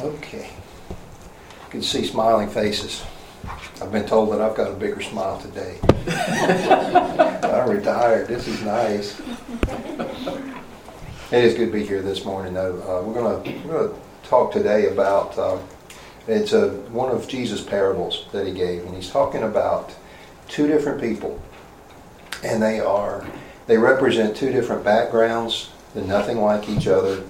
Okay. 0.00 0.48
You 0.88 1.70
can 1.70 1.82
see 1.82 2.06
smiling 2.06 2.48
faces. 2.48 3.04
I've 3.82 3.92
been 3.92 4.06
told 4.06 4.32
that 4.32 4.40
I've 4.40 4.56
got 4.56 4.70
a 4.70 4.74
bigger 4.74 5.02
smile 5.02 5.38
today. 5.38 5.78
I'm 7.42 7.68
retired. 7.68 8.26
This 8.26 8.48
is 8.48 8.62
nice. 8.62 9.20
It 11.30 11.44
is 11.44 11.52
good 11.54 11.66
to 11.66 11.72
be 11.72 11.84
here 11.84 12.00
this 12.00 12.24
morning, 12.24 12.54
though. 12.54 12.76
Uh, 12.76 13.06
we're 13.06 13.12
going 13.12 13.44
to 13.44 13.94
talk 14.22 14.52
today 14.52 14.88
about 14.88 15.36
uh, 15.36 15.58
it's 16.26 16.54
a, 16.54 16.70
one 16.90 17.10
of 17.10 17.28
Jesus' 17.28 17.62
parables 17.62 18.26
that 18.32 18.46
he 18.46 18.54
gave, 18.54 18.84
and 18.84 18.94
he's 18.94 19.10
talking 19.10 19.42
about 19.42 19.94
two 20.48 20.66
different 20.66 20.98
people, 20.98 21.38
and 22.42 22.62
they 22.62 22.80
are 22.80 23.26
they 23.66 23.76
represent 23.76 24.34
two 24.34 24.50
different 24.50 24.82
backgrounds. 24.82 25.70
They're 25.94 26.04
nothing 26.04 26.38
like 26.38 26.70
each 26.70 26.86
other. 26.86 27.22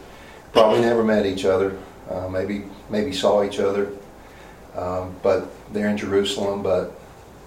Probably 0.53 0.81
never 0.81 1.03
met 1.03 1.27
each 1.27 1.45
other. 1.45 1.77
Uh, 2.11 2.29
maybe 2.29 2.65
maybe 2.89 3.13
saw 3.13 3.45
each 3.45 3.61
other, 3.61 3.93
um, 4.75 5.15
but 5.23 5.49
they're 5.73 5.89
in 5.89 5.97
Jerusalem, 5.97 6.63
but 6.63 6.93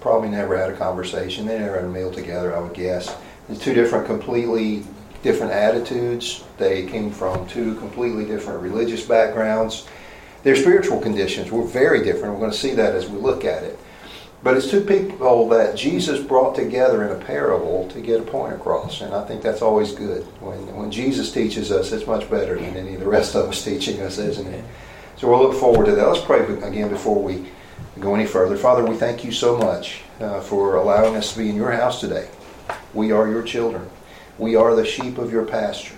probably 0.00 0.28
never 0.28 0.56
had 0.56 0.70
a 0.70 0.76
conversation. 0.76 1.46
They 1.46 1.58
never 1.58 1.76
had 1.76 1.84
a 1.84 1.88
meal 1.88 2.10
together, 2.10 2.56
I 2.56 2.60
would 2.60 2.74
guess. 2.74 3.14
They're 3.48 3.58
two 3.58 3.74
different, 3.74 4.06
completely 4.06 4.84
different 5.22 5.52
attitudes. 5.52 6.44
They 6.58 6.86
came 6.86 7.10
from 7.10 7.46
two 7.48 7.74
completely 7.76 8.24
different 8.24 8.62
religious 8.62 9.04
backgrounds. 9.04 9.86
Their 10.42 10.56
spiritual 10.56 11.00
conditions 11.00 11.50
were 11.50 11.64
very 11.64 12.04
different. 12.04 12.34
We're 12.34 12.40
going 12.40 12.52
to 12.52 12.56
see 12.56 12.74
that 12.74 12.94
as 12.94 13.08
we 13.08 13.18
look 13.18 13.44
at 13.44 13.62
it. 13.62 13.78
But 14.44 14.58
it's 14.58 14.70
two 14.70 14.82
people 14.82 15.48
that 15.48 15.74
Jesus 15.74 16.22
brought 16.22 16.54
together 16.54 17.02
in 17.02 17.12
a 17.12 17.24
parable 17.24 17.88
to 17.88 18.00
get 18.02 18.20
a 18.20 18.24
point 18.24 18.52
across. 18.52 19.00
And 19.00 19.14
I 19.14 19.24
think 19.24 19.40
that's 19.40 19.62
always 19.62 19.92
good. 19.92 20.22
When, 20.42 20.76
when 20.76 20.90
Jesus 20.90 21.32
teaches 21.32 21.72
us, 21.72 21.92
it's 21.92 22.06
much 22.06 22.28
better 22.28 22.54
than 22.54 22.76
any 22.76 22.92
of 22.92 23.00
the 23.00 23.08
rest 23.08 23.34
of 23.34 23.48
us 23.48 23.64
teaching 23.64 24.02
us, 24.02 24.18
isn't 24.18 24.46
it? 24.46 24.62
So 25.16 25.30
we'll 25.30 25.42
look 25.42 25.58
forward 25.58 25.86
to 25.86 25.92
that. 25.92 26.06
Let's 26.06 26.22
pray 26.22 26.44
again 26.58 26.90
before 26.90 27.22
we 27.22 27.46
go 27.98 28.14
any 28.14 28.26
further. 28.26 28.58
Father, 28.58 28.84
we 28.84 28.96
thank 28.96 29.24
you 29.24 29.32
so 29.32 29.56
much 29.56 30.02
uh, 30.20 30.42
for 30.42 30.76
allowing 30.76 31.16
us 31.16 31.32
to 31.32 31.38
be 31.38 31.48
in 31.48 31.56
your 31.56 31.72
house 31.72 31.98
today. 31.98 32.28
We 32.92 33.12
are 33.12 33.26
your 33.30 33.42
children, 33.42 33.88
we 34.36 34.56
are 34.56 34.76
the 34.76 34.84
sheep 34.84 35.16
of 35.16 35.32
your 35.32 35.46
pasture. 35.46 35.96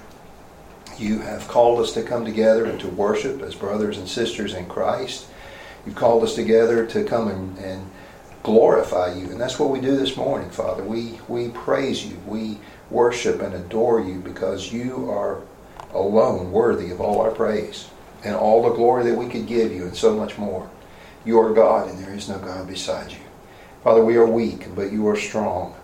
You 0.99 1.19
have 1.19 1.49
called 1.49 1.81
us 1.81 1.93
to 1.95 2.03
come 2.03 2.25
together 2.25 2.67
and 2.67 2.79
to 2.81 2.89
worship 2.89 3.43
as 3.43 3.57
brothers 3.57 3.99
and 3.99 4.09
sisters 4.09 4.55
in 4.55 4.67
Christ. 4.67 5.27
You've 5.85 5.97
called 5.97 6.23
us 6.23 6.35
together 6.37 6.87
to 6.87 7.05
come 7.05 7.29
and, 7.29 7.59
and 7.59 7.91
glorify 8.47 9.13
you. 9.13 9.27
And 9.27 9.41
that's 9.41 9.59
what 9.59 9.71
we 9.71 9.81
do 9.81 9.97
this 9.97 10.17
morning, 10.17 10.49
Father. 10.51 10.85
We, 10.85 11.19
we 11.27 11.49
praise 11.49 12.07
you. 12.07 12.17
We 12.27 12.59
worship 12.91 13.43
and 13.43 13.53
adore 13.53 14.01
you 14.01 14.21
because 14.21 14.73
you 14.73 15.11
are 15.11 15.43
alone 15.93 16.53
worthy 16.53 16.93
of 16.93 17.01
all 17.01 17.21
our 17.21 17.33
praise 17.33 17.89
and 18.23 18.37
all 18.37 18.63
the 18.63 18.77
glory 18.77 19.03
that 19.05 19.19
we 19.19 19.29
could 19.29 19.49
give 19.49 19.73
you 19.73 19.83
and 19.83 19.97
so 19.97 20.17
much 20.17 20.39
more. 20.39 20.71
You 21.25 21.41
are 21.41 21.53
God 21.53 21.89
and 21.89 21.99
there 21.99 22.15
is 22.15 22.29
no 22.29 22.39
God 22.39 22.69
beside 22.69 23.11
you. 23.11 23.19
Father, 23.83 24.05
we 24.05 24.17
are 24.17 24.27
weak, 24.27 24.69
but 24.77 24.93
you 24.93 25.09
are 25.09 25.17
strong. 25.17 25.75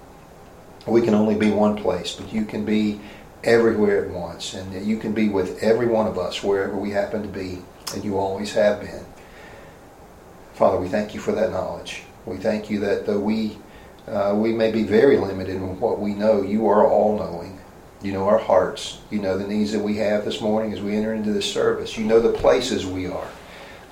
We 0.86 1.02
can 1.02 1.14
only 1.14 1.34
be 1.34 1.50
one 1.50 1.77
place, 1.77 2.14
but 2.14 2.33
you 2.33 2.44
can 2.44 2.64
be 2.64 3.00
everywhere 3.42 4.05
at 4.05 4.10
once, 4.12 4.55
and 4.55 4.86
you 4.86 4.98
can 4.98 5.12
be 5.12 5.28
with 5.28 5.60
every 5.64 5.86
one 5.86 6.06
of 6.06 6.16
us 6.16 6.44
wherever 6.44 6.77
we 6.77 6.90
happen 6.90 7.22
to 7.22 7.28
be, 7.28 7.58
and 7.92 8.05
you 8.05 8.18
always 8.18 8.55
have 8.55 8.80
been. 8.80 9.05
Father, 10.55 10.78
we 10.78 10.88
thank 10.88 11.12
you 11.12 11.20
for 11.20 11.33
that 11.33 11.50
knowledge. 11.50 12.02
We 12.26 12.36
thank 12.36 12.70
you 12.70 12.80
that 12.80 13.06
though 13.06 13.20
we 13.20 13.58
uh, 14.06 14.34
we 14.36 14.52
may 14.52 14.72
be 14.72 14.82
very 14.82 15.16
limited 15.16 15.56
in 15.56 15.78
what 15.78 16.00
we 16.00 16.14
know, 16.14 16.42
you 16.42 16.66
are 16.68 16.86
all 16.86 17.16
knowing. 17.16 17.60
You 18.02 18.12
know 18.12 18.26
our 18.26 18.38
hearts. 18.38 18.98
You 19.10 19.20
know 19.20 19.38
the 19.38 19.46
needs 19.46 19.70
that 19.72 19.78
we 19.78 19.96
have 19.98 20.24
this 20.24 20.40
morning 20.40 20.72
as 20.72 20.80
we 20.80 20.96
enter 20.96 21.14
into 21.14 21.32
this 21.32 21.50
service. 21.50 21.96
You 21.96 22.04
know 22.04 22.20
the 22.20 22.32
places 22.32 22.84
we 22.84 23.06
are. 23.06 23.28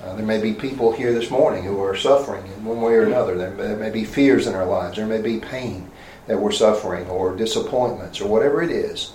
Uh, 0.02 0.16
there 0.16 0.26
may 0.26 0.40
be 0.40 0.52
people 0.52 0.92
here 0.92 1.12
this 1.12 1.30
morning 1.30 1.62
who 1.62 1.80
are 1.80 1.94
suffering 1.94 2.44
in 2.46 2.64
one 2.64 2.80
way 2.80 2.94
or 2.94 3.02
another. 3.02 3.36
There 3.36 3.50
may, 3.50 3.62
there 3.68 3.76
may 3.76 3.90
be 3.90 4.04
fears 4.04 4.46
in 4.46 4.54
our 4.54 4.66
lives. 4.66 4.96
There 4.96 5.06
may 5.06 5.20
be 5.20 5.38
pain 5.38 5.90
that 6.26 6.40
we're 6.40 6.52
suffering 6.52 7.06
or 7.08 7.36
disappointments 7.36 8.20
or 8.20 8.28
whatever 8.28 8.62
it 8.62 8.70
is. 8.70 9.12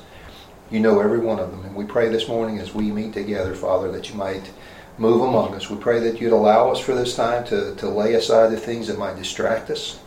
You 0.72 0.80
know 0.80 1.00
every 1.00 1.20
one 1.20 1.40
of 1.40 1.52
them. 1.52 1.66
And 1.66 1.76
we 1.76 1.86
pray 1.86 2.10
this 2.10 2.28
morning 2.28 2.60
as 2.60 2.74
we 2.74 2.92
meet 2.92 3.14
together, 3.14 3.54
Father, 3.54 3.92
that 3.92 4.10
you 4.10 4.16
might 4.16 4.50
move 4.98 5.22
among 5.22 5.54
us. 5.56 5.70
We 5.70 5.78
pray 5.78 6.00
that 6.00 6.20
you'd 6.20 6.32
allow 6.32 6.72
us 6.72 6.80
for 6.80 6.94
this 6.94 7.16
time 7.16 7.46
to, 7.46 7.76
to 7.76 7.90
lay 7.90 8.14
aside 8.14 8.52
the 8.52 8.58
things 8.58 8.88
that 8.88 9.00
might 9.00 9.18
distract 9.18 9.70
us 9.70 10.00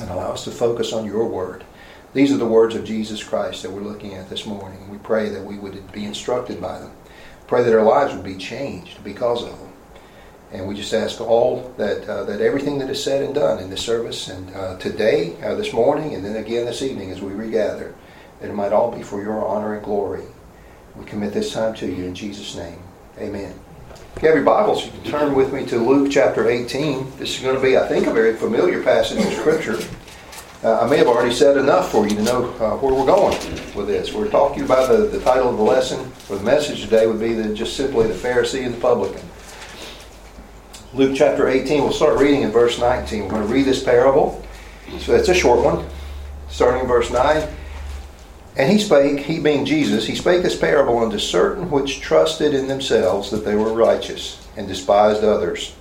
and 0.00 0.10
allow 0.10 0.32
us 0.32 0.44
to 0.44 0.50
focus 0.50 0.92
on 0.92 1.04
your 1.04 1.26
word. 1.26 1.64
These 2.14 2.32
are 2.32 2.38
the 2.38 2.46
words 2.46 2.74
of 2.74 2.84
Jesus 2.84 3.22
Christ 3.22 3.62
that 3.62 3.70
we're 3.70 3.80
looking 3.82 4.14
at 4.14 4.30
this 4.30 4.46
morning. 4.46 4.88
We 4.88 4.98
pray 4.98 5.28
that 5.28 5.44
we 5.44 5.58
would 5.58 5.92
be 5.92 6.04
instructed 6.04 6.60
by 6.60 6.78
them. 6.78 6.92
Pray 7.46 7.62
that 7.62 7.74
our 7.74 7.84
lives 7.84 8.14
would 8.14 8.24
be 8.24 8.36
changed 8.36 9.04
because 9.04 9.42
of 9.42 9.58
them. 9.58 9.72
And 10.52 10.66
we 10.66 10.74
just 10.74 10.94
ask 10.94 11.20
all 11.20 11.74
that 11.76 12.08
uh, 12.08 12.24
that 12.24 12.40
everything 12.40 12.78
that 12.78 12.88
is 12.88 13.02
said 13.02 13.22
and 13.22 13.34
done 13.34 13.58
in 13.58 13.68
this 13.68 13.82
service 13.82 14.28
and 14.28 14.54
uh, 14.54 14.78
today, 14.78 15.36
uh, 15.42 15.54
this 15.56 15.72
morning, 15.72 16.14
and 16.14 16.24
then 16.24 16.36
again 16.36 16.64
this 16.64 16.82
evening 16.82 17.10
as 17.10 17.20
we 17.20 17.32
regather, 17.32 17.94
that 18.40 18.48
it 18.48 18.54
might 18.54 18.72
all 18.72 18.90
be 18.90 19.02
for 19.02 19.20
your 19.20 19.46
honor 19.46 19.74
and 19.74 19.84
glory. 19.84 20.24
We 20.94 21.04
commit 21.04 21.34
this 21.34 21.52
time 21.52 21.74
to 21.74 21.86
you 21.86 22.04
in 22.04 22.14
Jesus' 22.14 22.56
name. 22.56 22.78
Amen. 23.18 23.65
If 24.16 24.22
you 24.22 24.28
have 24.28 24.36
your 24.36 24.46
Bibles, 24.46 24.86
you 24.86 24.92
can 24.92 25.02
turn 25.02 25.34
with 25.34 25.52
me 25.52 25.66
to 25.66 25.76
Luke 25.76 26.10
chapter 26.10 26.48
18. 26.48 27.18
This 27.18 27.36
is 27.36 27.42
going 27.42 27.54
to 27.54 27.60
be, 27.60 27.76
I 27.76 27.86
think, 27.86 28.06
a 28.06 28.12
very 28.14 28.34
familiar 28.34 28.82
passage 28.82 29.22
of 29.22 29.30
Scripture. 29.34 29.78
Uh, 30.64 30.80
I 30.80 30.88
may 30.88 30.96
have 30.96 31.06
already 31.06 31.34
said 31.34 31.58
enough 31.58 31.92
for 31.92 32.08
you 32.08 32.16
to 32.16 32.22
know 32.22 32.44
uh, 32.54 32.78
where 32.78 32.94
we're 32.94 33.04
going 33.04 33.36
with 33.74 33.88
this. 33.88 34.14
We're 34.14 34.30
talking 34.30 34.62
about 34.62 34.88
the, 34.88 35.06
the 35.08 35.20
title 35.20 35.50
of 35.50 35.58
the 35.58 35.62
lesson, 35.62 36.10
or 36.30 36.38
the 36.38 36.44
message 36.44 36.80
today 36.80 37.06
would 37.06 37.20
be 37.20 37.34
the, 37.34 37.52
just 37.52 37.76
simply 37.76 38.06
the 38.06 38.14
Pharisee 38.14 38.64
and 38.64 38.72
the 38.72 38.80
publican. 38.80 39.20
Luke 40.94 41.14
chapter 41.14 41.48
18, 41.48 41.82
we'll 41.82 41.92
start 41.92 42.18
reading 42.18 42.40
in 42.40 42.50
verse 42.50 42.78
19. 42.78 43.24
We're 43.24 43.28
going 43.28 43.46
to 43.46 43.52
read 43.52 43.66
this 43.66 43.84
parable. 43.84 44.42
So 44.98 45.14
it's 45.14 45.28
a 45.28 45.34
short 45.34 45.62
one, 45.62 45.86
starting 46.48 46.80
in 46.80 46.88
verse 46.88 47.10
9. 47.10 47.46
And 48.56 48.72
he 48.72 48.78
spake, 48.78 49.20
he 49.20 49.38
being 49.38 49.66
Jesus, 49.66 50.06
he 50.06 50.14
spake 50.14 50.42
this 50.42 50.58
parable 50.58 50.98
unto 50.98 51.18
certain 51.18 51.70
which 51.70 52.00
trusted 52.00 52.54
in 52.54 52.68
themselves 52.68 53.30
that 53.30 53.44
they 53.44 53.54
were 53.54 53.72
righteous, 53.72 54.46
and 54.56 54.66
despised 54.66 55.22
others. 55.22 55.76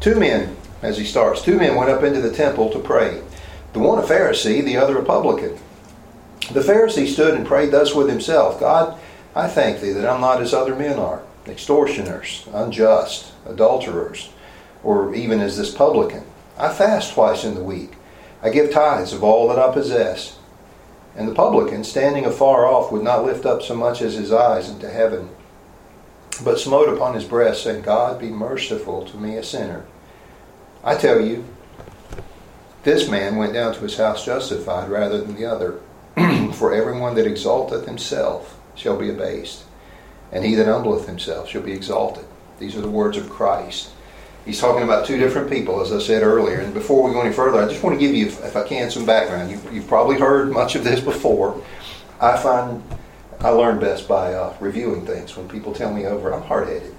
Two 0.00 0.16
men, 0.16 0.56
as 0.82 0.98
he 0.98 1.04
starts, 1.04 1.40
two 1.40 1.56
men 1.56 1.76
went 1.76 1.90
up 1.90 2.02
into 2.02 2.20
the 2.20 2.32
temple 2.32 2.70
to 2.70 2.80
pray. 2.80 3.22
The 3.72 3.78
one 3.78 3.98
a 3.98 4.02
Pharisee, 4.02 4.64
the 4.64 4.76
other 4.76 4.98
a 4.98 5.04
publican. 5.04 5.58
The 6.52 6.60
Pharisee 6.60 7.06
stood 7.06 7.34
and 7.34 7.46
prayed 7.46 7.70
thus 7.70 7.94
with 7.94 8.08
himself 8.08 8.58
God, 8.58 8.98
I 9.34 9.48
thank 9.48 9.80
thee 9.80 9.92
that 9.92 10.08
I'm 10.08 10.20
not 10.20 10.42
as 10.42 10.52
other 10.52 10.74
men 10.74 10.98
are, 10.98 11.22
extortioners, 11.46 12.46
unjust, 12.52 13.32
adulterers, 13.46 14.30
or 14.82 15.14
even 15.14 15.40
as 15.40 15.56
this 15.56 15.74
publican. 15.74 16.24
I 16.58 16.72
fast 16.72 17.14
twice 17.14 17.44
in 17.44 17.54
the 17.54 17.64
week. 17.64 17.92
I 18.42 18.50
give 18.50 18.72
tithes 18.72 19.12
of 19.12 19.24
all 19.24 19.48
that 19.48 19.58
I 19.58 19.72
possess. 19.72 20.38
And 21.16 21.28
the 21.28 21.34
publican, 21.34 21.84
standing 21.84 22.26
afar 22.26 22.66
off, 22.66 22.90
would 22.90 23.02
not 23.02 23.24
lift 23.24 23.46
up 23.46 23.62
so 23.62 23.74
much 23.74 24.02
as 24.02 24.14
his 24.14 24.32
eyes 24.32 24.68
into 24.68 24.90
heaven, 24.90 25.30
but 26.42 26.58
smote 26.58 26.88
upon 26.88 27.14
his 27.14 27.24
breast, 27.24 27.62
saying, 27.62 27.82
God, 27.82 28.18
be 28.18 28.30
merciful 28.30 29.04
to 29.06 29.16
me, 29.16 29.36
a 29.36 29.42
sinner. 29.44 29.84
I 30.82 30.96
tell 30.96 31.20
you, 31.20 31.44
this 32.82 33.08
man 33.08 33.36
went 33.36 33.54
down 33.54 33.74
to 33.74 33.80
his 33.80 33.96
house 33.96 34.24
justified 34.24 34.90
rather 34.90 35.20
than 35.20 35.36
the 35.36 35.46
other. 35.46 35.80
For 36.54 36.74
everyone 36.74 37.14
that 37.14 37.26
exalteth 37.26 37.86
himself 37.86 38.58
shall 38.74 38.96
be 38.96 39.08
abased, 39.08 39.64
and 40.30 40.44
he 40.44 40.54
that 40.56 40.66
humbleth 40.66 41.06
himself 41.06 41.48
shall 41.48 41.62
be 41.62 41.72
exalted. 41.72 42.26
These 42.58 42.76
are 42.76 42.80
the 42.82 42.90
words 42.90 43.16
of 43.16 43.30
Christ. 43.30 43.90
He's 44.44 44.60
talking 44.60 44.82
about 44.82 45.06
two 45.06 45.16
different 45.16 45.50
people, 45.50 45.80
as 45.80 45.90
I 45.92 45.98
said 45.98 46.22
earlier. 46.22 46.60
And 46.60 46.74
before 46.74 47.02
we 47.02 47.12
go 47.12 47.22
any 47.22 47.32
further, 47.32 47.62
I 47.62 47.68
just 47.68 47.82
want 47.82 47.98
to 47.98 48.00
give 48.00 48.14
you, 48.14 48.26
if 48.26 48.56
I 48.56 48.66
can, 48.66 48.90
some 48.90 49.06
background. 49.06 49.50
You've, 49.50 49.72
you've 49.72 49.88
probably 49.88 50.18
heard 50.18 50.52
much 50.52 50.74
of 50.74 50.84
this 50.84 51.00
before. 51.00 51.62
I 52.20 52.36
find 52.36 52.82
I 53.40 53.50
learn 53.50 53.78
best 53.78 54.08
by 54.08 54.32
uh, 54.32 54.54
reviewing 54.60 55.06
things. 55.06 55.36
When 55.36 55.48
people 55.48 55.72
tell 55.72 55.92
me 55.92 56.06
over, 56.06 56.32
I'm 56.32 56.42
hard 56.42 56.68
headed. 56.68 56.94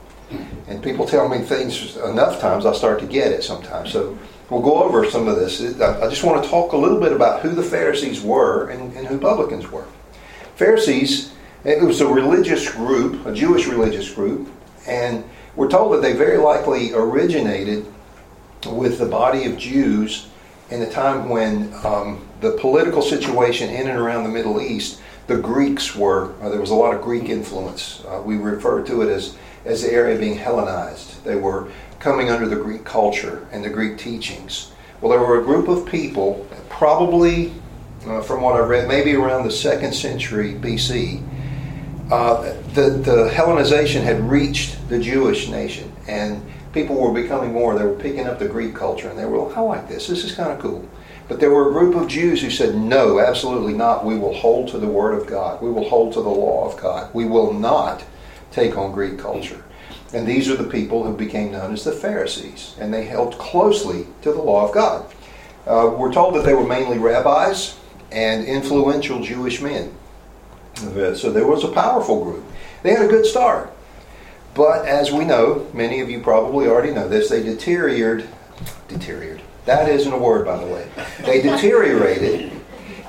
And 0.67 0.83
people 0.83 1.05
tell 1.05 1.29
me 1.29 1.39
things 1.39 1.97
enough 1.97 2.39
times, 2.41 2.65
I 2.65 2.73
start 2.73 2.99
to 2.99 3.05
get 3.05 3.31
it 3.31 3.43
sometimes. 3.43 3.91
So 3.91 4.17
we'll 4.49 4.61
go 4.61 4.83
over 4.83 5.09
some 5.09 5.27
of 5.27 5.35
this. 5.35 5.61
I 5.61 6.09
just 6.09 6.23
want 6.23 6.43
to 6.43 6.49
talk 6.49 6.73
a 6.73 6.77
little 6.77 6.99
bit 6.99 7.13
about 7.13 7.41
who 7.41 7.49
the 7.49 7.63
Pharisees 7.63 8.21
were 8.21 8.69
and, 8.69 8.95
and 8.95 9.07
who 9.07 9.19
publicans 9.19 9.69
were. 9.69 9.85
Pharisees, 10.55 11.33
it 11.63 11.81
was 11.81 12.01
a 12.01 12.07
religious 12.07 12.71
group, 12.71 13.25
a 13.25 13.33
Jewish 13.33 13.67
religious 13.67 14.11
group, 14.11 14.49
and 14.87 15.23
we're 15.55 15.69
told 15.69 15.93
that 15.93 16.01
they 16.01 16.13
very 16.13 16.37
likely 16.37 16.93
originated 16.93 17.85
with 18.67 18.97
the 18.97 19.05
body 19.05 19.45
of 19.45 19.57
Jews 19.57 20.27
in 20.69 20.79
the 20.79 20.89
time 20.89 21.29
when 21.29 21.73
um, 21.83 22.27
the 22.41 22.51
political 22.53 23.01
situation 23.01 23.69
in 23.69 23.87
and 23.87 23.97
around 23.97 24.23
the 24.23 24.29
Middle 24.29 24.59
East, 24.59 25.01
the 25.27 25.37
Greeks 25.37 25.95
were, 25.95 26.33
uh, 26.41 26.49
there 26.49 26.59
was 26.59 26.71
a 26.71 26.75
lot 26.75 26.93
of 26.93 27.01
Greek 27.01 27.29
influence. 27.29 28.03
Uh, 28.05 28.21
we 28.23 28.37
refer 28.37 28.83
to 28.83 29.01
it 29.01 29.09
as, 29.09 29.37
as 29.63 29.81
the 29.81 29.91
area 29.91 30.17
being 30.17 30.35
Hellenized. 30.35 31.23
They 31.23 31.35
were 31.35 31.71
coming 31.99 32.29
under 32.29 32.47
the 32.47 32.55
Greek 32.55 32.83
culture 32.83 33.47
and 33.51 33.63
the 33.63 33.69
Greek 33.69 33.97
teachings. 33.97 34.71
Well, 35.01 35.11
there 35.11 35.19
were 35.19 35.39
a 35.39 35.43
group 35.43 35.67
of 35.67 35.85
people, 35.85 36.47
probably 36.69 37.53
uh, 38.07 38.21
from 38.21 38.41
what 38.41 38.59
I've 38.59 38.69
read, 38.69 38.87
maybe 38.87 39.13
around 39.15 39.45
the 39.45 39.51
second 39.51 39.93
century 39.93 40.53
BC, 40.53 41.23
uh, 42.11 42.53
the, 42.73 42.89
the 42.89 43.29
Hellenization 43.33 44.03
had 44.03 44.19
reached 44.29 44.89
the 44.89 44.99
Jewish 44.99 45.49
nation, 45.49 45.91
and 46.07 46.41
people 46.73 46.95
were 46.95 47.13
becoming 47.13 47.53
more. 47.53 47.77
They 47.77 47.85
were 47.85 47.95
picking 47.95 48.27
up 48.27 48.39
the 48.39 48.47
Greek 48.47 48.75
culture, 48.75 49.09
and 49.09 49.17
they 49.17 49.25
were, 49.25 49.39
like, 49.39 49.57
I 49.57 49.61
like 49.61 49.87
this. 49.87 50.07
This 50.07 50.23
is 50.23 50.33
kind 50.33 50.51
of 50.51 50.59
cool. 50.59 50.87
But 51.27 51.39
there 51.39 51.49
were 51.49 51.69
a 51.69 51.71
group 51.71 51.95
of 51.95 52.07
Jews 52.07 52.41
who 52.41 52.51
said, 52.51 52.75
no, 52.75 53.19
absolutely 53.19 53.73
not. 53.73 54.05
We 54.05 54.17
will 54.17 54.33
hold 54.33 54.67
to 54.69 54.77
the 54.77 54.87
Word 54.87 55.19
of 55.19 55.25
God. 55.25 55.61
We 55.61 55.71
will 55.71 55.89
hold 55.89 56.13
to 56.13 56.21
the 56.21 56.29
law 56.29 56.71
of 56.71 56.79
God. 56.79 57.11
We 57.15 57.25
will 57.25 57.51
not 57.51 58.03
take 58.51 58.77
on 58.77 58.91
Greek 58.91 59.17
culture. 59.17 59.63
And 60.13 60.27
these 60.27 60.47
are 60.49 60.55
the 60.55 60.69
people 60.69 61.03
who 61.03 61.17
became 61.17 61.51
known 61.51 61.73
as 61.73 61.83
the 61.83 61.91
Pharisees, 61.91 62.75
and 62.79 62.93
they 62.93 63.05
held 63.05 63.37
closely 63.39 64.05
to 64.21 64.31
the 64.31 64.41
law 64.41 64.67
of 64.67 64.73
God. 64.73 65.11
Uh, 65.65 65.95
we're 65.97 66.13
told 66.13 66.35
that 66.35 66.45
they 66.45 66.53
were 66.53 66.67
mainly 66.67 66.99
rabbis 66.99 67.79
and 68.11 68.45
influential 68.45 69.23
Jewish 69.23 69.61
men. 69.61 69.91
So 70.75 71.31
there 71.31 71.47
was 71.47 71.63
a 71.63 71.69
powerful 71.69 72.23
group. 72.23 72.43
They 72.83 72.91
had 72.91 73.05
a 73.05 73.07
good 73.07 73.25
start. 73.25 73.71
But 74.53 74.85
as 74.87 75.11
we 75.11 75.25
know, 75.25 75.67
many 75.73 75.99
of 76.01 76.09
you 76.09 76.21
probably 76.21 76.67
already 76.67 76.91
know 76.93 77.07
this, 77.07 77.29
they 77.29 77.43
deteriorated. 77.43 78.29
Deteriorated. 78.87 79.41
That 79.65 79.89
isn't 79.89 80.13
a 80.13 80.17
word, 80.17 80.45
by 80.45 80.57
the 80.57 80.67
way. 80.67 80.87
They 81.25 81.41
deteriorated 81.41 82.51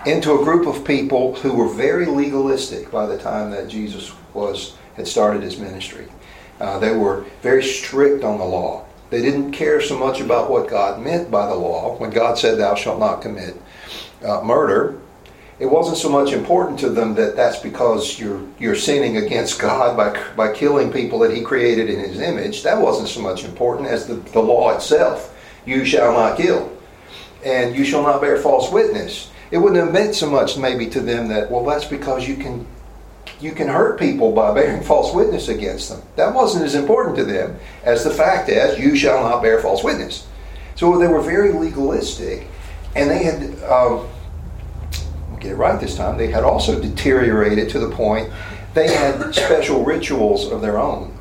into 0.07 0.41
a 0.41 0.45
group 0.45 0.67
of 0.67 0.85
people 0.85 1.35
who 1.37 1.53
were 1.53 1.69
very 1.69 2.07
legalistic 2.07 2.91
by 2.91 3.07
the 3.07 3.19
time 3.19 3.51
that 3.51 3.69
Jesus 3.69 4.13
was 4.33 4.77
had 4.97 5.07
started 5.07 5.43
his 5.43 5.59
ministry. 5.59 6.07
Uh, 6.59 6.79
they 6.79 6.97
were 6.97 7.25
very 7.43 7.63
strict 7.63 8.25
on 8.25 8.39
the 8.39 8.45
law. 8.45 8.87
They 9.11 9.21
didn't 9.21 9.53
care 9.53 9.81
so 9.81 9.99
much 9.99 10.21
about 10.21 10.51
what 10.51 10.69
God 10.69 11.01
meant 11.01 11.31
by 11.31 11.47
the 11.47 11.55
law. 11.55 11.97
When 11.99 12.11
God 12.11 12.39
said, 12.39 12.59
"Thou 12.59 12.75
shalt 12.75 12.99
not 12.99 13.21
commit 13.21 13.61
uh, 14.25 14.41
murder," 14.43 14.99
it 15.59 15.67
wasn't 15.67 15.97
so 15.97 16.11
much 16.11 16.33
important 16.33 16.79
to 16.81 16.91
them 16.91 17.15
that 17.15 17.35
that's 17.35 17.59
because 17.61 18.19
you're 18.19 18.43
you're 18.59 18.77
sinning 18.77 19.17
against 19.17 19.59
God 19.59 19.97
by 19.97 20.23
by 20.35 20.53
killing 20.53 20.93
people 20.93 21.19
that 21.21 21.35
He 21.35 21.43
created 21.43 21.89
in 21.89 21.99
His 21.99 22.21
image. 22.21 22.63
That 22.63 22.81
wasn't 22.81 23.09
so 23.09 23.23
much 23.23 23.45
important 23.45 23.89
as 23.89 24.07
the, 24.07 24.15
the 24.15 24.41
law 24.41 24.75
itself. 24.75 25.35
You 25.65 25.85
shall 25.85 26.13
not 26.13 26.37
kill, 26.37 26.71
and 27.45 27.75
you 27.75 27.85
shall 27.85 28.03
not 28.03 28.21
bear 28.21 28.37
false 28.37 28.71
witness. 28.71 29.31
It 29.51 29.59
wouldn't 29.59 29.83
have 29.83 29.93
meant 29.93 30.15
so 30.15 30.29
much 30.29 30.59
maybe 30.59 30.89
to 30.91 31.01
them 31.01 31.29
that 31.29 31.51
well 31.51 31.65
that's 31.65 31.87
because 31.87 32.29
you 32.29 32.37
can 32.37 32.67
you 33.41 33.53
can 33.53 33.69
hurt 33.69 33.99
people 33.99 34.33
by 34.33 34.53
bearing 34.53 34.83
false 34.83 35.15
witness 35.15 35.49
against 35.49 35.89
them. 35.89 36.03
That 36.17 36.35
wasn't 36.35 36.67
as 36.67 36.75
important 36.75 37.17
to 37.17 37.25
them 37.25 37.59
as 37.83 38.05
the 38.05 38.11
fact 38.11 38.51
as 38.51 38.79
you 38.79 38.95
shall 38.95 39.23
not 39.23 39.43
bear 39.43 39.61
false 39.61 39.83
witness. 39.83 40.27
So 40.75 40.99
they 40.99 41.07
were 41.07 41.23
very 41.23 41.55
legalistic, 41.55 42.47
and 42.95 43.09
they 43.09 43.23
had. 43.23 43.63
Um, 43.63 44.07
get 45.47 45.55
it 45.55 45.57
right 45.57 45.81
this 45.81 45.97
time, 45.97 46.19
they 46.19 46.31
had 46.31 46.45
also 46.45 46.81
deteriorated 46.81 47.71
to 47.71 47.79
the 47.79 47.91
point 47.91 48.33
they 48.75 48.93
had 48.93 49.35
special 49.35 49.85
rituals 49.85 50.51
of 50.51 50.61
their 50.61 50.79
own. 50.79 51.13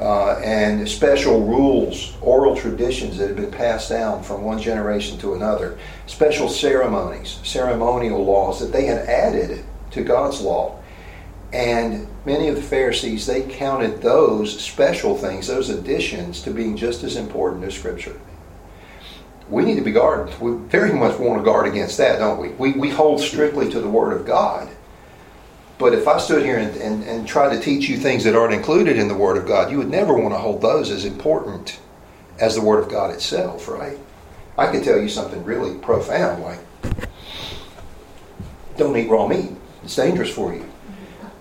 Uh, 0.00 0.40
and 0.42 0.88
special 0.88 1.46
rules, 1.46 2.16
oral 2.20 2.56
traditions 2.56 3.18
that 3.18 3.28
had 3.28 3.36
been 3.36 3.52
passed 3.52 3.88
down 3.88 4.20
from 4.20 4.42
one 4.42 4.60
generation 4.60 5.16
to 5.16 5.34
another, 5.34 5.78
special 6.06 6.48
ceremonies, 6.48 7.38
ceremonial 7.44 8.24
laws 8.24 8.58
that 8.58 8.72
they 8.72 8.86
had 8.86 8.98
added 9.08 9.64
to 9.92 10.02
God's 10.02 10.40
law. 10.40 10.76
And 11.52 12.08
many 12.24 12.48
of 12.48 12.56
the 12.56 12.62
Pharisees, 12.62 13.26
they 13.26 13.42
counted 13.42 14.02
those 14.02 14.60
special 14.60 15.16
things, 15.16 15.46
those 15.46 15.68
additions, 15.68 16.42
to 16.42 16.50
being 16.50 16.76
just 16.76 17.04
as 17.04 17.14
important 17.14 17.62
as 17.62 17.74
Scripture 17.74 18.16
we 19.52 19.64
need 19.64 19.76
to 19.76 19.82
be 19.82 19.92
guarded. 19.92 20.38
We 20.40 20.56
very 20.68 20.92
much 20.92 21.18
want 21.18 21.38
to 21.38 21.44
guard 21.44 21.66
against 21.66 21.98
that, 21.98 22.18
don't 22.18 22.40
we? 22.40 22.48
We, 22.48 22.72
we 22.72 22.90
hold 22.90 23.20
strictly 23.20 23.70
to 23.70 23.80
the 23.80 23.88
Word 23.88 24.14
of 24.14 24.26
God. 24.26 24.68
But 25.78 25.92
if 25.92 26.08
I 26.08 26.18
stood 26.18 26.42
here 26.42 26.58
and, 26.58 26.74
and, 26.76 27.04
and 27.04 27.28
tried 27.28 27.54
to 27.54 27.60
teach 27.60 27.88
you 27.88 27.98
things 27.98 28.24
that 28.24 28.34
aren't 28.34 28.54
included 28.54 28.96
in 28.96 29.08
the 29.08 29.14
Word 29.14 29.36
of 29.36 29.46
God, 29.46 29.70
you 29.70 29.78
would 29.78 29.90
never 29.90 30.14
want 30.14 30.32
to 30.32 30.38
hold 30.38 30.62
those 30.62 30.90
as 30.90 31.04
important 31.04 31.78
as 32.38 32.54
the 32.54 32.62
Word 32.62 32.82
of 32.82 32.90
God 32.90 33.12
itself, 33.12 33.68
right? 33.68 33.98
I 34.56 34.70
could 34.70 34.84
tell 34.84 34.98
you 34.98 35.08
something 35.08 35.44
really 35.44 35.78
profound 35.78 36.42
like, 36.42 36.60
don't 38.76 38.96
eat 38.96 39.10
raw 39.10 39.26
meat. 39.26 39.50
It's 39.84 39.96
dangerous 39.96 40.30
for 40.30 40.54
you. 40.54 40.66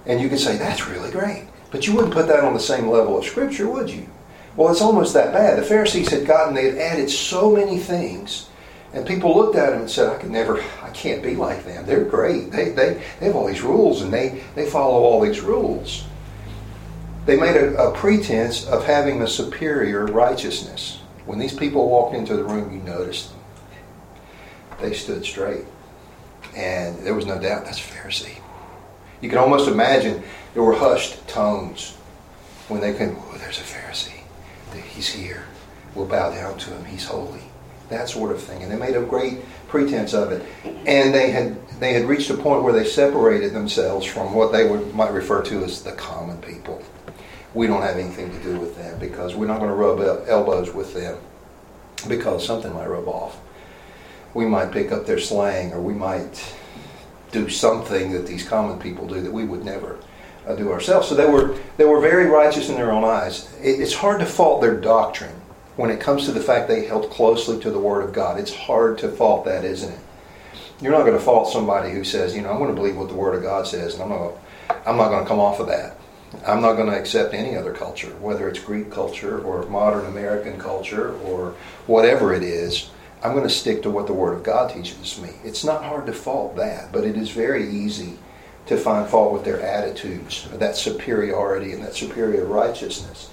And 0.06 0.20
you 0.20 0.28
could 0.28 0.40
say, 0.40 0.58
that's 0.58 0.88
really 0.88 1.12
great. 1.12 1.48
But 1.70 1.88
you 1.88 1.96
wouldn't 1.96 2.14
put 2.14 2.28
that 2.28 2.44
on 2.44 2.54
the 2.54 2.60
same 2.60 2.90
level 2.90 3.18
of 3.18 3.26
Scripture, 3.26 3.70
would 3.70 3.90
you? 3.90 4.10
Well, 4.56 4.72
it's 4.72 4.82
almost 4.82 5.14
that 5.14 5.34
bad. 5.34 5.58
The 5.58 5.64
Pharisees 5.64 6.10
had 6.10 6.26
gotten, 6.26 6.54
they 6.54 6.70
had 6.70 6.78
added 6.78 7.10
so 7.10 7.52
many 7.52 7.78
things. 7.78 8.48
And 8.94 9.08
people 9.08 9.36
looked 9.36 9.56
at 9.56 9.70
them 9.70 9.82
and 9.82 9.90
said, 9.90 10.10
I 10.10 10.18
can 10.18 10.32
never, 10.32 10.62
I 10.84 10.90
can't 10.90 11.24
be 11.24 11.36
like 11.36 11.64
them. 11.64 11.86
They're 11.86 12.04
great. 12.04 12.52
They, 12.52 12.70
they, 12.70 13.02
they 13.20 13.26
have 13.28 13.36
all 13.36 13.48
these 13.48 13.62
rules 13.62 14.02
and 14.02 14.12
they, 14.12 14.44
they 14.56 14.70
follow 14.70 15.04
all 15.04 15.22
these 15.22 15.40
rules. 15.40 16.06
They 17.26 17.38
made 17.38 17.56
a, 17.56 17.78
a 17.78 17.94
pretense 17.96 18.68
of 18.68 18.86
having 18.86 19.22
a 19.22 19.28
superior 19.28 20.08
righteousness. 20.08 21.00
When 21.26 21.40
these 21.40 21.56
people 21.56 21.88
walked 21.90 22.16
into 22.16 22.36
the 22.36 22.44
room, 22.44 22.74
you 22.74 22.82
noticed 22.82 23.32
them. 23.32 23.40
They 24.82 24.94
stood 24.94 25.24
straight. 25.24 25.66
And 26.56 27.00
there 27.06 27.14
was 27.14 27.26
no 27.26 27.40
doubt 27.40 27.64
that's 27.64 27.80
a 27.80 27.84
Pharisee. 27.84 28.42
You 29.22 29.30
can 29.30 29.38
almost 29.38 29.70
imagine 29.70 30.24
there 30.54 30.64
were 30.64 30.74
hushed 30.74 31.26
tones 31.30 31.96
when 32.68 32.82
they 32.82 32.94
came, 32.94 33.16
oh, 33.18 33.38
there's 33.38 33.60
a 33.60 33.64
Pharisee. 33.64 34.21
He's 34.74 35.10
here. 35.10 35.46
We'll 35.96 36.08
bow 36.08 36.34
down 36.34 36.58
to 36.58 36.70
him. 36.70 36.86
He's 36.86 37.06
holy. 37.06 37.42
That 37.90 38.08
sort 38.08 38.32
of 38.32 38.42
thing. 38.42 38.64
And 38.64 38.72
they 38.72 38.78
made 38.78 38.96
a 38.96 39.02
great 39.02 39.40
pretense 39.68 40.14
of 40.14 40.32
it. 40.32 40.46
And 40.86 41.14
they 41.14 41.32
had 41.32 41.58
they 41.80 41.94
had 41.94 42.06
reached 42.06 42.30
a 42.30 42.38
point 42.38 42.64
where 42.64 42.74
they 42.74 42.86
separated 42.86 43.54
themselves 43.54 44.06
from 44.06 44.34
what 44.34 44.52
they 44.52 44.68
would 44.68 44.94
might 44.96 45.12
refer 45.12 45.42
to 45.44 45.64
as 45.64 45.84
the 45.84 45.92
common 45.94 46.42
people. 46.42 46.82
We 47.54 47.68
don't 47.68 47.82
have 47.82 47.98
anything 47.98 48.32
to 48.32 48.44
do 48.44 48.60
with 48.60 48.78
them 48.78 48.98
because 49.00 49.36
we're 49.36 49.48
not 49.48 49.60
going 49.60 49.70
to 49.70 49.76
rub 49.76 50.00
elbows 50.28 50.74
with 50.74 50.94
them 50.94 51.18
because 52.08 52.46
something 52.46 52.74
might 52.74 52.88
rub 52.88 53.08
off. 53.08 53.42
We 54.34 54.46
might 54.46 54.72
pick 54.72 54.94
up 54.94 55.06
their 55.06 55.20
slang 55.20 55.74
or 55.74 55.82
we 55.82 55.94
might 55.94 56.54
do 57.32 57.50
something 57.50 58.12
that 58.14 58.26
these 58.26 58.48
common 58.48 58.80
people 58.80 59.08
do 59.08 59.22
that 59.22 59.32
we 59.32 59.44
would 59.44 59.66
never 59.66 60.00
uh, 60.48 60.56
do 60.56 60.72
ourselves. 60.72 61.08
So 61.08 61.16
they 61.16 61.30
were 61.30 61.58
they 61.78 61.86
were 61.86 62.00
very 62.00 62.26
righteous 62.26 62.70
in 62.70 62.76
their 62.76 62.92
own 62.92 63.04
eyes. 63.04 63.54
It, 63.62 63.80
it's 63.80 63.94
hard 63.94 64.20
to 64.20 64.26
fault 64.26 64.62
their 64.62 64.80
doctrine 64.80 65.36
when 65.76 65.90
it 65.90 66.00
comes 66.00 66.26
to 66.26 66.32
the 66.32 66.42
fact 66.42 66.68
they 66.68 66.86
held 66.86 67.10
closely 67.10 67.60
to 67.60 67.72
the 67.72 67.80
Word 67.80 68.04
of 68.04 68.14
God. 68.14 68.40
It's 68.40 68.54
hard 68.54 68.98
to 69.00 69.10
fault 69.10 69.46
that, 69.46 69.64
isn't 69.64 69.92
it? 69.92 70.00
You're 70.82 70.92
not 70.92 71.06
going 71.06 71.18
to 71.18 71.24
fault 71.24 71.52
somebody 71.52 71.92
who 71.92 72.04
says, 72.04 72.36
you 72.36 72.42
know, 72.42 72.50
I'm 72.50 72.58
going 72.58 72.70
to 72.70 72.76
believe 72.76 72.98
what 72.98 73.10
the 73.10 73.16
Word 73.16 73.36
of 73.36 73.44
God 73.44 73.68
says, 73.68 73.94
and 73.94 74.04
I'm 74.04 74.10
not 74.10 74.34
I'm 74.86 74.98
not 74.98 75.10
going 75.10 75.24
to 75.24 75.28
come 75.28 75.40
off 75.40 75.60
of 75.60 75.68
that. 75.68 75.98
I'm 76.48 76.62
not 76.62 76.74
going 76.74 76.90
to 76.90 76.98
accept 76.98 77.34
any 77.34 77.58
other 77.58 77.74
culture, 77.74 78.16
whether 78.18 78.48
it's 78.48 78.60
Greek 78.60 78.90
culture 78.90 79.42
or 79.42 79.66
modern 79.66 80.06
American 80.06 80.58
culture 80.58 81.14
or 81.18 81.56
whatever 81.88 82.34
it 82.34 82.42
is. 82.42 82.90
I'm 83.24 83.34
going 83.34 83.48
to 83.48 83.54
stick 83.54 83.84
to 83.84 83.92
what 83.92 84.08
the 84.08 84.14
Word 84.14 84.34
of 84.34 84.44
God 84.44 84.74
teaches 84.74 85.22
me. 85.22 85.30
It's 85.44 85.64
not 85.64 85.84
hard 85.84 86.08
to 86.08 86.14
fault 86.14 86.56
that, 86.56 86.92
but 86.92 87.04
it 87.04 87.16
is 87.16 87.30
very 87.30 87.70
easy 87.70 88.18
to 88.72 88.78
find 88.78 89.08
fault 89.10 89.34
with 89.34 89.44
their 89.44 89.62
attitudes, 89.62 90.48
that 90.54 90.76
superiority 90.76 91.74
and 91.74 91.84
that 91.84 91.96
superior 91.96 92.46
righteousness. 92.46 93.30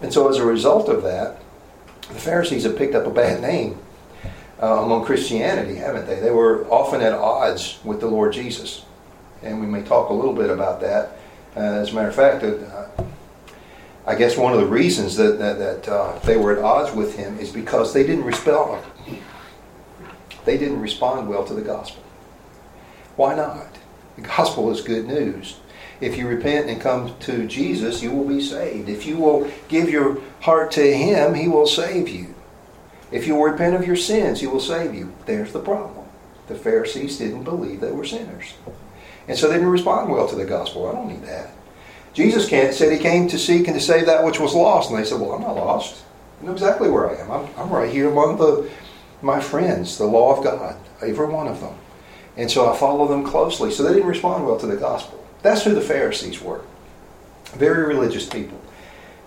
And 0.00 0.12
so, 0.12 0.28
as 0.28 0.36
a 0.36 0.44
result 0.44 0.88
of 0.88 1.02
that, 1.02 1.40
the 2.08 2.18
Pharisees 2.18 2.64
have 2.64 2.76
picked 2.76 2.94
up 2.94 3.06
a 3.06 3.10
bad 3.10 3.40
name 3.40 3.78
uh, 4.62 4.82
among 4.84 5.04
Christianity, 5.04 5.76
haven't 5.76 6.06
they? 6.06 6.20
They 6.20 6.30
were 6.30 6.66
often 6.68 7.00
at 7.00 7.12
odds 7.12 7.78
with 7.84 8.00
the 8.00 8.06
Lord 8.06 8.32
Jesus. 8.32 8.84
And 9.42 9.60
we 9.60 9.66
may 9.66 9.82
talk 9.82 10.10
a 10.10 10.12
little 10.12 10.34
bit 10.34 10.50
about 10.50 10.80
that. 10.82 11.18
Uh, 11.56 11.60
as 11.60 11.92
a 11.92 11.94
matter 11.94 12.08
of 12.08 12.14
fact, 12.14 12.44
uh, 12.44 13.04
I 14.06 14.14
guess 14.14 14.36
one 14.36 14.52
of 14.52 14.60
the 14.60 14.66
reasons 14.66 15.16
that, 15.16 15.38
that, 15.38 15.58
that 15.58 15.88
uh, 15.88 16.18
they 16.20 16.36
were 16.36 16.56
at 16.56 16.62
odds 16.62 16.94
with 16.94 17.16
him 17.16 17.38
is 17.38 17.50
because 17.50 17.92
they 17.92 18.04
didn't 18.06 18.24
respond. 18.24 18.84
They 20.44 20.58
didn't 20.58 20.80
respond 20.80 21.28
well 21.28 21.44
to 21.44 21.54
the 21.54 21.62
gospel. 21.62 22.02
Why 23.16 23.34
not? 23.34 23.78
The 24.16 24.22
gospel 24.22 24.70
is 24.70 24.80
good 24.80 25.06
news. 25.06 25.56
If 26.00 26.16
you 26.16 26.26
repent 26.26 26.68
and 26.68 26.80
come 26.80 27.16
to 27.20 27.46
Jesus, 27.46 28.02
you 28.02 28.10
will 28.10 28.26
be 28.26 28.40
saved. 28.40 28.88
If 28.88 29.06
you 29.06 29.16
will 29.16 29.50
give 29.68 29.88
your 29.88 30.18
heart 30.40 30.72
to 30.72 30.96
Him, 30.96 31.34
He 31.34 31.48
will 31.48 31.66
save 31.66 32.08
you. 32.08 32.34
If 33.10 33.26
you 33.26 33.36
will 33.36 33.44
repent 33.44 33.76
of 33.76 33.86
your 33.86 33.96
sins, 33.96 34.40
He 34.40 34.46
will 34.46 34.60
save 34.60 34.94
you. 34.94 35.12
There's 35.26 35.52
the 35.52 35.60
problem. 35.60 36.06
The 36.48 36.54
Pharisees 36.56 37.18
didn't 37.18 37.44
believe 37.44 37.80
they 37.80 37.92
were 37.92 38.04
sinners. 38.04 38.54
And 39.28 39.38
so 39.38 39.48
they 39.48 39.54
didn't 39.54 39.68
respond 39.68 40.10
well 40.10 40.28
to 40.28 40.34
the 40.34 40.44
gospel. 40.44 40.88
I 40.88 40.92
don't 40.92 41.08
need 41.08 41.22
that. 41.22 41.50
Jesus 42.12 42.48
said 42.48 42.92
he 42.92 42.98
came 42.98 43.28
to 43.28 43.38
seek 43.38 43.68
and 43.68 43.78
to 43.78 43.80
save 43.80 44.06
that 44.06 44.24
which 44.24 44.38
was 44.38 44.54
lost. 44.54 44.90
And 44.90 44.98
they 44.98 45.04
said, 45.04 45.20
Well, 45.20 45.32
I'm 45.32 45.42
not 45.42 45.56
lost. 45.56 46.02
I 46.40 46.46
know 46.46 46.52
exactly 46.52 46.90
where 46.90 47.08
I 47.08 47.20
am. 47.20 47.30
I'm, 47.30 47.48
I'm 47.56 47.70
right 47.70 47.90
here 47.90 48.10
among 48.10 48.36
the, 48.36 48.68
my 49.22 49.40
friends, 49.40 49.96
the 49.96 50.04
law 50.04 50.36
of 50.36 50.44
God, 50.44 50.76
every 51.00 51.26
one 51.26 51.46
of 51.46 51.60
them. 51.60 51.74
And 52.36 52.50
so 52.50 52.72
I 52.72 52.76
follow 52.76 53.06
them 53.08 53.24
closely. 53.24 53.70
So 53.70 53.82
they 53.82 53.94
didn't 53.94 54.08
respond 54.08 54.46
well 54.46 54.58
to 54.58 54.66
the 54.66 54.76
gospel. 54.76 55.24
That's 55.42 55.64
who 55.64 55.74
the 55.74 55.80
Pharisees 55.80 56.40
were. 56.40 56.62
Very 57.54 57.86
religious 57.86 58.28
people. 58.28 58.60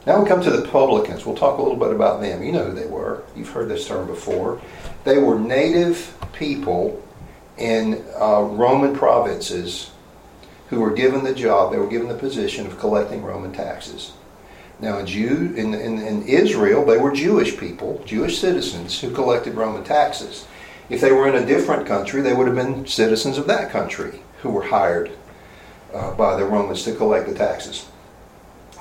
Now 0.08 0.22
we 0.22 0.28
come 0.28 0.42
to 0.42 0.52
the 0.52 0.68
publicans. 0.68 1.26
We'll 1.26 1.36
talk 1.36 1.58
a 1.58 1.62
little 1.62 1.78
bit 1.78 1.92
about 1.92 2.22
them. 2.22 2.44
You 2.44 2.52
know 2.52 2.66
who 2.66 2.74
they 2.74 2.88
were. 2.88 3.24
You've 3.36 3.50
heard 3.50 3.70
this 3.70 3.88
term 3.88 4.08
before. 4.08 4.62
They 5.04 5.18
were 5.18 5.40
native 5.40 6.16
people 6.34 7.02
in 7.58 8.04
uh, 8.20 8.42
Roman 8.42 8.96
provinces 8.96 9.92
who 10.70 10.80
were 10.80 10.92
given 10.92 11.24
the 11.24 11.34
job, 11.34 11.72
they 11.72 11.78
were 11.78 11.88
given 11.88 12.08
the 12.08 12.16
position 12.16 12.66
of 12.66 12.80
collecting 12.80 13.24
Roman 13.24 13.54
taxes. 13.54 14.14
Now, 14.80 14.98
in, 14.98 15.06
Jew, 15.06 15.54
in, 15.56 15.74
in, 15.74 16.00
in 16.00 16.24
Israel, 16.24 16.86
they 16.86 16.98
were 16.98 17.14
Jewish 17.14 17.58
people, 17.58 18.04
Jewish 18.06 18.40
citizens 18.40 19.00
who 19.00 19.12
collected 19.12 19.54
Roman 19.54 19.84
taxes. 19.84 20.46
If 20.90 21.02
they 21.02 21.12
were 21.12 21.28
in 21.28 21.42
a 21.42 21.46
different 21.46 21.88
country, 21.88 22.22
they 22.22 22.34
would 22.34 22.48
have 22.48 22.56
been 22.56 22.86
citizens 22.86 23.38
of 23.38 23.48
that 23.48 23.72
country 23.72 24.20
who 24.42 24.50
were 24.50 24.64
hired 24.64 25.12
uh, 25.94 26.14
by 26.14 26.36
the 26.36 26.46
Romans 26.46 26.84
to 26.84 26.96
collect 26.96 27.28
the 27.28 27.34
taxes. 27.34 27.88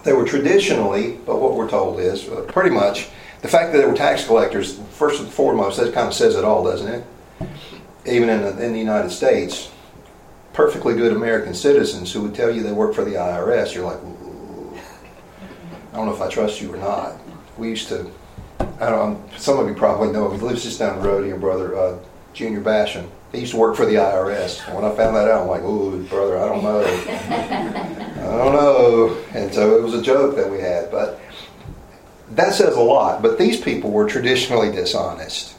They 0.04 0.12
were 0.12 0.26
traditionally, 0.26 1.18
but 1.24 1.40
what 1.40 1.54
we're 1.54 1.70
told 1.70 1.98
is 1.98 2.28
uh, 2.28 2.42
pretty 2.48 2.70
much 2.70 3.08
the 3.40 3.48
fact 3.48 3.72
that 3.72 3.78
they 3.78 3.86
were 3.86 3.94
tax 3.94 4.26
collectors, 4.26 4.78
first 4.90 5.20
and 5.20 5.30
foremost, 5.30 5.78
that 5.78 5.94
kind 5.94 6.08
of 6.08 6.14
says 6.14 6.36
it 6.36 6.44
all, 6.44 6.64
doesn't 6.64 6.88
it? 6.88 7.04
Even 8.06 8.28
in 8.28 8.42
the, 8.42 8.64
in 8.64 8.72
the 8.72 8.78
United 8.78 9.10
States, 9.10 9.70
perfectly 10.52 10.94
good 10.94 11.12
American 11.12 11.54
citizens 11.54 12.12
who 12.12 12.22
would 12.22 12.34
tell 12.34 12.50
you 12.50 12.62
they 12.62 12.72
work 12.72 12.94
for 12.94 13.04
the 13.04 13.14
IRS, 13.14 13.74
you're 13.74 13.84
like, 13.84 13.98
I 15.92 15.96
don't 15.96 16.06
know 16.06 16.14
if 16.14 16.20
I 16.20 16.28
trust 16.28 16.60
you 16.60 16.72
or 16.74 16.76
not. 16.76 17.14
We 17.56 17.68
used 17.68 17.88
to, 17.88 18.10
I 18.84 18.90
don't 18.90 19.18
some 19.38 19.58
of 19.58 19.66
you 19.66 19.74
probably 19.74 20.12
know, 20.12 20.30
he 20.30 20.38
lives 20.38 20.62
just 20.62 20.78
down 20.78 21.00
the 21.00 21.08
road, 21.08 21.26
your 21.26 21.38
brother, 21.38 21.76
uh, 21.76 21.98
Junior 22.34 22.60
Bashan. 22.60 23.10
He 23.32 23.40
used 23.40 23.52
to 23.52 23.58
work 23.58 23.76
for 23.76 23.86
the 23.86 23.94
IRS. 23.94 24.64
And 24.66 24.76
when 24.76 24.84
I 24.84 24.94
found 24.94 25.16
that 25.16 25.28
out, 25.28 25.42
I'm 25.42 25.48
like, 25.48 25.62
ooh, 25.62 26.02
brother, 26.04 26.38
I 26.38 26.46
don't 26.46 26.62
know. 26.62 26.84
I 26.84 28.36
don't 28.36 28.52
know. 28.52 29.24
And 29.32 29.52
so 29.52 29.76
it 29.76 29.82
was 29.82 29.94
a 29.94 30.02
joke 30.02 30.36
that 30.36 30.50
we 30.50 30.60
had. 30.60 30.90
But 30.90 31.20
that 32.32 32.52
says 32.52 32.76
a 32.76 32.80
lot. 32.80 33.22
But 33.22 33.38
these 33.38 33.60
people 33.60 33.90
were 33.90 34.08
traditionally 34.08 34.70
dishonest. 34.70 35.56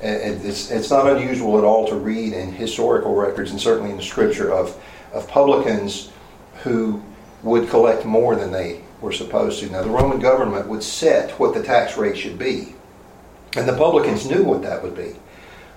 And 0.00 0.44
it's, 0.44 0.70
it's 0.70 0.90
not 0.90 1.06
unusual 1.06 1.58
at 1.58 1.64
all 1.64 1.86
to 1.88 1.96
read 1.96 2.32
in 2.32 2.52
historical 2.52 3.14
records 3.14 3.50
and 3.50 3.60
certainly 3.60 3.90
in 3.90 3.96
the 3.96 4.02
scripture 4.02 4.52
of, 4.52 4.76
of 5.12 5.28
publicans 5.28 6.10
who 6.62 7.02
would 7.42 7.68
collect 7.68 8.04
more 8.04 8.36
than 8.36 8.52
they 8.52 8.82
were 9.02 9.12
supposed 9.12 9.60
to. 9.60 9.70
Now, 9.70 9.82
the 9.82 9.90
Roman 9.90 10.20
government 10.20 10.68
would 10.68 10.82
set 10.82 11.32
what 11.38 11.54
the 11.54 11.62
tax 11.62 11.98
rate 11.98 12.16
should 12.16 12.38
be. 12.38 12.74
And 13.56 13.68
the 13.68 13.76
publicans 13.76 14.26
knew 14.26 14.44
what 14.44 14.62
that 14.62 14.82
would 14.82 14.96
be. 14.96 15.14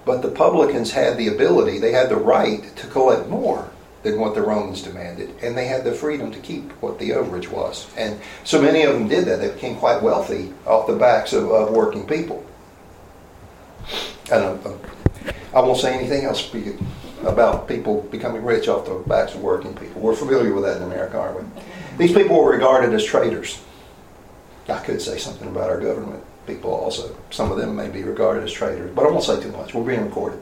But 0.06 0.22
the 0.22 0.30
publicans 0.30 0.92
had 0.92 1.18
the 1.18 1.28
ability, 1.28 1.80
they 1.80 1.92
had 1.92 2.10
the 2.10 2.16
right 2.16 2.64
to 2.78 2.88
collect 2.88 3.28
more 3.28 3.70
than 4.04 4.20
what 4.20 4.36
the 4.36 4.42
Romans 4.42 4.84
demanded, 4.84 5.34
and 5.42 5.58
they 5.58 5.66
had 5.66 5.84
the 5.84 5.92
freedom 5.92 6.32
to 6.32 6.40
keep 6.40 6.72
what 6.74 7.00
the 7.00 7.10
overage 7.10 7.50
was. 7.50 7.92
And 7.98 8.20
so 8.44 8.62
many 8.62 8.84
of 8.84 8.94
them 8.94 9.08
did 9.08 9.26
that. 9.26 9.38
They 9.40 9.50
became 9.50 9.78
quite 9.78 10.04
wealthy 10.04 10.54
off 10.68 10.86
the 10.86 10.96
backs 10.96 11.34
of, 11.34 11.52
of 11.52 11.72
working 11.72 12.06
people. 12.06 12.46
And 14.32 14.44
uh, 14.44 14.58
uh 14.64 14.78
I 15.56 15.62
won't 15.62 15.80
say 15.80 15.98
anything 15.98 16.26
else 16.26 16.54
about 17.24 17.68
people 17.68 18.02
becoming 18.12 18.44
rich 18.44 18.68
off 18.68 18.86
the 18.86 18.96
backs 19.08 19.34
of 19.34 19.42
working 19.42 19.74
people. 19.74 20.02
We're 20.02 20.16
familiar 20.16 20.54
with 20.54 20.66
that 20.66 20.78
in 20.78 20.84
America, 20.84 21.18
aren't 21.18 21.40
we? 21.40 21.62
These 21.98 22.14
people 22.14 22.42
were 22.42 22.52
regarded 22.52 22.94
as 22.94 23.06
traitors. 23.06 23.62
I 24.68 24.80
could 24.80 25.02
say 25.02 25.18
something 25.18 25.48
about 25.48 25.70
our 25.70 25.80
government 25.80 26.24
people 26.46 26.72
also. 26.72 27.16
Some 27.32 27.52
of 27.52 27.58
them 27.58 27.76
may 27.76 27.90
be 27.90 28.04
regarded 28.04 28.44
as 28.44 28.52
traitors, 28.52 28.92
but 28.94 29.06
I 29.06 29.12
won't 29.12 29.24
say 29.24 29.42
too 29.42 29.52
much. 29.52 29.74
We're 29.74 29.84
being 29.84 30.06
recorded. 30.06 30.42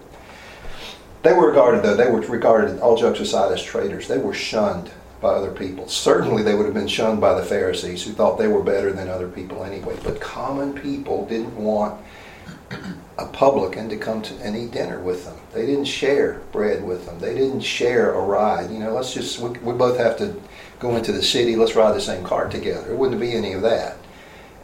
They 1.22 1.34
were 1.34 1.48
regarded, 1.48 1.84
though, 1.84 1.96
they 1.96 2.10
were 2.10 2.20
regarded, 2.22 2.80
all 2.80 2.98
jokes 2.98 3.20
aside, 3.20 3.52
as 3.54 3.64
traitors. 3.64 4.08
They 4.08 4.18
were 4.18 4.34
shunned 4.34 4.92
by 5.22 5.30
other 5.30 5.52
people. 5.52 5.88
Certainly, 5.88 6.44
they 6.44 6.54
would 6.54 6.66
have 6.66 6.74
been 6.74 6.88
shunned 6.88 7.22
by 7.22 7.40
the 7.40 7.46
Pharisees, 7.46 8.04
who 8.04 8.12
thought 8.12 8.38
they 8.38 8.50
were 8.50 8.64
better 8.64 8.92
than 8.92 9.08
other 9.08 9.30
people 9.30 9.64
anyway. 9.64 9.98
But 10.04 10.20
common 10.20 10.74
people 10.74 11.26
didn't 11.26 11.56
want 11.56 12.02
a 13.18 13.26
publican 13.28 13.88
to 13.90 13.98
come 13.98 14.22
to 14.24 14.58
eat 14.58 14.72
dinner 14.72 15.00
with 15.00 15.24
them. 15.24 15.38
They 15.54 15.66
didn't 15.66 15.86
share 15.86 16.42
bread 16.52 16.84
with 16.84 17.06
them. 17.06 17.20
They 17.20 17.36
didn't 17.36 17.62
share 17.62 18.14
a 18.14 18.20
ride. 18.20 18.72
You 18.72 18.80
know, 18.80 18.94
let's 18.94 19.14
just, 19.14 19.40
we, 19.40 19.50
we 19.60 19.74
both 19.74 19.98
have 19.98 20.18
to 20.18 20.36
go 20.84 20.96
into 20.96 21.12
the 21.12 21.24
city, 21.24 21.56
let's 21.56 21.76
ride 21.76 21.96
the 21.96 22.02
same 22.02 22.24
cart 22.24 22.52
together. 22.52 22.92
It 22.92 22.98
wouldn't 22.98 23.20
be 23.20 23.34
any 23.34 23.54
of 23.54 23.64
that. 23.64 23.98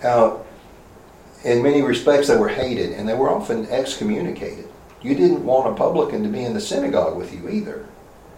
Now, 0.04 0.42
in 1.44 1.64
many 1.64 1.82
respects, 1.82 2.28
they 2.28 2.38
were 2.38 2.50
hated 2.50 2.92
and 2.92 3.08
they 3.08 3.16
were 3.16 3.30
often 3.30 3.66
excommunicated. 3.68 4.68
You 5.02 5.16
didn't 5.16 5.46
want 5.46 5.72
a 5.72 5.76
publican 5.76 6.22
to 6.24 6.30
be 6.30 6.44
in 6.44 6.54
the 6.54 6.62
synagogue 6.62 7.18
with 7.18 7.34
you 7.34 7.50
either, 7.50 7.88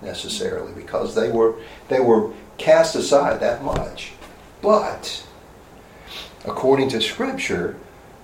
necessarily, 0.02 0.72
because 0.74 1.16
they 1.16 1.30
were 1.30 1.56
they 1.90 2.00
were 2.00 2.32
cast 2.58 2.96
aside 2.96 3.40
that 3.40 3.64
much. 3.64 4.14
But 4.62 5.26
according 6.46 6.90
to 6.90 7.02
Scripture, 7.02 7.78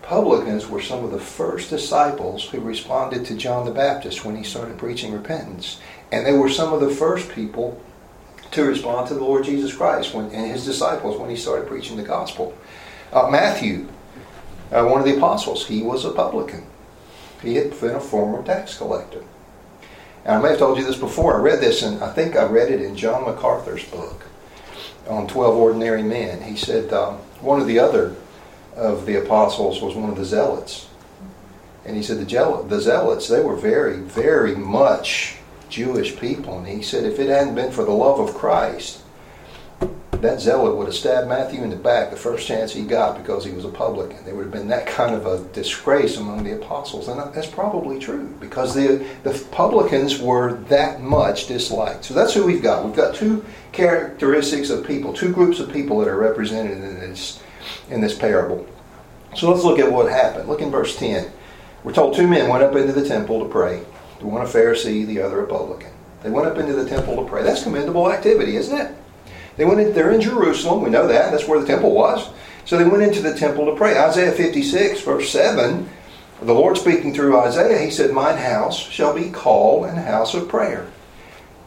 publicans 0.04 0.68
were 0.68 0.82
some 0.82 1.04
of 1.04 1.10
the 1.10 1.20
first 1.20 1.72
disciples 1.72 2.46
who 2.46 2.60
responded 2.60 3.26
to 3.26 3.36
John 3.36 3.66
the 3.66 3.72
Baptist 3.72 4.24
when 4.24 4.36
he 4.36 4.44
started 4.44 4.78
preaching 4.78 5.12
repentance, 5.12 5.80
and 6.12 6.24
they 6.24 6.34
were 6.34 6.50
some 6.50 6.74
of 6.74 6.80
the 6.80 6.92
first 6.92 7.32
people 7.32 7.82
to 8.52 8.64
respond 8.64 9.08
to 9.08 9.14
the 9.14 9.24
Lord 9.24 9.44
Jesus 9.44 9.76
Christ 9.76 10.14
when, 10.14 10.32
and 10.32 10.52
his 10.52 10.66
disciples 10.66 11.20
when 11.20 11.30
he 11.30 11.36
started 11.36 11.68
preaching 11.68 11.98
the 11.98 12.04
gospel. 12.04 12.58
Uh, 13.12 13.30
Matthew, 13.30 13.88
uh, 14.72 14.86
one 14.86 15.00
of 15.00 15.06
the 15.06 15.18
apostles, 15.18 15.68
he 15.68 15.82
was 15.82 16.06
a 16.06 16.12
publican. 16.12 16.66
He 17.42 17.56
had 17.56 17.80
been 17.80 17.96
a 17.96 18.00
former 18.00 18.44
tax 18.44 18.78
collector. 18.78 19.24
And 20.26 20.36
I 20.36 20.42
may 20.42 20.50
have 20.50 20.60
told 20.60 20.78
you 20.78 20.84
this 20.84 20.98
before. 20.98 21.36
I 21.36 21.42
read 21.42 21.62
this, 21.62 21.84
and 21.84 22.04
I 22.04 22.12
think 22.12 22.36
I 22.36 22.46
read 22.46 22.72
it 22.72 22.82
in 22.82 22.96
John 22.96 23.26
MacArthur's 23.26 23.86
book 23.86 24.24
on 25.08 25.28
12 25.28 25.56
Ordinary 25.56 26.04
Men. 26.04 26.42
He 26.42 26.58
said 26.58 26.92
um, 26.92 27.16
one 27.40 27.62
of 27.62 27.68
the 27.68 27.80
other 27.80 28.16
of 28.76 29.06
the 29.06 29.24
apostles 29.24 29.82
was 29.82 29.96
one 29.96 30.10
of 30.10 30.18
the 30.18 30.26
zealots. 30.26 30.88
And 31.86 31.96
he 31.96 32.04
said 32.04 32.18
the, 32.20 32.66
the 32.68 32.82
zealots, 32.82 33.28
they 33.28 33.42
were 33.42 33.56
very, 33.56 33.98
very 33.98 34.56
much 34.56 35.37
Jewish 35.70 36.18
people. 36.20 36.58
And 36.58 36.68
he 36.68 36.82
said 36.82 37.06
if 37.06 37.20
it 37.20 37.30
hadn't 37.30 37.56
been 37.56 37.72
for 37.72 37.84
the 37.84 37.92
love 37.92 38.20
of 38.20 38.36
Christ, 38.36 39.04
that 40.22 40.42
zealot 40.42 40.76
would 40.76 40.88
have 40.88 40.96
stabbed 40.96 41.28
Matthew 41.28 41.62
in 41.62 41.70
the 41.70 41.76
back 41.76 42.10
the 42.10 42.18
first 42.18 42.48
chance 42.48 42.74
he 42.74 42.84
got 42.84 43.18
because 43.18 43.46
he 43.46 43.52
was 43.52 43.66
a 43.66 43.70
publican. 43.70 44.24
There 44.26 44.34
would 44.34 44.46
have 44.46 44.52
been 44.52 44.68
that 44.70 44.88
kind 44.88 45.14
of 45.14 45.26
a 45.26 45.44
disgrace 45.54 46.18
among 46.18 46.44
the 46.44 46.56
apostles. 46.56 47.08
And 47.08 47.20
that's 47.34 47.48
probably 47.48 48.00
true 48.00 48.36
because 48.40 48.74
the, 48.74 49.06
the 49.24 49.46
publicans 49.52 50.20
were 50.20 50.54
that 50.70 51.02
much 51.02 51.48
disliked. 51.48 52.06
So 52.06 52.14
that's 52.14 52.34
who 52.34 52.46
we've 52.46 52.64
got. 52.64 52.84
We've 52.84 52.96
got 52.96 53.16
two 53.16 53.46
characteristics 53.72 54.70
of 54.70 54.88
people, 54.88 55.14
two 55.14 55.32
groups 55.32 55.60
of 55.60 55.72
people 55.72 56.00
that 56.00 56.08
are 56.08 56.18
represented 56.18 56.78
in 56.78 57.00
this, 57.00 57.42
in 57.90 58.02
this 58.02 58.18
parable. 58.18 58.66
So 59.36 59.52
let's 59.52 59.64
look 59.64 59.78
at 59.78 59.92
what 59.92 60.12
happened. 60.12 60.50
Look 60.50 60.62
in 60.62 60.72
verse 60.72 60.96
10. 60.96 61.32
We're 61.84 61.94
told 61.94 62.16
two 62.16 62.28
men 62.28 62.50
went 62.50 62.64
up 62.64 62.76
into 62.76 62.92
the 62.92 63.08
temple 63.08 63.40
to 63.44 63.50
pray. 63.50 63.84
The 64.20 64.28
one 64.28 64.42
a 64.42 64.46
Pharisee, 64.46 65.06
the 65.06 65.22
other 65.22 65.42
a 65.42 65.48
publican. 65.48 65.92
They 66.24 66.30
went 66.30 66.48
up 66.48 66.58
into 66.58 66.74
the 66.74 66.90
temple 66.90 67.16
to 67.18 67.30
pray. 67.30 67.44
That's 67.44 67.64
commendable 67.64 68.12
activity, 68.12 68.56
isn't 68.56 68.78
it? 68.78 68.96
They 69.58 69.66
went 69.66 69.80
in, 69.80 69.94
they're 69.94 70.12
in 70.12 70.22
Jerusalem. 70.22 70.84
We 70.84 70.90
know 70.90 71.08
that. 71.08 71.32
That's 71.32 71.48
where 71.48 71.60
the 71.60 71.68
temple 71.68 71.94
was. 71.94 72.30
So 72.66 72.78
they 72.78 72.88
went 72.88 73.04
into 73.04 73.22
the 73.22 73.36
temple 73.36 73.66
to 73.66 73.76
pray. 73.76 73.98
Isaiah 73.98 74.32
56, 74.32 75.02
verse 75.02 75.30
7, 75.30 75.90
the 76.42 76.54
Lord 76.54 76.78
speaking 76.78 77.14
through 77.14 77.40
Isaiah, 77.40 77.80
he 77.80 77.90
said, 77.90 78.12
Mine 78.12 78.38
house 78.38 78.78
shall 78.78 79.14
be 79.14 79.30
called 79.30 79.86
an 79.86 79.96
house 79.96 80.36
of 80.36 80.48
prayer. 80.48 80.88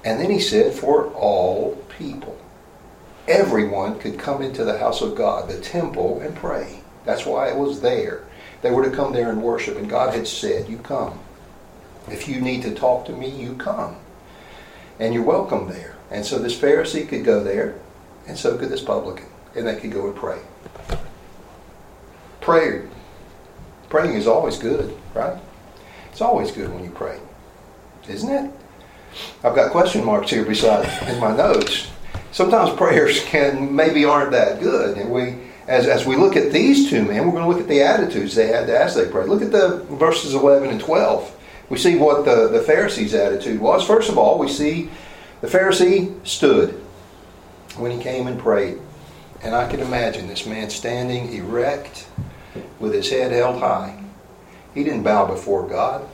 And 0.05 0.21
then 0.21 0.31
he 0.31 0.41
said, 0.41 0.73
For 0.73 1.09
all 1.13 1.77
people. 1.99 2.37
Everyone 3.27 3.99
could 3.99 4.19
come 4.19 4.43
into 4.43 4.65
the 4.65 4.79
house 4.79 5.03
of 5.03 5.15
God, 5.15 5.49
the 5.49 5.61
temple, 5.61 6.21
and 6.21 6.35
pray. 6.37 6.81
That's 7.05 7.27
why 7.27 7.49
it 7.49 7.57
was 7.57 7.81
there. 7.81 8.25
They 8.63 8.71
were 8.71 8.85
to 8.85 8.95
come 8.95 9.13
there 9.13 9.31
and 9.31 9.43
worship. 9.43 9.77
And 9.77 9.89
God 9.89 10.15
had 10.15 10.27
said, 10.27 10.69
You 10.69 10.79
come. 10.79 11.19
If 12.09 12.29
you 12.29 12.41
need 12.41 12.63
to 12.63 12.75
talk 12.75 13.07
to 13.07 13.13
me, 13.13 13.29
you 13.29 13.55
come. 13.55 13.97
And 14.99 15.15
you're 15.15 15.23
welcome 15.23 15.69
there. 15.69 15.97
And 16.11 16.25
so 16.25 16.39
this 16.39 16.59
Pharisee 16.59 17.09
could 17.09 17.25
go 17.25 17.43
there, 17.43 17.79
and 18.27 18.37
so 18.37 18.57
could 18.59 18.69
this 18.69 18.83
publican, 18.83 19.27
and 19.55 19.67
they 19.67 19.77
could 19.77 19.93
go 19.93 20.07
and 20.07 20.17
pray. 20.17 20.39
Prayer. 22.41 22.89
Praying 23.89 24.15
is 24.15 24.27
always 24.27 24.59
good, 24.59 24.97
right? 25.15 25.39
It's 26.11 26.21
always 26.21 26.51
good 26.51 26.73
when 26.73 26.85
you 26.85 26.91
pray, 26.91 27.19
isn't 28.09 28.31
it? 28.31 28.51
I've 29.43 29.55
got 29.55 29.73
question 29.73 30.05
marks 30.05 30.31
here 30.31 30.45
beside 30.45 30.87
in 31.09 31.21
my 31.21 31.37
notes. 31.37 31.89
Sometimes 32.33 32.77
prayers 32.77 33.25
can 33.25 33.75
maybe 33.75 34.05
aren't 34.05 34.31
that 34.33 34.61
good, 34.61 34.99
and 34.99 35.11
we 35.11 35.35
as, 35.71 35.87
as 35.87 36.05
we 36.05 36.17
look 36.17 36.35
at 36.35 36.51
these 36.51 36.91
two 36.91 37.05
men, 37.05 37.25
we're 37.25 37.33
going 37.33 37.45
to 37.45 37.49
look 37.49 37.61
at 37.61 37.69
the 37.69 37.81
attitudes 37.81 38.35
they 38.35 38.49
had 38.49 38.69
as 38.69 38.97
they 38.97 39.09
prayed. 39.09 39.29
Look 39.29 39.41
at 39.41 39.53
the 39.53 39.85
verses 39.91 40.35
11 40.35 40.69
and 40.69 40.81
12. 40.81 41.37
We 41.71 41.79
see 41.79 41.97
what 41.97 42.25
the, 42.25 42.49
the 42.49 42.61
Pharisees' 42.61 43.15
attitude 43.15 43.61
was. 43.61 43.87
First 43.87 44.11
of 44.11 44.19
all, 44.19 44.39
we 44.39 44.49
see 44.49 44.91
the 45.41 45.47
Pharisee 45.47 46.15
stood 46.27 46.73
when 47.77 47.93
he 47.93 48.03
came 48.03 48.27
and 48.27 48.39
prayed. 48.39 48.79
And 49.43 49.55
I 49.55 49.71
can 49.71 49.81
imagine 49.81 50.27
this 50.27 50.45
man 50.45 50.69
standing 50.69 51.33
erect 51.33 52.07
with 52.79 52.93
his 52.93 53.09
head 53.09 53.33
held 53.33 53.61
high. 53.61 54.03
He 54.75 54.85
didn't 54.85 55.05
bow 55.05 55.27
before 55.27 55.67
God. 55.67 56.07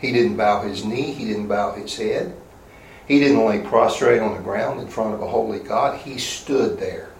He 0.00 0.12
didn't 0.12 0.36
bow 0.36 0.62
his 0.62 0.84
knee. 0.84 1.12
He 1.12 1.26
didn't 1.26 1.46
bow 1.46 1.72
his 1.72 1.96
head. 1.96 2.34
He 3.06 3.20
didn't 3.20 3.44
lay 3.44 3.60
prostrate 3.60 4.20
on 4.20 4.34
the 4.34 4.42
ground 4.42 4.80
in 4.80 4.88
front 4.88 5.14
of 5.14 5.22
a 5.22 5.28
holy 5.28 5.58
God. 5.58 5.98
He 5.98 6.18
stood 6.18 6.78
there. 6.78 7.10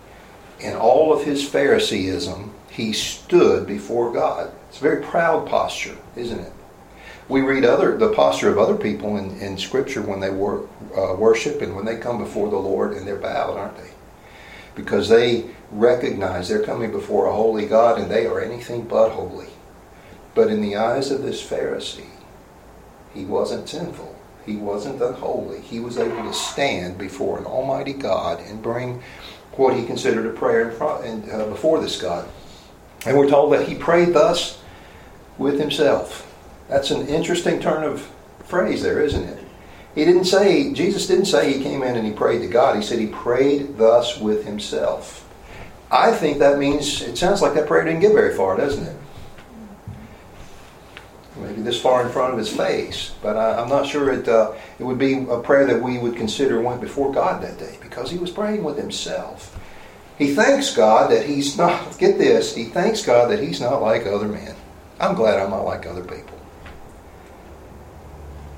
In 0.61 0.75
all 0.75 1.12
of 1.12 1.25
his 1.25 1.46
Phariseeism, 1.49 2.52
he 2.70 2.92
stood 2.92 3.66
before 3.66 4.12
God. 4.12 4.50
It's 4.68 4.78
a 4.78 4.82
very 4.82 5.02
proud 5.02 5.46
posture, 5.46 5.96
isn't 6.16 6.40
it? 6.40 6.51
We 7.32 7.40
read 7.40 7.64
other 7.64 7.96
the 7.96 8.12
posture 8.12 8.50
of 8.50 8.58
other 8.58 8.76
people 8.76 9.16
in, 9.16 9.40
in 9.40 9.56
Scripture 9.56 10.02
when 10.02 10.20
they 10.20 10.28
wor, 10.28 10.68
uh, 10.94 11.14
worship 11.14 11.62
and 11.62 11.74
when 11.74 11.86
they 11.86 11.96
come 11.96 12.18
before 12.18 12.50
the 12.50 12.58
Lord 12.58 12.92
and 12.92 13.06
they're 13.06 13.16
bowed, 13.16 13.56
aren't 13.56 13.78
they? 13.78 13.88
Because 14.74 15.08
they 15.08 15.46
recognize 15.70 16.50
they're 16.50 16.62
coming 16.62 16.92
before 16.92 17.24
a 17.24 17.32
holy 17.32 17.64
God 17.64 17.98
and 17.98 18.10
they 18.10 18.26
are 18.26 18.38
anything 18.38 18.82
but 18.82 19.12
holy. 19.12 19.46
But 20.34 20.48
in 20.48 20.60
the 20.60 20.76
eyes 20.76 21.10
of 21.10 21.22
this 21.22 21.42
Pharisee, 21.42 22.10
he 23.14 23.24
wasn't 23.24 23.66
sinful. 23.66 24.14
He 24.44 24.58
wasn't 24.58 25.00
unholy. 25.00 25.62
He 25.62 25.80
was 25.80 25.96
able 25.96 26.24
to 26.24 26.34
stand 26.34 26.98
before 26.98 27.38
an 27.38 27.46
almighty 27.46 27.94
God 27.94 28.40
and 28.40 28.62
bring 28.62 29.02
what 29.52 29.74
he 29.74 29.86
considered 29.86 30.26
a 30.26 30.38
prayer 30.38 30.68
in 30.68 30.76
front, 30.76 31.32
uh, 31.32 31.46
before 31.46 31.80
this 31.80 31.98
God. 31.98 32.28
And 33.06 33.16
we're 33.16 33.30
told 33.30 33.54
that 33.54 33.68
he 33.68 33.74
prayed 33.74 34.12
thus 34.12 34.60
with 35.38 35.58
himself. 35.58 36.28
That's 36.73 36.91
an 36.91 37.07
interesting 37.07 37.61
turn 37.61 37.85
of 37.85 38.11
phrase 38.45 38.83
there, 38.83 39.02
isn't 39.02 39.23
it? 39.23 39.45
He 39.95 40.07
didn't 40.07 40.25
say, 40.25 40.73
Jesus 40.73 41.07
didn't 41.07 41.26
say 41.26 41.52
he 41.52 41.62
came 41.62 41.83
in 41.83 41.97
and 41.97 42.07
he 42.07 42.14
prayed 42.14 42.38
to 42.38 42.47
God. 42.47 42.76
He 42.76 42.83
said 42.83 42.99
he 42.99 43.09
prayed 43.09 43.76
thus 43.76 44.19
with 44.19 44.47
himself. 44.47 45.29
I 45.91 46.12
think 46.12 46.38
that 46.38 46.59
means, 46.59 47.02
it 47.02 47.19
sounds 47.19 47.43
like 47.43 47.52
that 47.55 47.67
prayer 47.67 47.85
didn't 47.85 48.00
get 48.00 48.14
very 48.14 48.35
far, 48.35 48.57
doesn't 48.57 48.87
it? 48.87 48.97
Maybe 51.37 51.61
this 51.61 51.79
far 51.79 52.07
in 52.07 52.11
front 52.11 52.33
of 52.33 52.38
his 52.38 52.49
face. 52.49 53.12
But 53.21 53.37
I, 53.37 53.61
am 53.61 53.69
not 53.69 53.87
sure 53.87 54.11
it, 54.11 54.26
uh, 54.26 54.52
it 54.79 54.85
would 54.85 54.99
be 54.99 55.26
a 55.29 55.41
prayer 55.41 55.67
that 55.67 55.83
we 55.83 55.99
would 55.99 56.17
consider 56.17 56.62
went 56.62 56.81
before 56.81 57.12
God 57.12 57.43
that 57.43 57.59
day 57.59 57.76
because 57.83 58.11
he 58.11 58.17
was 58.17 58.31
praying 58.31 58.64
with 58.64 58.79
himself. 58.79 59.61
He 60.17 60.35
thanks 60.35 60.75
God 60.75 61.11
that 61.11 61.26
he's 61.26 61.59
not, 61.59 61.99
get 61.99 62.17
this, 62.17 62.55
he 62.55 62.64
thanks 62.64 63.05
God 63.05 63.31
that 63.31 63.41
he's 63.41 63.61
not 63.61 63.83
like 63.83 64.07
other 64.07 64.29
men. 64.29 64.55
I'm 64.99 65.14
glad 65.14 65.38
I'm 65.38 65.50
not 65.50 65.67
like 65.67 65.85
other 65.85 66.05
people. 66.05 66.38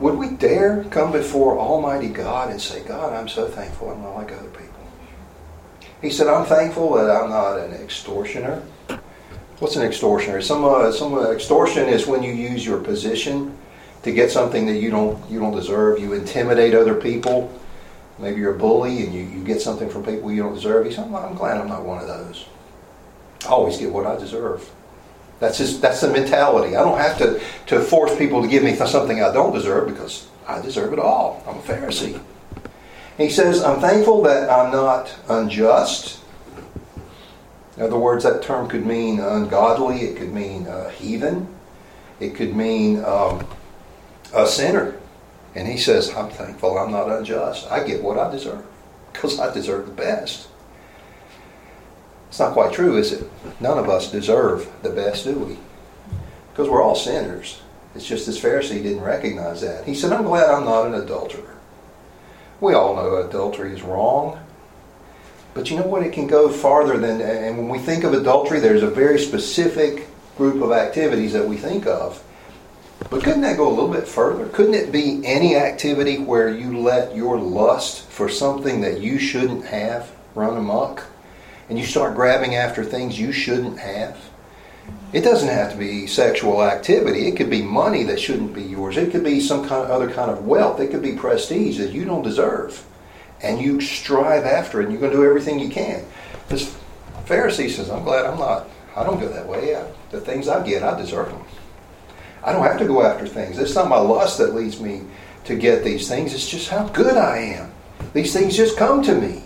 Would 0.01 0.17
we 0.17 0.31
dare 0.31 0.85
come 0.85 1.13
before 1.13 1.59
Almighty 1.59 2.09
God 2.09 2.51
and 2.51 2.61
say, 2.61 2.83
God, 2.85 3.13
I'm 3.13 3.29
so 3.29 3.49
thankful 3.49 3.91
I'm 3.91 4.03
not 4.03 4.17
like 4.17 4.33
other 4.33 4.51
people? 4.51 4.75
He 6.03 6.11
said, 6.11 6.27
I'm 6.27 6.45
thankful 6.47 6.95
that 6.95 7.11
I'm 7.11 7.31
not 7.31 7.59
an 7.59 7.73
extortioner. 7.73 8.63
What's 9.61 9.77
an 9.77 9.83
extortioner? 9.83 10.43
Some, 10.43 10.65
uh, 10.65 10.91
some 10.91 11.15
uh, 11.15 11.31
extortion 11.31 11.89
is 11.89 12.07
when 12.07 12.23
you 12.23 12.33
use 12.33 12.67
your 12.67 12.81
position 12.81 13.57
to 14.03 14.13
get 14.13 14.31
something 14.31 14.67
that 14.67 14.81
you 14.81 14.91
don't, 14.91 15.31
you 15.31 15.39
don't 15.39 15.55
deserve. 15.55 16.01
You 16.01 16.13
intimidate 16.13 16.75
other 16.75 16.95
people. 16.95 17.51
Maybe 18.19 18.41
you're 18.41 18.55
a 18.55 18.59
bully 18.59 19.05
and 19.05 19.15
you, 19.15 19.23
you 19.23 19.45
get 19.45 19.61
something 19.61 19.89
from 19.89 20.05
people 20.05 20.31
you 20.31 20.43
don't 20.43 20.55
deserve. 20.55 20.87
He 20.87 20.93
said, 20.93 21.05
I'm 21.05 21.35
glad 21.35 21.57
I'm 21.57 21.69
not 21.69 21.85
one 21.85 22.01
of 22.01 22.09
those. 22.09 22.47
I 23.47 23.49
always 23.49 23.79
get 23.79 23.93
what 23.93 24.07
I 24.07 24.17
deserve. 24.17 24.69
That's 25.41 25.59
just, 25.59 25.83
that's 25.83 26.01
the 26.01 26.11
mentality. 26.11 26.77
I 26.77 26.83
don't 26.83 26.99
have 26.99 27.19
to, 27.19 27.41
to 27.67 27.81
force 27.81 28.17
people 28.17 28.43
to 28.43 28.49
give 28.49 28.63
me 28.63 28.75
something 28.75 29.23
I 29.23 29.33
don't 29.33 29.53
deserve 29.53 29.89
because 29.89 30.29
I 30.47 30.61
deserve 30.61 30.93
it 30.93 30.99
all. 30.99 31.43
I'm 31.47 31.59
a 31.59 31.63
Pharisee. 31.63 32.21
He 33.17 33.31
says, 33.31 33.63
I'm 33.63 33.81
thankful 33.81 34.23
that 34.23 34.51
I'm 34.51 34.73
not 34.73 35.15
unjust. 35.29 36.21
In 37.77 37.83
other 37.83 37.99
words, 37.99 38.25
that 38.25 38.43
term 38.43 38.69
could 38.69 38.87
mean 38.87 39.21
ungodly, 39.21 40.03
it 40.03 40.17
could 40.17 40.33
mean 40.33 40.67
heathen, 40.97 41.49
it 42.21 42.35
could 42.35 42.55
mean 42.55 43.05
um, 43.05 43.47
a 44.33 44.47
sinner. 44.47 44.97
And 45.55 45.69
he 45.69 45.77
says, 45.77 46.13
I'm 46.15 46.31
thankful 46.31 46.79
I'm 46.79 46.91
not 46.91 47.09
unjust. 47.09 47.71
I 47.71 47.85
get 47.85 48.03
what 48.03 48.19
I 48.19 48.31
deserve 48.31 48.65
because 49.13 49.39
I 49.39 49.53
deserve 49.53 49.87
the 49.87 49.93
best. 49.93 50.49
It's 52.35 52.41
not 52.41 52.53
quite 52.55 52.73
true, 52.73 52.97
is 52.97 53.13
it? 53.13 53.31
None 53.61 53.79
of 53.79 53.89
us 53.89 54.11
deserve 54.11 54.69
the 54.83 54.91
best, 54.91 55.23
do 55.23 55.39
we? 55.39 55.57
Because 56.51 56.69
we're 56.69 56.83
all 56.83 56.97
sinners. 56.97 57.63
It's 57.95 58.05
just 58.05 58.27
this 58.27 58.41
Pharisee 58.41 58.83
didn't 58.83 59.05
recognize 59.05 59.61
that. 59.61 59.85
He 59.85 59.95
said, 59.95 60.13
I'm 60.13 60.25
glad 60.25 60.51
I'm 60.51 60.65
not 60.65 60.89
an 60.89 60.95
adulterer. 60.95 61.57
We 62.61 62.75
all 62.75 62.97
know 62.97 63.19
adultery 63.19 63.73
is 63.73 63.83
wrong. 63.83 64.45
But 65.55 65.71
you 65.71 65.77
know 65.77 65.87
what? 65.87 66.03
It 66.03 66.13
can 66.13 66.27
go 66.27 66.49
farther 66.49 66.99
than, 66.99 67.21
and 67.21 67.57
when 67.57 67.69
we 67.69 67.79
think 67.79 68.03
of 68.03 68.15
adultery, 68.15 68.59
there's 68.59 68.83
a 68.83 68.91
very 68.91 69.21
specific 69.21 70.09
group 70.37 70.61
of 70.61 70.73
activities 70.73 71.35
that 71.35 71.47
we 71.47 71.57
think 71.57 71.87
of. 71.87 72.21
But 73.11 73.23
couldn't 73.23 73.43
that 73.43 73.59
go 73.59 73.69
a 73.69 73.71
little 73.71 73.93
bit 73.93 74.09
further? 74.09 74.49
Couldn't 74.49 74.75
it 74.75 74.91
be 74.91 75.25
any 75.25 75.55
activity 75.55 76.19
where 76.19 76.49
you 76.49 76.81
let 76.81 77.15
your 77.15 77.39
lust 77.39 78.09
for 78.09 78.29
something 78.29 78.81
that 78.81 79.01
you 79.01 79.21
shouldn't 79.21 79.67
have 79.67 80.11
run 80.35 80.57
amok? 80.57 81.05
And 81.69 81.79
you 81.79 81.85
start 81.85 82.15
grabbing 82.15 82.55
after 82.55 82.85
things 82.85 83.19
you 83.19 83.33
shouldn't 83.33 83.79
have. 83.79 84.19
It 85.13 85.23
doesn't 85.23 85.49
have 85.49 85.73
to 85.73 85.79
be 85.79 86.07
sexual 86.07 86.63
activity. 86.63 87.29
It 87.29 87.37
could 87.37 87.49
be 87.49 87.63
money 87.63 88.03
that 88.05 88.21
shouldn't 88.21 88.53
be 88.53 88.63
yours. 88.63 88.97
It 88.97 89.13
could 89.13 89.25
be 89.25 89.41
some 89.41 89.67
kind 89.67 89.85
of 89.85 89.91
other 89.91 90.11
kind 90.11 90.31
of 90.31 90.45
wealth. 90.45 90.81
It 90.81 90.91
could 90.91 91.03
be 91.03 91.13
prestige 91.13 91.79
that 91.79 91.93
you 91.93 92.05
don't 92.05 92.23
deserve. 92.23 92.85
And 93.41 93.61
you 93.61 93.81
strive 93.81 94.45
after 94.45 94.81
it 94.81 94.85
and 94.85 94.93
you're 94.93 95.01
going 95.01 95.13
to 95.13 95.19
do 95.19 95.25
everything 95.25 95.61
you 95.61 95.69
can. 95.69 96.05
This 96.49 96.77
Pharisee 97.27 97.71
says, 97.71 97.91
I'm 97.91 98.03
glad 98.03 98.27
I'm 98.27 98.39
not, 98.39 98.69
I 98.97 99.05
don't 99.05 99.21
go 99.21 99.29
that 99.29 99.47
way. 99.47 99.77
I, 99.77 99.87
the 100.11 100.21
things 100.21 100.49
I 100.49 100.67
get, 100.67 100.83
I 100.83 100.99
deserve 100.99 101.31
them. 101.31 101.45
I 102.43 102.53
don't 102.53 102.65
have 102.65 102.79
to 102.79 102.87
go 102.87 103.03
after 103.03 103.27
things. 103.27 103.59
It's 103.59 103.75
not 103.75 103.89
my 103.89 103.99
lust 103.99 104.39
that 104.39 104.55
leads 104.55 104.81
me 104.81 105.03
to 105.45 105.55
get 105.55 105.85
these 105.85 106.09
things. 106.09 106.35
It's 106.35 106.49
just 106.49 106.69
how 106.69 106.89
good 106.89 107.17
I 107.17 107.39
am. 107.39 107.73
These 108.13 108.33
things 108.33 108.57
just 108.57 108.77
come 108.77 109.03
to 109.05 109.15
me. 109.15 109.45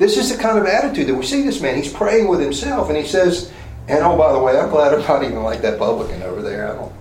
This 0.00 0.16
is 0.16 0.34
the 0.34 0.42
kind 0.42 0.56
of 0.56 0.64
attitude 0.64 1.08
that 1.08 1.14
we 1.14 1.26
see 1.26 1.42
this 1.42 1.60
man. 1.60 1.76
He's 1.76 1.92
praying 1.92 2.26
with 2.26 2.40
himself, 2.40 2.88
and 2.88 2.96
he 2.96 3.04
says, 3.04 3.52
and 3.86 3.98
oh, 3.98 4.16
by 4.16 4.32
the 4.32 4.38
way, 4.38 4.58
I'm 4.58 4.70
glad 4.70 4.94
I'm 4.94 5.00
not 5.00 5.22
even 5.22 5.42
like 5.42 5.60
that 5.60 5.78
publican 5.78 6.22
over 6.22 6.40
there. 6.40 6.72
I 6.72 6.74
don't, 6.74 6.92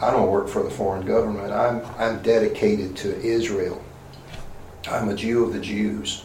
I 0.00 0.10
don't 0.12 0.30
work 0.30 0.46
for 0.48 0.62
the 0.62 0.70
foreign 0.70 1.04
government. 1.04 1.52
I'm, 1.52 1.84
I'm 1.98 2.22
dedicated 2.22 2.94
to 2.98 3.20
Israel. 3.20 3.84
I'm 4.88 5.08
a 5.08 5.16
Jew 5.16 5.42
of 5.42 5.52
the 5.52 5.58
Jews. 5.58 6.24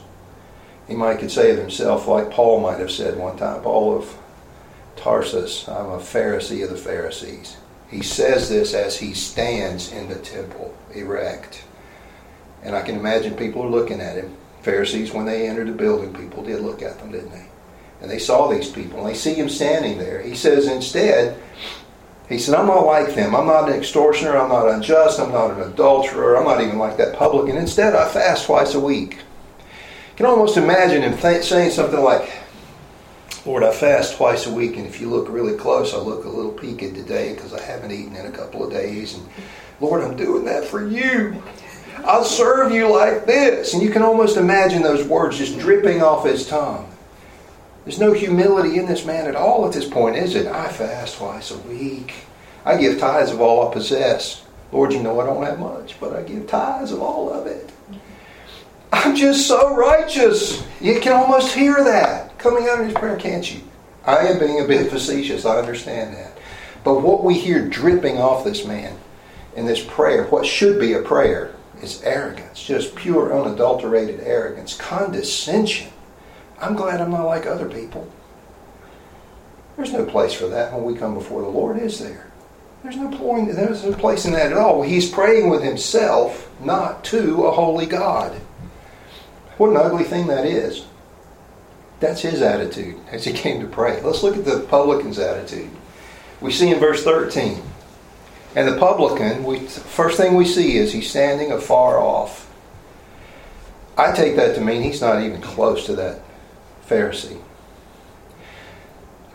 He 0.87 0.93
might 0.95 1.17
could 1.17 1.31
say 1.31 1.49
of 1.49 1.57
himself, 1.57 2.07
like 2.07 2.29
Paul 2.29 2.59
might 2.59 2.77
have 2.77 2.91
said 2.91 3.17
one 3.17 3.37
time, 3.37 3.63
Paul 3.63 3.97
of 3.97 4.15
Tarsus, 4.97 5.67
I'm 5.67 5.89
a 5.89 5.97
Pharisee 5.97 6.63
of 6.63 6.69
the 6.69 6.77
Pharisees. 6.77 7.57
He 7.89 8.03
says 8.03 8.49
this 8.49 8.75
as 8.75 8.99
he 8.99 9.15
stands 9.15 9.91
in 9.91 10.09
the 10.09 10.19
temple, 10.19 10.77
erect. 10.93 11.63
And 12.61 12.75
I 12.75 12.83
can 12.83 12.97
imagine 12.97 13.33
people 13.33 13.67
looking 13.67 13.99
at 13.99 14.15
him. 14.15 14.37
Pharisees, 14.61 15.11
when 15.11 15.25
they 15.25 15.47
entered 15.47 15.67
the 15.67 15.73
building, 15.73 16.13
people 16.13 16.43
did 16.43 16.61
look 16.61 16.81
at 16.81 16.99
them, 16.99 17.11
didn't 17.11 17.31
they? 17.31 17.47
And 18.01 18.09
they 18.09 18.19
saw 18.19 18.47
these 18.47 18.69
people, 18.69 18.99
and 18.99 19.09
they 19.09 19.13
see 19.13 19.33
him 19.33 19.49
standing 19.49 19.97
there. 19.97 20.21
He 20.21 20.35
says, 20.35 20.67
instead, 20.67 21.39
he 22.29 22.39
said, 22.39 22.55
I'm 22.55 22.67
not 22.67 22.85
like 22.85 23.13
them. 23.13 23.35
I'm 23.35 23.45
not 23.45 23.69
an 23.69 23.75
extortioner. 23.75 24.37
I'm 24.37 24.49
not 24.49 24.69
unjust. 24.69 25.19
I'm 25.19 25.31
not 25.31 25.51
an 25.51 25.61
adulterer. 25.71 26.37
I'm 26.37 26.45
not 26.45 26.61
even 26.61 26.79
like 26.79 26.97
that 26.97 27.15
publican. 27.15 27.57
Instead, 27.57 27.93
I 27.93 28.07
fast 28.07 28.45
twice 28.45 28.73
a 28.73 28.79
week. 28.79 29.15
You 29.15 30.15
can 30.15 30.25
almost 30.25 30.57
imagine 30.57 31.01
him 31.01 31.17
th- 31.17 31.43
saying 31.43 31.71
something 31.71 31.99
like, 31.99 32.31
Lord, 33.45 33.63
I 33.63 33.71
fast 33.73 34.17
twice 34.17 34.45
a 34.45 34.53
week, 34.53 34.77
and 34.77 34.85
if 34.85 35.01
you 35.01 35.09
look 35.09 35.27
really 35.27 35.57
close, 35.57 35.93
I 35.93 35.97
look 35.97 36.25
a 36.25 36.29
little 36.29 36.51
peaked 36.51 36.95
today 36.95 37.33
because 37.33 37.53
I 37.53 37.61
haven't 37.61 37.91
eaten 37.91 38.15
in 38.15 38.27
a 38.27 38.31
couple 38.31 38.63
of 38.63 38.71
days. 38.71 39.15
And 39.15 39.27
Lord, 39.79 40.03
I'm 40.03 40.15
doing 40.15 40.45
that 40.45 40.63
for 40.63 40.87
you. 40.87 41.41
I'll 42.05 42.23
serve 42.23 42.71
you 42.71 42.91
like 42.91 43.25
this. 43.25 43.73
And 43.73 43.81
you 43.81 43.89
can 43.89 44.01
almost 44.01 44.37
imagine 44.37 44.81
those 44.81 45.05
words 45.07 45.37
just 45.37 45.59
dripping 45.59 46.01
off 46.01 46.25
his 46.25 46.47
tongue. 46.47 46.87
There's 47.85 47.99
no 47.99 48.13
humility 48.13 48.77
in 48.77 48.85
this 48.85 49.05
man 49.05 49.27
at 49.27 49.35
all 49.35 49.65
at 49.65 49.73
this 49.73 49.87
point, 49.87 50.15
is 50.15 50.35
it? 50.35 50.47
I 50.47 50.67
fast 50.69 51.17
twice 51.17 51.51
a 51.51 51.57
week. 51.59 52.13
I 52.63 52.77
give 52.77 52.99
tithes 52.99 53.31
of 53.31 53.41
all 53.41 53.67
I 53.67 53.73
possess. 53.73 54.45
Lord, 54.71 54.93
you 54.93 55.01
know 55.01 55.19
I 55.19 55.25
don't 55.25 55.43
have 55.43 55.59
much, 55.59 55.99
but 55.99 56.13
I 56.13 56.21
give 56.21 56.47
tithes 56.47 56.91
of 56.91 57.01
all 57.01 57.31
of 57.33 57.47
it. 57.47 57.71
I'm 58.93 59.15
just 59.15 59.47
so 59.47 59.75
righteous. 59.75 60.63
You 60.79 60.99
can 60.99 61.13
almost 61.13 61.55
hear 61.55 61.83
that 61.83 62.37
coming 62.37 62.67
out 62.69 62.79
of 62.79 62.85
his 62.85 62.93
prayer, 62.93 63.17
can't 63.17 63.51
you? 63.51 63.61
I 64.05 64.27
am 64.27 64.39
being 64.39 64.61
a 64.61 64.67
bit 64.67 64.91
facetious, 64.91 65.45
I 65.45 65.57
understand 65.57 66.15
that. 66.15 66.37
But 66.83 67.01
what 67.01 67.23
we 67.23 67.35
hear 67.35 67.67
dripping 67.67 68.17
off 68.17 68.43
this 68.43 68.65
man 68.65 68.97
in 69.55 69.65
this 69.65 69.83
prayer, 69.83 70.25
what 70.25 70.45
should 70.45 70.79
be 70.79 70.93
a 70.93 71.01
prayer, 71.01 71.53
is 71.81 72.01
arrogance, 72.03 72.63
just 72.63 72.95
pure, 72.95 73.37
unadulterated 73.37 74.21
arrogance, 74.21 74.75
condescension. 74.75 75.91
I'm 76.59 76.75
glad 76.75 77.01
I'm 77.01 77.11
not 77.11 77.25
like 77.25 77.45
other 77.45 77.67
people. 77.67 78.09
There's 79.75 79.93
no 79.93 80.05
place 80.05 80.33
for 80.33 80.47
that 80.47 80.73
when 80.73 80.83
we 80.83 80.95
come 80.95 81.13
before 81.13 81.41
the 81.41 81.47
Lord, 81.47 81.79
is 81.79 81.99
there? 81.99 82.31
There's 82.83 82.97
no 82.97 83.15
point, 83.17 83.55
there's 83.55 83.83
no 83.83 83.93
place 83.93 84.25
in 84.25 84.33
that 84.33 84.51
at 84.51 84.57
all. 84.57 84.81
He's 84.81 85.09
praying 85.09 85.49
with 85.49 85.63
himself, 85.63 86.49
not 86.61 87.03
to 87.05 87.45
a 87.45 87.51
holy 87.51 87.85
God. 87.85 88.33
What 89.57 89.69
an 89.69 89.77
ugly 89.77 90.03
thing 90.03 90.27
that 90.27 90.45
is. 90.45 90.85
That's 91.99 92.21
his 92.21 92.41
attitude 92.41 92.97
as 93.11 93.25
he 93.25 93.33
came 93.33 93.61
to 93.61 93.67
pray. 93.67 94.01
Let's 94.01 94.23
look 94.23 94.35
at 94.35 94.45
the 94.45 94.61
publican's 94.61 95.19
attitude. 95.19 95.69
We 96.41 96.51
see 96.51 96.71
in 96.71 96.79
verse 96.79 97.03
13. 97.03 97.61
And 98.55 98.67
the 98.67 98.77
publican, 98.77 99.45
we, 99.45 99.59
first 99.59 100.17
thing 100.17 100.35
we 100.35 100.45
see 100.45 100.75
is 100.77 100.91
he's 100.91 101.09
standing 101.09 101.51
afar 101.51 101.99
off. 101.99 102.49
I 103.97 104.11
take 104.11 104.35
that 104.35 104.55
to 104.55 104.61
mean 104.61 104.81
he's 104.81 105.01
not 105.01 105.21
even 105.21 105.41
close 105.41 105.85
to 105.85 105.95
that 105.95 106.21
Pharisee. 106.87 107.39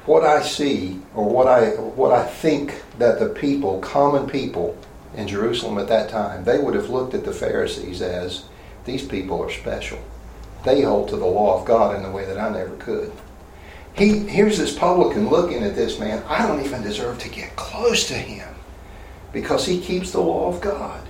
What 0.04 0.24
I 0.24 0.42
see, 0.42 1.00
or 1.14 1.28
what 1.28 1.48
I 1.48 1.70
what 1.70 2.12
I 2.12 2.24
think 2.24 2.82
that 2.98 3.18
the 3.18 3.28
people, 3.28 3.80
common 3.80 4.28
people 4.28 4.76
in 5.16 5.26
Jerusalem 5.26 5.78
at 5.78 5.88
that 5.88 6.10
time, 6.10 6.44
they 6.44 6.58
would 6.58 6.74
have 6.74 6.90
looked 6.90 7.14
at 7.14 7.24
the 7.24 7.32
Pharisees 7.32 8.02
as 8.02 8.44
these 8.84 9.04
people 9.04 9.42
are 9.42 9.50
special. 9.50 9.98
They 10.64 10.82
hold 10.82 11.08
to 11.08 11.16
the 11.16 11.26
law 11.26 11.58
of 11.58 11.66
God 11.66 11.96
in 11.96 12.04
a 12.04 12.10
way 12.10 12.24
that 12.26 12.38
I 12.38 12.50
never 12.50 12.76
could. 12.76 13.12
He, 13.94 14.18
here's 14.18 14.58
this 14.58 14.76
publican 14.76 15.28
looking 15.28 15.62
at 15.64 15.74
this 15.74 15.98
man. 15.98 16.22
I 16.28 16.46
don't 16.46 16.64
even 16.64 16.82
deserve 16.82 17.18
to 17.20 17.28
get 17.28 17.56
close 17.56 18.06
to 18.08 18.14
him 18.14 18.55
because 19.36 19.66
he 19.66 19.78
keeps 19.78 20.12
the 20.12 20.20
law 20.20 20.48
of 20.48 20.62
God. 20.62 21.06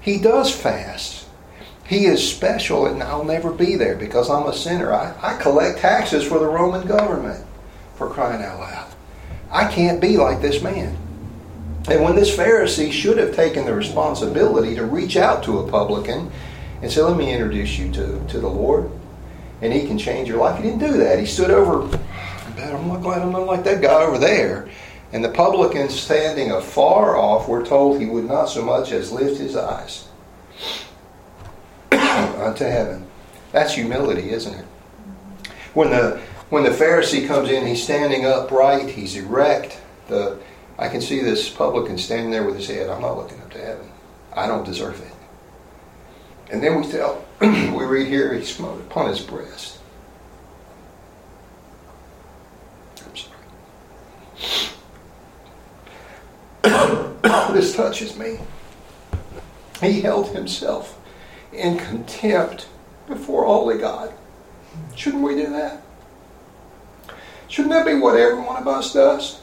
He 0.00 0.18
does 0.18 0.50
fast. 0.50 1.26
He 1.86 2.06
is 2.06 2.26
special, 2.26 2.86
and 2.86 3.02
I'll 3.02 3.22
never 3.22 3.52
be 3.52 3.76
there 3.76 3.96
because 3.96 4.30
I'm 4.30 4.46
a 4.46 4.54
sinner. 4.54 4.94
I, 4.94 5.14
I 5.20 5.36
collect 5.42 5.80
taxes 5.80 6.24
for 6.24 6.38
the 6.38 6.46
Roman 6.46 6.86
government, 6.88 7.44
for 7.96 8.08
crying 8.08 8.42
out 8.42 8.60
loud. 8.60 8.94
I 9.50 9.70
can't 9.70 10.00
be 10.00 10.16
like 10.16 10.40
this 10.40 10.62
man. 10.62 10.96
And 11.90 12.02
when 12.02 12.16
this 12.16 12.34
Pharisee 12.34 12.90
should 12.90 13.18
have 13.18 13.36
taken 13.36 13.66
the 13.66 13.74
responsibility 13.74 14.74
to 14.76 14.86
reach 14.86 15.18
out 15.18 15.44
to 15.44 15.58
a 15.58 15.70
publican 15.70 16.32
and 16.80 16.90
say, 16.90 17.02
Let 17.02 17.18
me 17.18 17.30
introduce 17.30 17.78
you 17.78 17.92
to, 17.92 18.26
to 18.26 18.40
the 18.40 18.48
Lord, 18.48 18.90
and 19.60 19.70
he 19.70 19.86
can 19.86 19.98
change 19.98 20.30
your 20.30 20.38
life, 20.38 20.56
he 20.56 20.62
didn't 20.62 20.80
do 20.80 20.96
that. 20.96 21.18
He 21.18 21.26
stood 21.26 21.50
over, 21.50 21.82
I'm 22.56 23.02
glad 23.02 23.20
I'm 23.20 23.32
not 23.32 23.46
like 23.46 23.64
that 23.64 23.82
guy 23.82 24.02
over 24.02 24.16
there. 24.16 24.70
And 25.16 25.24
the 25.24 25.30
publican 25.30 25.88
standing 25.88 26.50
afar 26.50 27.16
off, 27.16 27.48
we're 27.48 27.64
told 27.64 27.98
he 27.98 28.04
would 28.04 28.26
not 28.26 28.50
so 28.50 28.62
much 28.62 28.92
as 28.92 29.10
lift 29.10 29.40
his 29.40 29.56
eyes 29.56 30.08
unto 31.90 32.64
heaven. 32.64 33.06
That's 33.50 33.72
humility, 33.72 34.28
isn't 34.28 34.52
it? 34.52 34.66
When 35.72 35.88
the 35.88 36.20
when 36.50 36.64
the 36.64 36.70
Pharisee 36.70 37.26
comes 37.26 37.48
in, 37.48 37.66
he's 37.66 37.82
standing 37.82 38.26
upright, 38.26 38.90
he's 38.90 39.16
erect. 39.16 39.80
The 40.08 40.38
I 40.78 40.88
can 40.88 41.00
see 41.00 41.22
this 41.22 41.48
publican 41.48 41.96
standing 41.96 42.30
there 42.30 42.44
with 42.44 42.56
his 42.56 42.68
head. 42.68 42.90
I'm 42.90 43.00
not 43.00 43.16
looking 43.16 43.40
up 43.40 43.50
to 43.52 43.58
heaven. 43.58 43.90
I 44.34 44.46
don't 44.46 44.66
deserve 44.66 45.00
it. 45.00 46.52
And 46.52 46.62
then 46.62 46.78
we 46.78 46.92
tell, 46.92 47.24
we 47.40 47.86
read 47.86 48.08
here, 48.08 48.34
he 48.34 48.44
smote 48.44 48.82
upon 48.82 49.08
his 49.08 49.22
breast. 49.22 49.78
This 57.52 57.74
touches 57.74 58.16
me. 58.16 58.38
He 59.80 60.00
held 60.00 60.28
himself 60.28 60.98
in 61.52 61.78
contempt 61.78 62.68
before 63.06 63.44
holy 63.44 63.78
God. 63.78 64.12
Shouldn't 64.94 65.22
we 65.22 65.34
do 65.34 65.50
that? 65.50 65.82
Shouldn't 67.48 67.72
that 67.72 67.86
be 67.86 67.94
what 67.94 68.16
every 68.16 68.42
one 68.42 68.60
of 68.60 68.66
us 68.66 68.92
does? 68.92 69.40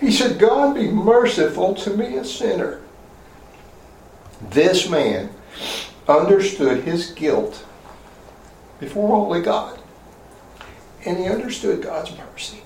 He 0.00 0.10
said, 0.10 0.38
God 0.38 0.74
be 0.74 0.88
merciful 0.88 1.74
to 1.76 1.90
me, 1.90 2.16
a 2.16 2.24
sinner. 2.24 2.80
This 4.50 4.88
man 4.88 5.30
understood 6.08 6.84
his 6.84 7.10
guilt 7.12 7.64
before 8.78 9.16
holy 9.16 9.42
God. 9.42 9.78
And 11.04 11.18
he 11.18 11.26
understood 11.26 11.82
God's 11.82 12.16
mercy. 12.16 12.62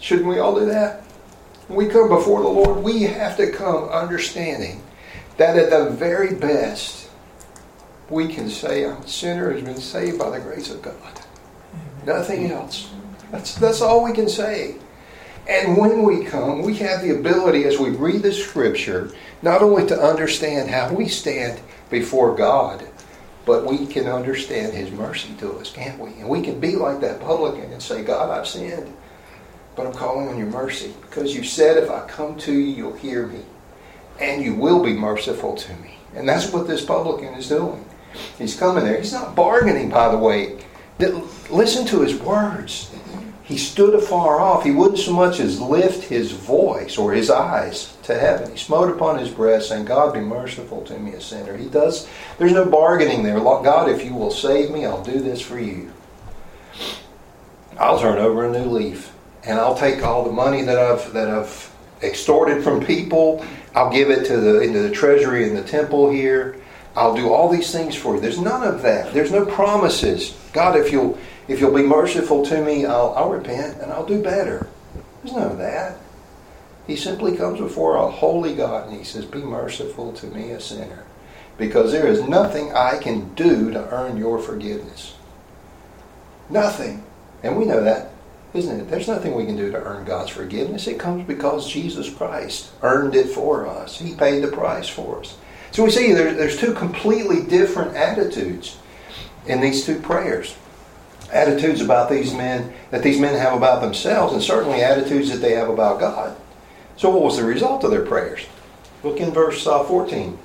Shouldn't 0.00 0.28
we 0.28 0.38
all 0.38 0.58
do 0.58 0.66
that? 0.66 1.05
We 1.68 1.86
come 1.86 2.08
before 2.08 2.42
the 2.42 2.48
Lord, 2.48 2.82
we 2.82 3.02
have 3.02 3.36
to 3.38 3.50
come 3.50 3.88
understanding 3.88 4.82
that 5.36 5.56
at 5.56 5.70
the 5.70 5.90
very 5.90 6.34
best, 6.34 7.10
we 8.08 8.28
can 8.28 8.48
say, 8.48 8.84
a 8.84 9.06
sinner 9.06 9.52
who's 9.52 9.62
been 9.62 9.80
saved 9.80 10.18
by 10.18 10.30
the 10.30 10.40
grace 10.40 10.70
of 10.70 10.80
God. 10.80 10.94
Nothing 12.04 12.52
else. 12.52 12.90
That's, 13.32 13.54
that's 13.56 13.80
all 13.80 14.04
we 14.04 14.12
can 14.12 14.28
say. 14.28 14.76
And 15.48 15.76
when 15.76 16.02
we 16.02 16.24
come, 16.24 16.62
we 16.62 16.74
have 16.76 17.02
the 17.02 17.18
ability, 17.18 17.64
as 17.64 17.78
we 17.78 17.90
read 17.90 18.22
the 18.22 18.32
Scripture, 18.32 19.12
not 19.42 19.62
only 19.62 19.86
to 19.86 20.00
understand 20.00 20.70
how 20.70 20.92
we 20.92 21.08
stand 21.08 21.60
before 21.90 22.34
God, 22.34 22.86
but 23.44 23.64
we 23.64 23.86
can 23.86 24.06
understand 24.06 24.72
His 24.72 24.90
mercy 24.90 25.34
to 25.38 25.52
us, 25.58 25.70
can't 25.70 26.00
we? 26.00 26.10
And 26.14 26.28
we 26.28 26.42
can 26.42 26.58
be 26.58 26.74
like 26.74 27.00
that 27.00 27.20
publican 27.20 27.72
and 27.72 27.82
say, 27.82 28.02
God, 28.02 28.30
I've 28.30 28.48
sinned, 28.48 28.92
but 29.76 29.86
I'm 29.86 29.92
calling 29.92 30.28
on 30.28 30.38
your 30.38 30.48
mercy 30.48 30.94
because 31.02 31.34
you 31.34 31.44
said 31.44 31.76
if 31.76 31.90
I 31.90 32.06
come 32.06 32.36
to 32.38 32.52
you, 32.52 32.74
you'll 32.74 32.96
hear 32.96 33.26
me 33.26 33.42
and 34.18 34.42
you 34.42 34.54
will 34.54 34.82
be 34.82 34.94
merciful 34.94 35.54
to 35.54 35.74
me. 35.76 35.98
And 36.14 36.28
that's 36.28 36.50
what 36.50 36.66
this 36.66 36.84
publican 36.84 37.34
is 37.34 37.48
doing. 37.48 37.84
He's 38.38 38.56
coming 38.56 38.84
there. 38.84 38.98
He's 38.98 39.12
not 39.12 39.36
bargaining, 39.36 39.90
by 39.90 40.08
the 40.08 40.16
way. 40.16 40.58
Listen 41.50 41.86
to 41.88 42.00
his 42.00 42.14
words 42.14 42.90
he 43.46 43.58
stood 43.58 43.94
afar 43.94 44.40
off. 44.40 44.64
He 44.64 44.72
wouldn't 44.72 44.98
so 44.98 45.12
much 45.12 45.38
as 45.38 45.60
lift 45.60 46.08
his 46.08 46.32
voice 46.32 46.98
or 46.98 47.12
his 47.12 47.30
eyes 47.30 47.96
to 48.02 48.18
heaven. 48.18 48.50
He 48.50 48.56
smote 48.56 48.90
upon 48.90 49.20
his 49.20 49.30
breast, 49.30 49.68
saying, 49.68 49.84
God 49.84 50.12
be 50.12 50.18
merciful 50.18 50.82
to 50.82 50.98
me, 50.98 51.12
a 51.12 51.20
sinner. 51.20 51.56
He 51.56 51.68
does, 51.68 52.08
there's 52.38 52.52
no 52.52 52.64
bargaining 52.64 53.22
there. 53.22 53.38
God, 53.38 53.88
if 53.88 54.04
you 54.04 54.14
will 54.14 54.32
save 54.32 54.72
me, 54.72 54.84
I'll 54.84 55.04
do 55.04 55.20
this 55.20 55.40
for 55.40 55.60
you. 55.60 55.92
I'll 57.78 58.00
turn 58.00 58.18
over 58.18 58.46
a 58.46 58.50
new 58.50 58.68
leaf. 58.68 59.12
And 59.46 59.58
I'll 59.58 59.76
take 59.76 60.02
all 60.02 60.24
the 60.24 60.32
money 60.32 60.62
that 60.62 60.78
I've 60.78 61.12
that 61.12 61.28
I've 61.28 61.72
extorted 62.02 62.62
from 62.62 62.84
people. 62.84 63.44
I'll 63.74 63.92
give 63.92 64.10
it 64.10 64.26
to 64.26 64.36
the 64.38 64.60
into 64.60 64.80
the 64.80 64.90
treasury 64.90 65.48
in 65.48 65.54
the 65.54 65.62
temple 65.62 66.10
here. 66.10 66.60
I'll 66.96 67.14
do 67.14 67.32
all 67.32 67.48
these 67.48 67.70
things 67.72 67.94
for 67.94 68.14
you. 68.14 68.20
There's 68.20 68.40
none 68.40 68.66
of 68.66 68.82
that. 68.82 69.12
There's 69.12 69.30
no 69.30 69.44
promises. 69.44 70.36
God, 70.52 70.76
if 70.76 70.90
you'll 70.90 71.18
if 71.48 71.60
you'll 71.60 71.74
be 71.74 71.82
merciful 71.82 72.44
to 72.46 72.64
me, 72.64 72.86
I'll, 72.86 73.14
I'll 73.16 73.30
repent 73.30 73.80
and 73.80 73.92
I'll 73.92 74.06
do 74.06 74.22
better. 74.22 74.66
There's 75.22 75.36
none 75.36 75.50
of 75.52 75.58
that. 75.58 75.98
He 76.86 76.96
simply 76.96 77.36
comes 77.36 77.60
before 77.60 77.96
a 77.96 78.10
holy 78.10 78.54
God 78.54 78.88
and 78.88 78.96
he 78.96 79.04
says, 79.04 79.24
Be 79.24 79.42
merciful 79.42 80.12
to 80.14 80.26
me, 80.26 80.50
a 80.50 80.60
sinner. 80.60 81.04
Because 81.58 81.90
there 81.90 82.06
is 82.06 82.22
nothing 82.22 82.72
I 82.72 82.98
can 82.98 83.34
do 83.34 83.70
to 83.72 83.88
earn 83.90 84.16
your 84.16 84.38
forgiveness. 84.38 85.16
Nothing. 86.48 87.04
And 87.42 87.56
we 87.56 87.64
know 87.64 87.82
that, 87.82 88.10
isn't 88.56 88.80
it? 88.80 88.90
There's 88.90 89.08
nothing 89.08 89.34
we 89.34 89.46
can 89.46 89.56
do 89.56 89.70
to 89.70 89.82
earn 89.82 90.04
God's 90.04 90.30
forgiveness. 90.30 90.86
It 90.86 90.98
comes 90.98 91.26
because 91.26 91.70
Jesus 91.70 92.12
Christ 92.12 92.70
earned 92.82 93.14
it 93.14 93.28
for 93.28 93.66
us. 93.66 93.98
He 93.98 94.14
paid 94.14 94.42
the 94.42 94.48
price 94.48 94.88
for 94.88 95.20
us. 95.20 95.36
So 95.72 95.84
we 95.84 95.90
see 95.90 96.12
there, 96.12 96.34
there's 96.34 96.58
two 96.58 96.74
completely 96.74 97.42
different 97.42 97.96
attitudes 97.96 98.78
in 99.46 99.60
these 99.60 99.84
two 99.84 100.00
prayers 100.00 100.56
attitudes 101.32 101.80
about 101.80 102.08
these 102.08 102.32
men 102.32 102.72
that 102.90 103.02
these 103.02 103.18
men 103.18 103.34
have 103.34 103.54
about 103.54 103.80
themselves, 103.80 104.32
and 104.32 104.42
certainly 104.42 104.82
attitudes 104.82 105.30
that 105.30 105.38
they 105.38 105.52
have 105.52 105.68
about 105.68 106.00
God. 106.00 106.36
So, 106.96 107.10
what 107.10 107.22
was 107.22 107.36
the 107.36 107.44
result 107.44 107.84
of 107.84 107.90
their 107.90 108.04
prayers? 108.04 108.46
Look 109.02 109.18
in 109.18 109.32
verse 109.32 109.66
uh, 109.66 109.84
14. 109.84 110.38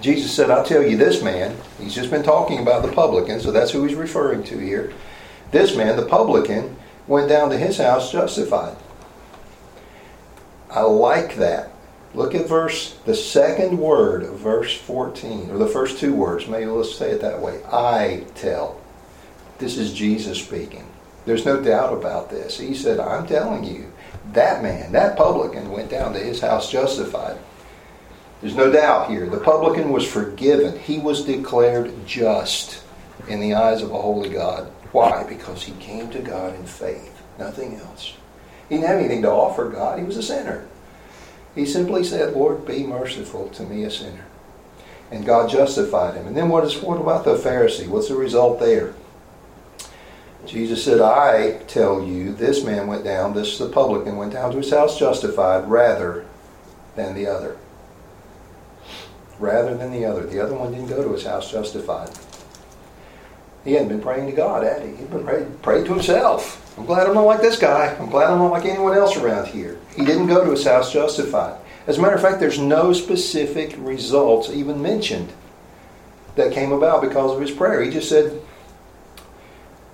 Jesus 0.00 0.32
said, 0.32 0.50
I'll 0.50 0.64
tell 0.64 0.82
you, 0.82 0.96
this 0.96 1.22
man, 1.22 1.56
he's 1.80 1.94
just 1.94 2.10
been 2.10 2.22
talking 2.22 2.58
about 2.58 2.82
the 2.82 2.92
publican, 2.92 3.40
so 3.40 3.50
that's 3.50 3.70
who 3.70 3.84
he's 3.84 3.96
referring 3.96 4.44
to 4.44 4.58
here. 4.58 4.92
This 5.50 5.76
man, 5.76 5.96
the 5.96 6.06
publican, 6.06 6.76
went 7.06 7.28
down 7.28 7.50
to 7.50 7.58
his 7.58 7.78
house 7.78 8.12
justified. 8.12 8.76
I 10.70 10.80
like 10.82 11.36
that. 11.36 11.70
Look 12.14 12.34
at 12.34 12.48
verse, 12.48 12.96
the 13.04 13.14
second 13.14 13.78
word 13.78 14.22
of 14.22 14.38
verse 14.38 14.74
14, 14.74 15.50
or 15.50 15.58
the 15.58 15.66
first 15.66 15.98
two 15.98 16.14
words. 16.14 16.48
Maybe 16.48 16.66
let's 16.66 16.96
say 16.96 17.10
it 17.10 17.20
that 17.20 17.40
way. 17.40 17.60
I 17.64 18.24
tell. 18.34 18.80
This 19.58 19.76
is 19.76 19.92
Jesus 19.92 20.42
speaking. 20.42 20.86
There's 21.24 21.44
no 21.44 21.60
doubt 21.60 21.92
about 21.92 22.30
this. 22.30 22.58
He 22.58 22.74
said, 22.74 23.00
I'm 23.00 23.26
telling 23.26 23.64
you, 23.64 23.92
that 24.32 24.62
man, 24.62 24.92
that 24.92 25.16
publican, 25.16 25.70
went 25.70 25.90
down 25.90 26.12
to 26.12 26.18
his 26.18 26.40
house 26.40 26.70
justified. 26.70 27.38
There's 28.40 28.54
no 28.54 28.70
doubt 28.70 29.10
here. 29.10 29.26
The 29.28 29.40
publican 29.40 29.90
was 29.90 30.06
forgiven. 30.06 30.78
He 30.78 30.98
was 30.98 31.24
declared 31.24 31.92
just 32.06 32.82
in 33.28 33.40
the 33.40 33.54
eyes 33.54 33.82
of 33.82 33.90
a 33.90 34.00
holy 34.00 34.28
God. 34.28 34.70
Why? 34.96 35.24
Because 35.24 35.64
he 35.64 35.72
came 35.72 36.08
to 36.08 36.20
God 36.20 36.54
in 36.54 36.64
faith, 36.64 37.22
nothing 37.38 37.74
else. 37.74 38.14
He 38.70 38.76
didn't 38.76 38.88
have 38.88 38.98
anything 38.98 39.20
to 39.22 39.30
offer 39.30 39.68
God. 39.68 39.98
He 39.98 40.06
was 40.06 40.16
a 40.16 40.22
sinner. 40.22 40.66
He 41.54 41.66
simply 41.66 42.02
said, 42.02 42.32
Lord, 42.32 42.64
be 42.64 42.82
merciful 42.86 43.50
to 43.50 43.64
me, 43.64 43.84
a 43.84 43.90
sinner. 43.90 44.24
And 45.10 45.26
God 45.26 45.50
justified 45.50 46.14
him. 46.14 46.26
And 46.26 46.34
then 46.34 46.48
what, 46.48 46.64
is, 46.64 46.78
what 46.78 46.98
about 46.98 47.26
the 47.26 47.36
Pharisee? 47.36 47.86
What's 47.86 48.08
the 48.08 48.16
result 48.16 48.58
there? 48.58 48.94
Jesus 50.46 50.82
said, 50.82 51.02
I 51.02 51.58
tell 51.64 52.02
you, 52.02 52.32
this 52.32 52.64
man 52.64 52.86
went 52.86 53.04
down, 53.04 53.34
this 53.34 53.48
is 53.48 53.58
the 53.58 53.68
publican 53.68 54.16
went 54.16 54.32
down 54.32 54.50
to 54.52 54.56
his 54.56 54.70
house 54.70 54.98
justified 54.98 55.68
rather 55.68 56.24
than 56.94 57.14
the 57.14 57.26
other. 57.26 57.58
Rather 59.38 59.76
than 59.76 59.92
the 59.92 60.06
other. 60.06 60.24
The 60.24 60.40
other 60.40 60.54
one 60.54 60.72
didn't 60.72 60.88
go 60.88 61.04
to 61.04 61.12
his 61.12 61.26
house 61.26 61.52
justified. 61.52 62.08
He 63.66 63.72
hadn't 63.72 63.88
been 63.88 64.00
praying 64.00 64.26
to 64.26 64.32
God, 64.32 64.62
had 64.62 64.82
he? 64.82 64.94
He'd 64.94 65.10
been 65.10 65.24
praying, 65.60 65.84
to 65.86 65.92
himself. 65.92 66.72
I'm 66.78 66.86
glad 66.86 67.08
I'm 67.08 67.14
not 67.14 67.22
like 67.22 67.40
this 67.40 67.58
guy. 67.58 67.96
I'm 67.98 68.08
glad 68.08 68.30
I'm 68.30 68.38
not 68.38 68.52
like 68.52 68.64
anyone 68.64 68.96
else 68.96 69.16
around 69.16 69.48
here. 69.48 69.80
He 69.96 70.04
didn't 70.04 70.28
go 70.28 70.44
to 70.44 70.52
his 70.52 70.64
house 70.64 70.92
justified. 70.92 71.60
As 71.88 71.98
a 71.98 72.00
matter 72.00 72.14
of 72.14 72.22
fact, 72.22 72.38
there's 72.38 72.60
no 72.60 72.92
specific 72.92 73.74
results 73.78 74.50
even 74.50 74.80
mentioned 74.80 75.32
that 76.36 76.52
came 76.52 76.70
about 76.70 77.02
because 77.02 77.32
of 77.32 77.40
his 77.40 77.50
prayer. 77.50 77.82
He 77.82 77.90
just 77.90 78.08
said, 78.08 78.40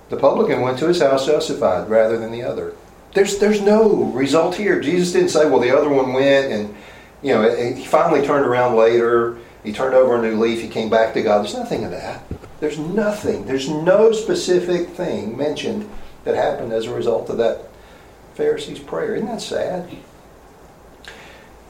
the 0.09 0.17
publican 0.17 0.61
went 0.61 0.77
to 0.77 0.87
his 0.87 1.01
house 1.01 1.25
justified 1.25 1.89
rather 1.89 2.19
than 2.19 2.31
the 2.31 2.43
other. 2.43 2.75
There's, 3.15 3.39
there's 3.39 3.61
no 3.61 4.03
result 4.03 4.53
here. 4.53 4.79
Jesus 4.81 5.13
didn't 5.13 5.29
say, 5.29 5.49
well, 5.49 5.59
the 5.59 5.75
other 5.75 5.89
one 5.89 6.13
went 6.13 6.51
and, 6.51 6.75
you 7.23 7.33
know, 7.33 7.73
he 7.73 7.85
finally 7.85 8.23
turned 8.23 8.45
around 8.45 8.75
later. 8.75 9.39
He 9.63 9.71
turned 9.71 9.95
over 9.95 10.15
a 10.17 10.21
new 10.21 10.39
leaf. 10.39 10.61
He 10.61 10.67
came 10.67 10.89
back 10.89 11.13
to 11.13 11.21
God. 11.21 11.39
There's 11.39 11.55
nothing 11.55 11.85
of 11.85 11.91
that. 11.91 12.23
There's 12.59 12.77
nothing. 12.77 13.45
There's 13.45 13.69
no 13.69 14.11
specific 14.11 14.89
thing 14.89 15.37
mentioned 15.37 15.89
that 16.23 16.35
happened 16.35 16.73
as 16.73 16.85
a 16.85 16.93
result 16.93 17.29
of 17.29 17.37
that 17.37 17.67
Pharisee's 18.35 18.79
prayer. 18.79 19.15
Isn't 19.15 19.27
that 19.27 19.41
sad? 19.41 19.89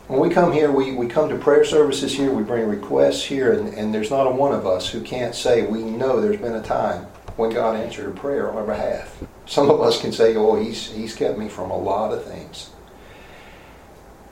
When 0.07 0.19
we 0.19 0.29
come 0.29 0.51
here, 0.51 0.71
we, 0.71 0.91
we 0.91 1.07
come 1.07 1.29
to 1.29 1.37
prayer 1.37 1.63
services 1.63 2.13
here, 2.13 2.31
we 2.31 2.43
bring 2.43 2.67
requests 2.67 3.23
here, 3.23 3.53
and, 3.53 3.73
and 3.73 3.93
there's 3.93 4.11
not 4.11 4.27
a 4.27 4.31
one 4.31 4.53
of 4.53 4.67
us 4.67 4.89
who 4.89 5.01
can't 5.01 5.33
say 5.33 5.65
we 5.65 5.81
know 5.81 6.19
there's 6.19 6.41
been 6.41 6.55
a 6.55 6.61
time 6.61 7.05
when 7.37 7.51
God 7.51 7.77
answered 7.77 8.09
a 8.09 8.19
prayer 8.19 8.51
on 8.51 8.57
our 8.57 8.65
behalf. 8.65 9.23
Some 9.45 9.71
of 9.71 9.81
us 9.81 10.01
can 10.01 10.11
say, 10.11 10.35
oh, 10.35 10.61
he's, 10.61 10.91
he's 10.91 11.15
kept 11.15 11.37
me 11.37 11.47
from 11.47 11.71
a 11.71 11.77
lot 11.77 12.13
of 12.13 12.23
things. 12.25 12.69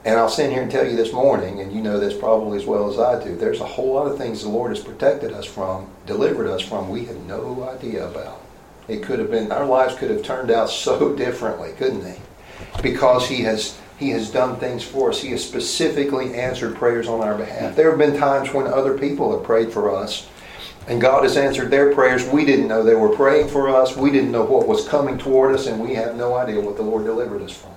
And 0.04 0.18
I'll 0.18 0.30
sit 0.30 0.52
here 0.52 0.64
and 0.64 0.72
tell 0.72 0.88
you 0.88 0.96
this 0.96 1.14
morning, 1.14 1.60
and 1.60 1.72
you 1.72 1.80
know 1.80 2.00
this 2.00 2.18
probably 2.18 2.58
as 2.58 2.66
well 2.66 2.90
as 2.90 2.98
I 2.98 3.24
do, 3.24 3.36
there's 3.36 3.62
a 3.62 3.66
whole 3.66 3.94
lot 3.94 4.08
of 4.08 4.18
things 4.18 4.42
the 4.42 4.50
Lord 4.50 4.72
has 4.72 4.84
protected 4.84 5.32
us 5.32 5.46
from, 5.46 5.88
delivered 6.08 6.48
us 6.48 6.62
from, 6.62 6.90
we 6.90 7.06
have 7.06 7.18
no 7.28 7.70
idea 7.70 8.08
about. 8.08 8.42
It 8.88 9.04
could 9.04 9.20
have 9.20 9.30
been, 9.30 9.52
our 9.52 9.66
lives 9.66 9.96
could 9.96 10.10
have 10.10 10.24
turned 10.24 10.50
out 10.50 10.72
so 10.72 11.16
differently, 11.16 11.74
couldn't 11.78 12.04
they? 12.04 12.20
Because 12.82 13.28
He 13.28 13.42
has 13.44 13.78
he 14.02 14.10
has 14.10 14.32
done 14.32 14.56
things 14.56 14.84
for 14.84 15.12
us. 15.12 15.22
He 15.22 15.30
has 15.30 15.48
specifically 15.48 16.34
answered 16.34 16.76
prayers 16.76 17.08
on 17.08 17.22
our 17.22 17.38
behalf. 17.38 17.76
There 17.76 17.92
have 17.92 18.00
been 18.00 18.18
times 18.18 18.52
when 18.52 18.66
other 18.66 18.98
people 18.98 19.32
have 19.32 19.46
prayed 19.46 19.72
for 19.72 19.96
us, 19.96 20.28
and 20.88 21.00
God 21.00 21.22
has 21.22 21.38
answered 21.38 21.70
their 21.70 21.94
prayers. 21.94 22.28
We 22.28 22.44
didn't 22.44 22.68
know 22.68 22.82
they 22.82 22.96
were 22.96 23.16
praying 23.16 23.50
for 23.50 23.70
us. 23.70 23.96
We 23.96 24.10
didn't 24.10 24.32
know 24.32 24.44
what 24.44 24.68
was 24.68 24.88
coming 24.88 25.20
toward 25.20 25.54
us, 25.54 25.68
and 25.68 25.80
we 25.80 25.94
have 25.94 26.16
no 26.16 26.34
idea 26.34 26.60
what 26.60 26.78
the 26.78 26.82
Lord 26.82 27.06
delivered 27.06 27.44
us 27.44 27.52
from. 27.52 27.70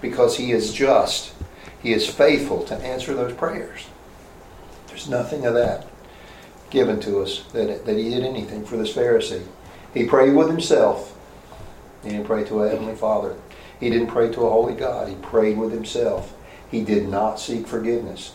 Because 0.00 0.38
He 0.38 0.52
is 0.52 0.72
just, 0.72 1.34
He 1.82 1.92
is 1.92 2.08
faithful 2.08 2.62
to 2.64 2.76
answer 2.76 3.14
those 3.14 3.34
prayers. 3.34 3.86
There's 4.86 5.08
nothing 5.08 5.44
of 5.46 5.54
that 5.54 5.86
given 6.70 7.00
to 7.00 7.20
us 7.20 7.42
that, 7.52 7.84
that 7.84 7.96
He 7.96 8.10
did 8.10 8.22
anything 8.22 8.64
for 8.64 8.76
this 8.76 8.92
Pharisee. 8.92 9.44
He 9.92 10.06
prayed 10.06 10.34
with 10.34 10.48
himself. 10.48 11.16
He 12.02 12.10
didn't 12.10 12.26
pray 12.26 12.44
to 12.44 12.62
a 12.62 12.68
Heavenly 12.68 12.94
Father. 12.94 13.36
He 13.78 13.90
didn't 13.90 14.08
pray 14.08 14.30
to 14.32 14.46
a 14.46 14.50
holy 14.50 14.74
God. 14.74 15.08
He 15.08 15.16
prayed 15.16 15.58
with 15.58 15.72
himself. 15.72 16.34
He 16.70 16.82
did 16.82 17.08
not 17.08 17.38
seek 17.38 17.66
forgiveness. 17.66 18.32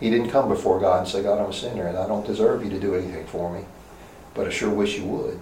He 0.00 0.10
didn't 0.10 0.30
come 0.30 0.48
before 0.48 0.80
God 0.80 1.00
and 1.00 1.08
say, 1.08 1.22
God, 1.22 1.40
I'm 1.40 1.50
a 1.50 1.54
sinner 1.54 1.86
and 1.86 1.96
I 1.96 2.06
don't 2.06 2.26
deserve 2.26 2.64
you 2.64 2.70
to 2.70 2.80
do 2.80 2.94
anything 2.94 3.26
for 3.26 3.52
me, 3.52 3.64
but 4.34 4.46
I 4.46 4.50
sure 4.50 4.70
wish 4.70 4.98
you 4.98 5.04
would. 5.04 5.38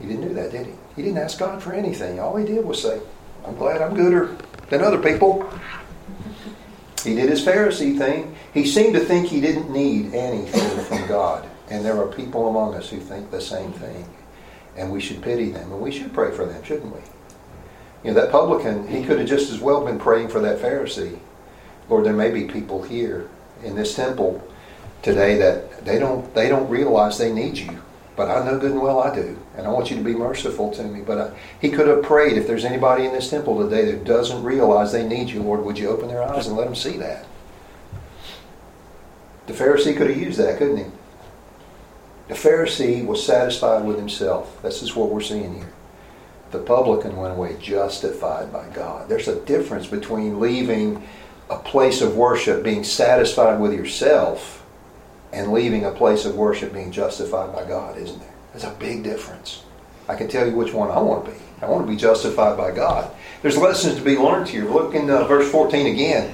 He 0.00 0.06
didn't 0.06 0.28
do 0.28 0.34
that, 0.34 0.50
did 0.50 0.66
he? 0.66 0.72
He 0.96 1.02
didn't 1.02 1.18
ask 1.18 1.38
God 1.38 1.62
for 1.62 1.72
anything. 1.72 2.20
All 2.20 2.36
he 2.36 2.44
did 2.44 2.64
was 2.64 2.82
say, 2.82 3.00
I'm 3.46 3.56
glad 3.56 3.80
I'm 3.80 3.94
gooder 3.94 4.36
than 4.70 4.82
other 4.82 4.98
people. 4.98 5.48
He 7.02 7.14
did 7.14 7.28
his 7.28 7.44
Pharisee 7.44 7.96
thing. 7.96 8.34
He 8.52 8.66
seemed 8.66 8.94
to 8.94 9.00
think 9.00 9.28
he 9.28 9.40
didn't 9.40 9.70
need 9.70 10.14
anything 10.14 10.84
from 10.84 11.06
God. 11.06 11.48
And 11.70 11.84
there 11.84 11.98
are 12.00 12.06
people 12.06 12.48
among 12.48 12.74
us 12.74 12.90
who 12.90 12.98
think 12.98 13.30
the 13.30 13.40
same 13.40 13.72
thing. 13.72 14.08
And 14.76 14.90
we 14.90 15.00
should 15.00 15.22
pity 15.22 15.50
them 15.50 15.72
and 15.72 15.80
we 15.80 15.90
should 15.90 16.12
pray 16.12 16.32
for 16.32 16.44
them, 16.44 16.62
shouldn't 16.62 16.94
we? 16.94 17.00
You 18.04 18.12
know, 18.12 18.20
that 18.20 18.30
publican, 18.30 18.86
he 18.88 19.04
could 19.04 19.18
have 19.18 19.28
just 19.28 19.52
as 19.52 19.60
well 19.60 19.84
been 19.84 19.98
praying 19.98 20.28
for 20.28 20.40
that 20.40 20.58
Pharisee. 20.58 21.18
Lord, 21.88 22.04
there 22.04 22.12
may 22.12 22.30
be 22.30 22.44
people 22.44 22.82
here 22.82 23.28
in 23.64 23.74
this 23.74 23.94
temple 23.94 24.46
today 25.02 25.36
that 25.36 25.84
they 25.84 25.98
don't 25.98 26.34
they 26.34 26.48
don't 26.48 26.68
realize 26.68 27.18
they 27.18 27.32
need 27.32 27.56
you. 27.56 27.82
But 28.16 28.30
I 28.30 28.44
know 28.44 28.58
good 28.58 28.72
and 28.72 28.80
well 28.80 29.00
I 29.00 29.14
do. 29.14 29.38
And 29.56 29.66
I 29.66 29.70
want 29.70 29.90
you 29.90 29.96
to 29.96 30.02
be 30.02 30.14
merciful 30.14 30.72
to 30.72 30.82
me. 30.82 31.02
But 31.02 31.18
I, 31.18 31.36
he 31.60 31.70
could 31.70 31.86
have 31.86 32.02
prayed 32.02 32.38
if 32.38 32.46
there's 32.46 32.64
anybody 32.64 33.04
in 33.04 33.12
this 33.12 33.28
temple 33.28 33.62
today 33.62 33.84
that 33.90 34.04
doesn't 34.04 34.42
realize 34.42 34.90
they 34.90 35.06
need 35.06 35.28
you, 35.28 35.42
Lord, 35.42 35.64
would 35.64 35.78
you 35.78 35.88
open 35.90 36.08
their 36.08 36.22
eyes 36.22 36.46
and 36.46 36.56
let 36.56 36.64
them 36.64 36.74
see 36.74 36.96
that? 36.96 37.26
The 39.46 39.52
Pharisee 39.52 39.96
could 39.96 40.08
have 40.08 40.20
used 40.20 40.38
that, 40.38 40.58
couldn't 40.58 40.78
he? 40.78 40.86
The 42.28 42.34
Pharisee 42.34 43.04
was 43.04 43.24
satisfied 43.24 43.84
with 43.84 43.96
himself. 43.96 44.60
This 44.62 44.82
is 44.82 44.96
what 44.96 45.10
we're 45.10 45.20
seeing 45.20 45.54
here 45.54 45.72
the 46.50 46.58
publican 46.58 47.16
went 47.16 47.34
away 47.34 47.56
justified 47.60 48.52
by 48.52 48.68
God. 48.70 49.08
There's 49.08 49.28
a 49.28 49.40
difference 49.44 49.86
between 49.86 50.40
leaving 50.40 51.06
a 51.50 51.58
place 51.58 52.00
of 52.00 52.16
worship 52.16 52.62
being 52.62 52.84
satisfied 52.84 53.60
with 53.60 53.72
yourself 53.72 54.64
and 55.32 55.52
leaving 55.52 55.84
a 55.84 55.90
place 55.90 56.24
of 56.24 56.36
worship 56.36 56.72
being 56.72 56.92
justified 56.92 57.52
by 57.52 57.64
God, 57.64 57.98
isn't 57.98 58.18
there? 58.18 58.34
There's 58.52 58.64
a 58.64 58.76
big 58.78 59.02
difference. 59.02 59.62
I 60.08 60.14
can 60.14 60.28
tell 60.28 60.46
you 60.46 60.54
which 60.54 60.72
one 60.72 60.90
I 60.90 60.98
want 61.00 61.24
to 61.24 61.30
be. 61.32 61.36
I 61.60 61.66
want 61.66 61.86
to 61.86 61.92
be 61.92 61.98
justified 61.98 62.56
by 62.56 62.70
God. 62.70 63.10
There's 63.42 63.58
lessons 63.58 63.96
to 63.96 64.02
be 64.02 64.16
learned 64.16 64.48
here. 64.48 64.64
Look 64.64 64.94
in 64.94 65.10
uh, 65.10 65.24
verse 65.24 65.50
14 65.50 65.86
again. 65.86 66.32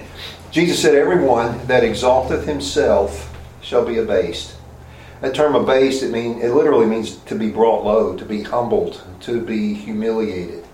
Jesus 0.52 0.80
said, 0.80 0.94
Everyone 0.94 1.66
that 1.66 1.82
exalteth 1.82 2.46
himself 2.46 3.34
shall 3.62 3.84
be 3.86 3.98
abased, 3.98 4.56
that 5.22 5.34
term 5.34 5.54
abased, 5.54 6.02
it 6.02 6.10
mean 6.10 6.40
it 6.40 6.50
literally 6.50 6.86
means 6.86 7.16
to 7.16 7.34
be 7.34 7.48
brought 7.48 7.84
low, 7.84 8.16
to 8.16 8.24
be 8.24 8.42
humbled, 8.42 9.02
to 9.20 9.40
be 9.40 9.72
humiliated. 9.72 10.64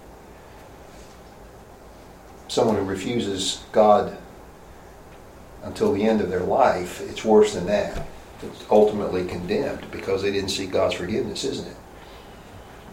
Someone 2.48 2.76
who 2.76 2.82
refuses 2.82 3.62
God 3.72 4.17
until 5.68 5.92
the 5.92 6.02
end 6.02 6.20
of 6.20 6.30
their 6.30 6.40
life, 6.40 7.00
it's 7.08 7.24
worse 7.24 7.54
than 7.54 7.66
that. 7.66 8.06
It's 8.42 8.64
ultimately 8.70 9.26
condemned 9.26 9.90
because 9.90 10.22
they 10.22 10.32
didn't 10.32 10.50
seek 10.50 10.72
God's 10.72 10.94
forgiveness, 10.94 11.44
isn't 11.44 11.68
it? 11.68 11.76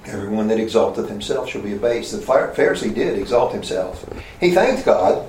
Everyone 0.06 0.48
that 0.50 0.60
exalteth 0.60 1.10
himself 1.10 1.50
shall 1.50 1.62
be 1.62 1.74
abased. 1.74 2.12
The 2.12 2.20
Pharisee 2.20 2.94
did 2.94 3.18
exalt 3.18 3.54
himself. 3.54 4.06
He 4.40 4.52
thanked 4.52 4.86
God, 4.86 5.28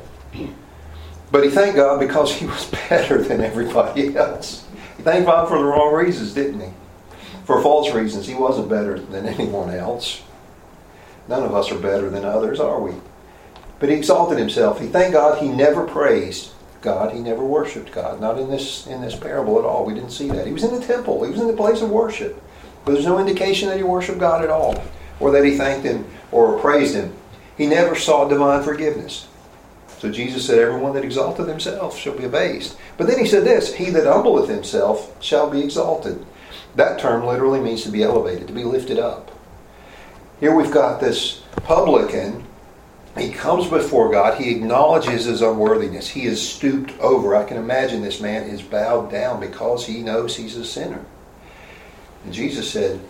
but 1.30 1.44
he 1.44 1.50
thanked 1.50 1.76
God 1.76 2.00
because 2.00 2.34
he 2.34 2.46
was 2.46 2.66
better 2.88 3.22
than 3.22 3.40
everybody 3.40 4.16
else. 4.16 4.66
He 4.96 5.02
thanked 5.02 5.26
God 5.26 5.48
for 5.48 5.58
the 5.58 5.64
wrong 5.64 5.94
reasons, 5.94 6.34
didn't 6.34 6.60
he? 6.60 6.70
For 7.44 7.62
false 7.62 7.94
reasons. 7.94 8.26
He 8.26 8.34
wasn't 8.34 8.68
better 8.68 8.98
than 8.98 9.26
anyone 9.26 9.70
else. 9.70 10.22
None 11.28 11.42
of 11.42 11.54
us 11.54 11.70
are 11.70 11.78
better 11.78 12.10
than 12.10 12.24
others, 12.24 12.60
are 12.60 12.80
we? 12.80 12.92
But 13.78 13.88
he 13.88 13.94
exalted 13.94 14.38
himself. 14.38 14.80
He 14.80 14.88
thanked 14.88 15.12
God 15.12 15.42
he 15.42 15.48
never 15.48 15.86
praised 15.86 16.50
God. 16.86 17.12
He 17.12 17.18
never 17.18 17.44
worshiped 17.44 17.90
God. 17.90 18.20
Not 18.20 18.38
in 18.38 18.48
this 18.48 18.86
in 18.86 19.02
this 19.02 19.16
parable 19.16 19.58
at 19.58 19.64
all. 19.64 19.84
We 19.84 19.92
didn't 19.92 20.12
see 20.12 20.28
that. 20.28 20.46
He 20.46 20.52
was 20.52 20.64
in 20.64 20.72
the 20.72 20.86
temple. 20.86 21.24
He 21.24 21.32
was 21.32 21.40
in 21.40 21.48
the 21.48 21.52
place 21.52 21.82
of 21.82 21.90
worship. 21.90 22.40
But 22.84 22.92
there's 22.92 23.04
no 23.04 23.18
indication 23.18 23.68
that 23.68 23.76
he 23.76 23.82
worshiped 23.82 24.20
God 24.20 24.44
at 24.44 24.50
all. 24.50 24.82
Or 25.18 25.32
that 25.32 25.44
he 25.44 25.56
thanked 25.56 25.84
him 25.84 26.06
or 26.30 26.58
praised 26.60 26.94
him. 26.94 27.12
He 27.58 27.66
never 27.66 27.96
sought 27.96 28.28
divine 28.28 28.62
forgiveness. 28.62 29.26
So 29.98 30.12
Jesus 30.12 30.46
said, 30.46 30.60
Everyone 30.60 30.94
that 30.94 31.04
exalteth 31.04 31.48
himself 31.48 31.98
shall 31.98 32.16
be 32.16 32.24
abased. 32.24 32.76
But 32.96 33.08
then 33.08 33.18
he 33.18 33.26
said 33.26 33.44
this 33.44 33.74
He 33.74 33.90
that 33.90 34.06
humbleth 34.06 34.48
himself 34.48 35.20
shall 35.22 35.50
be 35.50 35.60
exalted. 35.60 36.24
That 36.76 37.00
term 37.00 37.26
literally 37.26 37.60
means 37.60 37.82
to 37.82 37.90
be 37.90 38.04
elevated, 38.04 38.46
to 38.46 38.54
be 38.54 38.64
lifted 38.64 39.00
up. 39.00 39.32
Here 40.38 40.54
we've 40.54 40.70
got 40.70 41.00
this 41.00 41.42
publican. 41.64 42.45
He 43.18 43.30
comes 43.30 43.68
before 43.68 44.10
God. 44.10 44.38
He 44.38 44.50
acknowledges 44.50 45.24
his 45.24 45.40
unworthiness. 45.40 46.08
He 46.08 46.26
is 46.26 46.46
stooped 46.46 46.92
over. 47.00 47.34
I 47.34 47.44
can 47.44 47.56
imagine 47.56 48.02
this 48.02 48.20
man 48.20 48.42
is 48.42 48.60
bowed 48.60 49.10
down 49.10 49.40
because 49.40 49.86
he 49.86 50.02
knows 50.02 50.36
he's 50.36 50.56
a 50.56 50.64
sinner. 50.64 51.04
And 52.24 52.34
Jesus 52.34 52.70
said, 52.70 53.00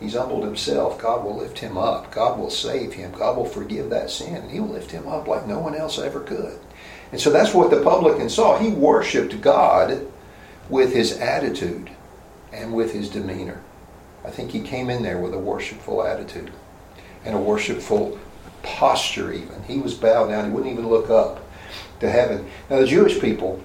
He's 0.00 0.14
humbled 0.14 0.44
himself. 0.44 0.98
God 0.98 1.24
will 1.24 1.36
lift 1.36 1.58
him 1.58 1.76
up. 1.76 2.10
God 2.10 2.38
will 2.38 2.50
save 2.50 2.94
him. 2.94 3.12
God 3.12 3.36
will 3.36 3.44
forgive 3.44 3.90
that 3.90 4.10
sin. 4.10 4.34
And 4.34 4.50
he 4.50 4.58
will 4.58 4.68
lift 4.70 4.90
him 4.90 5.06
up 5.06 5.28
like 5.28 5.46
no 5.46 5.58
one 5.58 5.74
else 5.74 5.98
ever 5.98 6.20
could. 6.20 6.58
And 7.12 7.20
so 7.20 7.30
that's 7.30 7.52
what 7.52 7.70
the 7.70 7.82
publican 7.82 8.30
saw. 8.30 8.58
He 8.58 8.70
worshiped 8.70 9.42
God 9.42 10.06
with 10.70 10.94
his 10.94 11.18
attitude 11.18 11.90
and 12.50 12.72
with 12.72 12.92
his 12.92 13.10
demeanor. 13.10 13.62
I 14.24 14.30
think 14.30 14.52
he 14.52 14.60
came 14.60 14.88
in 14.88 15.02
there 15.02 15.18
with 15.18 15.34
a 15.34 15.38
worshipful 15.38 16.02
attitude 16.02 16.50
and 17.24 17.34
a 17.34 17.38
worshipful 17.38 18.18
posture, 18.62 19.32
even. 19.32 19.62
He 19.64 19.78
was 19.78 19.94
bowed 19.94 20.28
down. 20.28 20.46
He 20.46 20.50
wouldn't 20.50 20.72
even 20.72 20.88
look 20.88 21.10
up 21.10 21.40
to 22.00 22.10
heaven. 22.10 22.48
Now, 22.68 22.80
the 22.80 22.86
Jewish 22.86 23.20
people, 23.20 23.62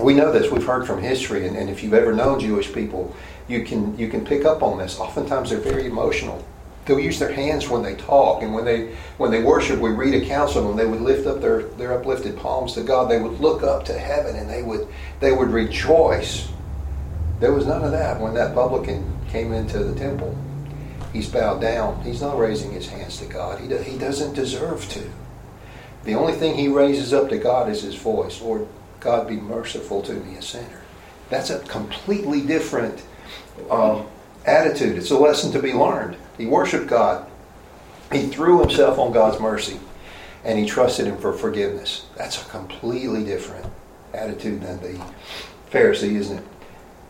we 0.00 0.14
know 0.14 0.32
this. 0.32 0.50
We've 0.50 0.64
heard 0.64 0.86
from 0.86 1.02
history. 1.02 1.46
And, 1.46 1.56
and 1.56 1.68
if 1.68 1.82
you've 1.82 1.94
ever 1.94 2.12
known 2.12 2.40
Jewish 2.40 2.72
people, 2.72 3.14
you 3.48 3.64
can 3.64 3.98
you 3.98 4.08
can 4.08 4.24
pick 4.24 4.44
up 4.44 4.62
on 4.62 4.78
this. 4.78 4.98
Oftentimes 4.98 5.50
they're 5.50 5.58
very 5.58 5.86
emotional. 5.86 6.44
They'll 6.86 7.00
use 7.00 7.18
their 7.18 7.32
hands 7.32 7.68
when 7.68 7.82
they 7.82 7.94
talk, 7.94 8.42
and 8.42 8.54
when 8.54 8.64
they 8.64 8.96
when 9.18 9.30
they 9.30 9.42
worship, 9.42 9.80
we 9.80 9.90
read 9.90 10.14
accounts 10.22 10.56
of 10.56 10.64
them. 10.64 10.76
They 10.76 10.86
would 10.86 11.00
lift 11.00 11.26
up 11.26 11.40
their, 11.40 11.62
their 11.62 11.92
uplifted 11.92 12.36
palms 12.36 12.72
to 12.74 12.82
God. 12.82 13.10
They 13.10 13.20
would 13.20 13.40
look 13.40 13.62
up 13.62 13.84
to 13.86 13.98
heaven, 13.98 14.36
and 14.36 14.48
they 14.48 14.62
would 14.62 14.88
they 15.20 15.32
would 15.32 15.50
rejoice. 15.50 16.48
There 17.38 17.52
was 17.52 17.66
none 17.66 17.84
of 17.84 17.92
that 17.92 18.20
when 18.20 18.34
that 18.34 18.54
publican 18.54 19.18
came 19.28 19.52
into 19.52 19.78
the 19.78 19.98
temple. 19.98 20.36
He's 21.12 21.28
bowed 21.28 21.60
down. 21.60 22.02
He's 22.02 22.20
not 22.22 22.38
raising 22.38 22.72
his 22.72 22.88
hands 22.88 23.18
to 23.18 23.26
God. 23.26 23.60
He, 23.60 23.68
do, 23.68 23.78
he 23.78 23.98
doesn't 23.98 24.34
deserve 24.34 24.88
to. 24.90 25.02
The 26.04 26.14
only 26.14 26.32
thing 26.34 26.56
he 26.56 26.68
raises 26.68 27.12
up 27.12 27.28
to 27.30 27.38
God 27.38 27.68
is 27.68 27.82
his 27.82 27.96
voice. 27.96 28.40
Lord, 28.40 28.66
God 29.00 29.28
be 29.28 29.36
merciful 29.36 30.02
to 30.02 30.12
me, 30.14 30.36
a 30.36 30.42
sinner. 30.42 30.80
That's 31.28 31.50
a 31.50 31.58
completely 31.60 32.42
different 32.42 33.02
um, 33.70 34.06
attitude. 34.46 34.96
It's 34.98 35.10
a 35.10 35.18
lesson 35.18 35.52
to 35.52 35.60
be 35.60 35.72
learned. 35.72 36.16
He 36.38 36.46
worshiped 36.46 36.86
God. 36.86 37.26
He 38.12 38.26
threw 38.28 38.60
himself 38.60 38.98
on 38.98 39.12
God's 39.12 39.40
mercy. 39.40 39.78
and 40.44 40.58
he 40.58 40.66
trusted 40.66 41.06
him 41.06 41.18
for 41.18 41.32
forgiveness. 41.32 42.06
That's 42.16 42.40
a 42.40 42.44
completely 42.46 43.24
different 43.24 43.66
attitude 44.14 44.62
than 44.62 44.80
the 44.80 45.00
Pharisee, 45.70 46.16
isn't 46.16 46.38
it? 46.38 46.44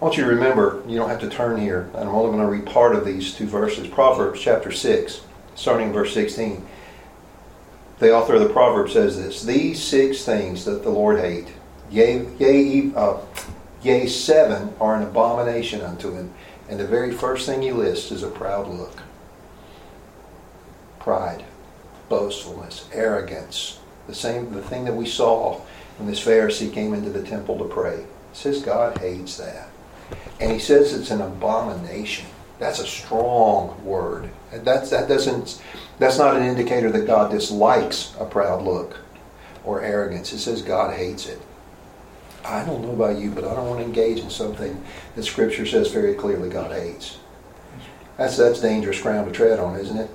I 0.01 0.05
want 0.05 0.17
you 0.17 0.25
to 0.25 0.31
remember, 0.31 0.83
you 0.89 0.97
don't 0.97 1.11
have 1.11 1.21
to 1.21 1.29
turn 1.29 1.61
here, 1.61 1.91
and 1.93 2.09
I'm 2.09 2.15
only 2.15 2.31
going 2.31 2.43
to 2.43 2.51
read 2.51 2.65
part 2.65 2.95
of 2.95 3.05
these 3.05 3.35
two 3.35 3.47
verses. 3.47 3.87
Proverbs 3.87 4.41
chapter 4.41 4.73
6, 4.73 5.21
starting 5.55 5.89
in 5.89 5.93
verse 5.93 6.15
16. 6.15 6.67
The 7.99 8.15
author 8.15 8.37
of 8.37 8.41
the 8.41 8.49
proverb 8.49 8.89
says 8.89 9.19
this 9.19 9.43
These 9.43 9.83
six 9.83 10.25
things 10.25 10.65
that 10.65 10.83
the 10.85 10.91
Lord 10.91 11.21
hate, 11.21 11.49
yea, 11.91 12.27
yea, 12.39 12.91
uh, 12.97 13.19
yea, 13.83 14.07
seven 14.07 14.75
are 14.81 14.97
an 14.97 15.03
abomination 15.03 15.83
unto 15.83 16.15
him. 16.15 16.33
And 16.71 16.81
the 16.81 16.87
very 16.87 17.13
first 17.13 17.45
thing 17.45 17.61
he 17.61 17.73
lists 17.73 18.11
is 18.11 18.23
a 18.23 18.31
proud 18.31 18.69
look 18.69 19.03
pride, 20.99 21.45
boastfulness, 22.09 22.89
arrogance. 22.93 23.81
The 24.07 24.15
same, 24.15 24.53
the 24.53 24.63
thing 24.63 24.87
that 24.87 24.95
we 24.95 25.07
saw 25.07 25.61
when 25.99 26.09
this 26.09 26.25
Pharisee 26.25 26.73
came 26.73 26.95
into 26.95 27.11
the 27.11 27.23
temple 27.23 27.59
to 27.59 27.65
pray. 27.65 27.97
It 27.97 28.07
says 28.33 28.63
God 28.63 28.99
hates 28.99 29.37
that. 29.39 29.70
And 30.41 30.53
he 30.53 30.59
says 30.59 30.95
it's 30.95 31.11
an 31.11 31.21
abomination. 31.21 32.27
That's 32.59 32.79
a 32.79 32.87
strong 32.87 33.83
word. 33.85 34.31
That's, 34.53 34.91
that 34.91 35.09
doesn't, 35.09 35.63
that's 35.99 36.19
not 36.19 36.37
an 36.37 36.43
indicator 36.43 36.91
that 36.93 37.07
God 37.07 37.31
dislikes 37.31 38.15
a 38.19 38.25
proud 38.25 38.63
look 38.63 38.99
or 39.65 39.83
arrogance. 39.83 40.33
It 40.33 40.39
says 40.39 40.63
God 40.63 40.95
hates 40.95 41.27
it. 41.27 41.41
I 42.45 42.65
don't 42.65 42.83
know 42.83 42.93
about 42.93 43.19
you, 43.19 43.31
but 43.31 43.45
I 43.45 43.55
don't 43.55 43.69
want 43.69 43.81
to 43.81 43.87
engage 43.87 44.19
in 44.19 44.31
something 44.31 44.83
that 45.15 45.23
Scripture 45.23 45.67
says 45.67 45.89
very 45.89 46.15
clearly 46.15 46.49
God 46.49 46.73
hates. 46.73 47.19
That's, 48.17 48.37
that's 48.37 48.61
dangerous 48.61 49.01
ground 49.01 49.27
to 49.29 49.33
tread 49.33 49.59
on, 49.59 49.77
isn't 49.77 49.97
it? 49.97 50.11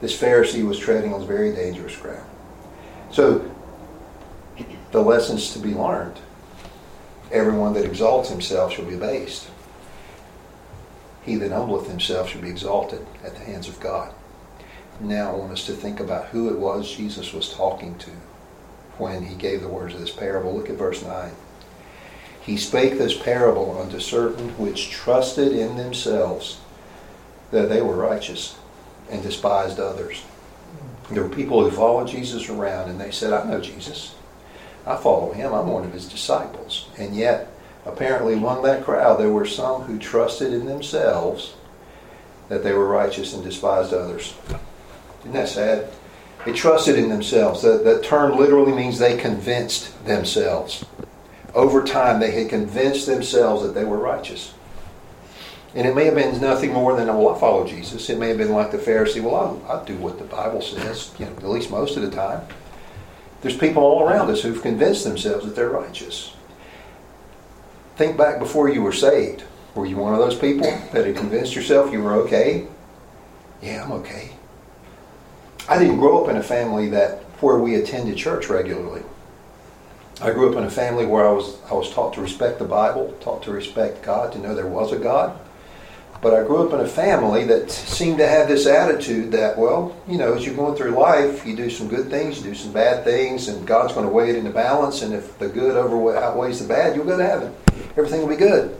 This 0.00 0.18
Pharisee 0.18 0.66
was 0.66 0.78
treading 0.78 1.12
on 1.12 1.26
very 1.26 1.52
dangerous 1.54 1.96
ground. 1.96 2.28
So, 3.10 3.50
the 4.92 5.00
lessons 5.00 5.52
to 5.52 5.58
be 5.58 5.74
learned. 5.74 6.18
Everyone 7.32 7.74
that 7.74 7.84
exalts 7.84 8.28
himself 8.28 8.72
shall 8.72 8.84
be 8.84 8.94
abased. 8.94 9.48
He 11.22 11.36
that 11.36 11.52
humbleth 11.52 11.88
himself 11.88 12.28
shall 12.28 12.42
be 12.42 12.48
exalted 12.48 13.06
at 13.24 13.34
the 13.34 13.44
hands 13.44 13.68
of 13.68 13.78
God. 13.78 14.12
Now 15.00 15.32
I 15.32 15.36
want 15.36 15.52
us 15.52 15.66
to 15.66 15.72
think 15.72 16.00
about 16.00 16.26
who 16.26 16.50
it 16.50 16.58
was 16.58 16.90
Jesus 16.90 17.32
was 17.32 17.54
talking 17.54 17.96
to 17.98 18.10
when 18.98 19.24
he 19.24 19.34
gave 19.34 19.62
the 19.62 19.68
words 19.68 19.94
of 19.94 20.00
this 20.00 20.10
parable. 20.10 20.54
Look 20.54 20.68
at 20.68 20.76
verse 20.76 21.02
9. 21.02 21.32
He 22.42 22.56
spake 22.56 22.98
this 22.98 23.16
parable 23.16 23.78
unto 23.80 24.00
certain 24.00 24.50
which 24.58 24.90
trusted 24.90 25.52
in 25.52 25.76
themselves 25.76 26.58
that 27.50 27.68
they 27.68 27.80
were 27.80 27.96
righteous 27.96 28.56
and 29.10 29.22
despised 29.22 29.78
others. 29.78 30.22
There 31.10 31.22
were 31.22 31.28
people 31.28 31.62
who 31.62 31.70
followed 31.70 32.08
Jesus 32.08 32.48
around 32.48 32.88
and 32.88 33.00
they 33.00 33.10
said, 33.10 33.32
I 33.32 33.48
know 33.48 33.60
Jesus. 33.60 34.14
I 34.86 34.96
follow 34.96 35.32
him. 35.32 35.52
I'm 35.52 35.68
one 35.68 35.84
of 35.84 35.92
his 35.92 36.08
disciples. 36.08 36.88
And 36.98 37.14
yet, 37.14 37.48
apparently, 37.84 38.34
among 38.34 38.62
that 38.62 38.84
crowd, 38.84 39.20
there 39.20 39.32
were 39.32 39.46
some 39.46 39.82
who 39.82 39.98
trusted 39.98 40.52
in 40.52 40.66
themselves 40.66 41.54
that 42.48 42.64
they 42.64 42.72
were 42.72 42.88
righteous 42.88 43.32
and 43.34 43.44
despised 43.44 43.92
others. 43.92 44.34
Isn't 45.20 45.32
that 45.32 45.48
sad? 45.48 45.90
They 46.44 46.52
trusted 46.52 46.98
in 46.98 47.08
themselves. 47.08 47.62
That, 47.62 47.84
that 47.84 48.02
term 48.02 48.36
literally 48.36 48.72
means 48.72 48.98
they 48.98 49.16
convinced 49.16 50.04
themselves. 50.06 50.84
Over 51.54 51.84
time, 51.84 52.20
they 52.20 52.30
had 52.30 52.48
convinced 52.48 53.06
themselves 53.06 53.62
that 53.62 53.74
they 53.74 53.84
were 53.84 53.98
righteous. 53.98 54.54
And 55.74 55.86
it 55.86 55.94
may 55.94 56.06
have 56.06 56.14
been 56.14 56.40
nothing 56.40 56.72
more 56.72 56.96
than, 56.96 57.06
well, 57.06 57.34
I 57.34 57.38
follow 57.38 57.66
Jesus. 57.66 58.10
It 58.10 58.18
may 58.18 58.28
have 58.28 58.38
been 58.38 58.52
like 58.52 58.72
the 58.72 58.78
Pharisee, 58.78 59.22
well, 59.22 59.36
I'll, 59.36 59.62
I'll 59.68 59.84
do 59.84 59.96
what 59.96 60.18
the 60.18 60.24
Bible 60.24 60.62
says, 60.62 61.12
you 61.18 61.26
know, 61.26 61.32
at 61.32 61.44
least 61.44 61.70
most 61.70 61.96
of 61.96 62.02
the 62.02 62.10
time. 62.10 62.40
There's 63.42 63.56
people 63.56 63.82
all 63.82 64.06
around 64.06 64.30
us 64.30 64.42
who've 64.42 64.60
convinced 64.60 65.04
themselves 65.04 65.44
that 65.44 65.56
they're 65.56 65.70
righteous. 65.70 66.34
Think 67.96 68.16
back 68.16 68.38
before 68.38 68.68
you 68.68 68.82
were 68.82 68.92
saved. 68.92 69.44
Were 69.74 69.86
you 69.86 69.96
one 69.96 70.12
of 70.12 70.18
those 70.18 70.38
people 70.38 70.66
that 70.92 71.06
had 71.06 71.16
convinced 71.16 71.54
yourself 71.54 71.92
you 71.92 72.02
were 72.02 72.14
okay? 72.14 72.66
Yeah, 73.62 73.84
I'm 73.84 73.92
okay. 73.92 74.30
I 75.68 75.78
didn't 75.78 75.98
grow 75.98 76.24
up 76.24 76.30
in 76.30 76.36
a 76.36 76.42
family 76.42 76.88
that 76.88 77.18
where 77.40 77.58
we 77.58 77.76
attended 77.76 78.16
church 78.16 78.48
regularly. 78.48 79.02
I 80.20 80.32
grew 80.32 80.50
up 80.50 80.56
in 80.56 80.64
a 80.64 80.70
family 80.70 81.06
where 81.06 81.26
I 81.26 81.32
was 81.32 81.56
I 81.70 81.74
was 81.74 81.90
taught 81.92 82.14
to 82.14 82.20
respect 82.20 82.58
the 82.58 82.64
Bible, 82.66 83.16
taught 83.20 83.42
to 83.44 83.52
respect 83.52 84.02
God, 84.02 84.32
to 84.32 84.38
know 84.38 84.54
there 84.54 84.66
was 84.66 84.92
a 84.92 84.98
God. 84.98 85.38
But 86.22 86.34
I 86.34 86.42
grew 86.42 86.66
up 86.66 86.74
in 86.74 86.80
a 86.80 86.86
family 86.86 87.44
that 87.44 87.70
seemed 87.70 88.18
to 88.18 88.28
have 88.28 88.46
this 88.46 88.66
attitude 88.66 89.32
that, 89.32 89.56
well, 89.56 89.96
you 90.06 90.18
know, 90.18 90.34
as 90.34 90.44
you're 90.44 90.54
going 90.54 90.76
through 90.76 90.90
life, 90.90 91.46
you 91.46 91.56
do 91.56 91.70
some 91.70 91.88
good 91.88 92.10
things, 92.10 92.38
you 92.38 92.50
do 92.50 92.54
some 92.54 92.72
bad 92.72 93.04
things, 93.04 93.48
and 93.48 93.66
God's 93.66 93.94
going 93.94 94.04
to 94.04 94.12
weigh 94.12 94.28
it 94.28 94.36
in 94.36 94.44
the 94.44 94.50
balance. 94.50 95.00
And 95.00 95.14
if 95.14 95.38
the 95.38 95.48
good 95.48 95.76
outweighs 95.78 96.60
the 96.60 96.68
bad, 96.68 96.94
you'll 96.94 97.06
go 97.06 97.16
to 97.16 97.24
heaven. 97.24 97.54
Everything 97.96 98.20
will 98.20 98.28
be 98.28 98.36
good. 98.36 98.78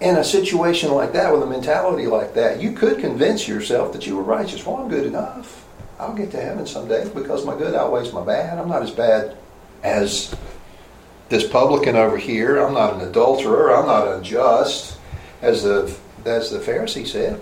In 0.00 0.16
a 0.16 0.24
situation 0.24 0.90
like 0.90 1.14
that, 1.14 1.32
with 1.32 1.42
a 1.42 1.46
mentality 1.46 2.06
like 2.06 2.34
that, 2.34 2.60
you 2.60 2.72
could 2.72 2.98
convince 2.98 3.48
yourself 3.48 3.94
that 3.94 4.06
you 4.06 4.16
were 4.16 4.22
righteous. 4.22 4.66
Well, 4.66 4.76
I'm 4.76 4.90
good 4.90 5.06
enough. 5.06 5.66
I'll 5.98 6.14
get 6.14 6.30
to 6.32 6.40
heaven 6.42 6.66
someday 6.66 7.08
because 7.08 7.46
my 7.46 7.56
good 7.56 7.74
outweighs 7.74 8.12
my 8.12 8.24
bad. 8.24 8.58
I'm 8.58 8.68
not 8.68 8.82
as 8.82 8.90
bad 8.90 9.38
as 9.82 10.34
this 11.30 11.48
publican 11.48 11.96
over 11.96 12.18
here. 12.18 12.58
I'm 12.58 12.74
not 12.74 12.94
an 12.94 13.08
adulterer. 13.08 13.74
I'm 13.74 13.86
not 13.86 14.08
unjust 14.08 14.98
as 15.44 15.62
the 15.62 15.94
as 16.24 16.50
the 16.50 16.58
Pharisee 16.58 17.06
said. 17.06 17.40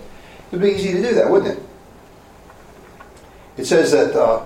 It'd 0.49 0.61
be 0.61 0.71
easy 0.71 0.91
to 0.93 1.01
do 1.01 1.15
that, 1.15 1.29
wouldn't 1.31 1.57
it? 1.57 1.63
It 3.57 3.65
says 3.65 3.91
that 3.91 4.15
uh, 4.15 4.45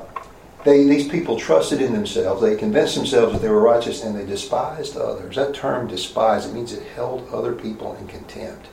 they 0.64 0.86
these 0.86 1.08
people 1.08 1.38
trusted 1.38 1.82
in 1.82 1.94
themselves. 1.94 2.42
They 2.42 2.56
convinced 2.56 2.96
themselves 2.96 3.34
that 3.34 3.42
they 3.42 3.50
were 3.50 3.62
righteous, 3.62 4.04
and 4.04 4.18
they 4.18 4.26
despised 4.26 4.96
others. 4.96 5.36
That 5.36 5.54
term 5.54 5.88
"despise" 5.88 6.46
it 6.46 6.54
means 6.54 6.74
it 6.74 6.88
held 6.96 7.28
other 7.34 7.54
people 7.54 7.96
in 7.96 8.08
contempt. 8.08 8.68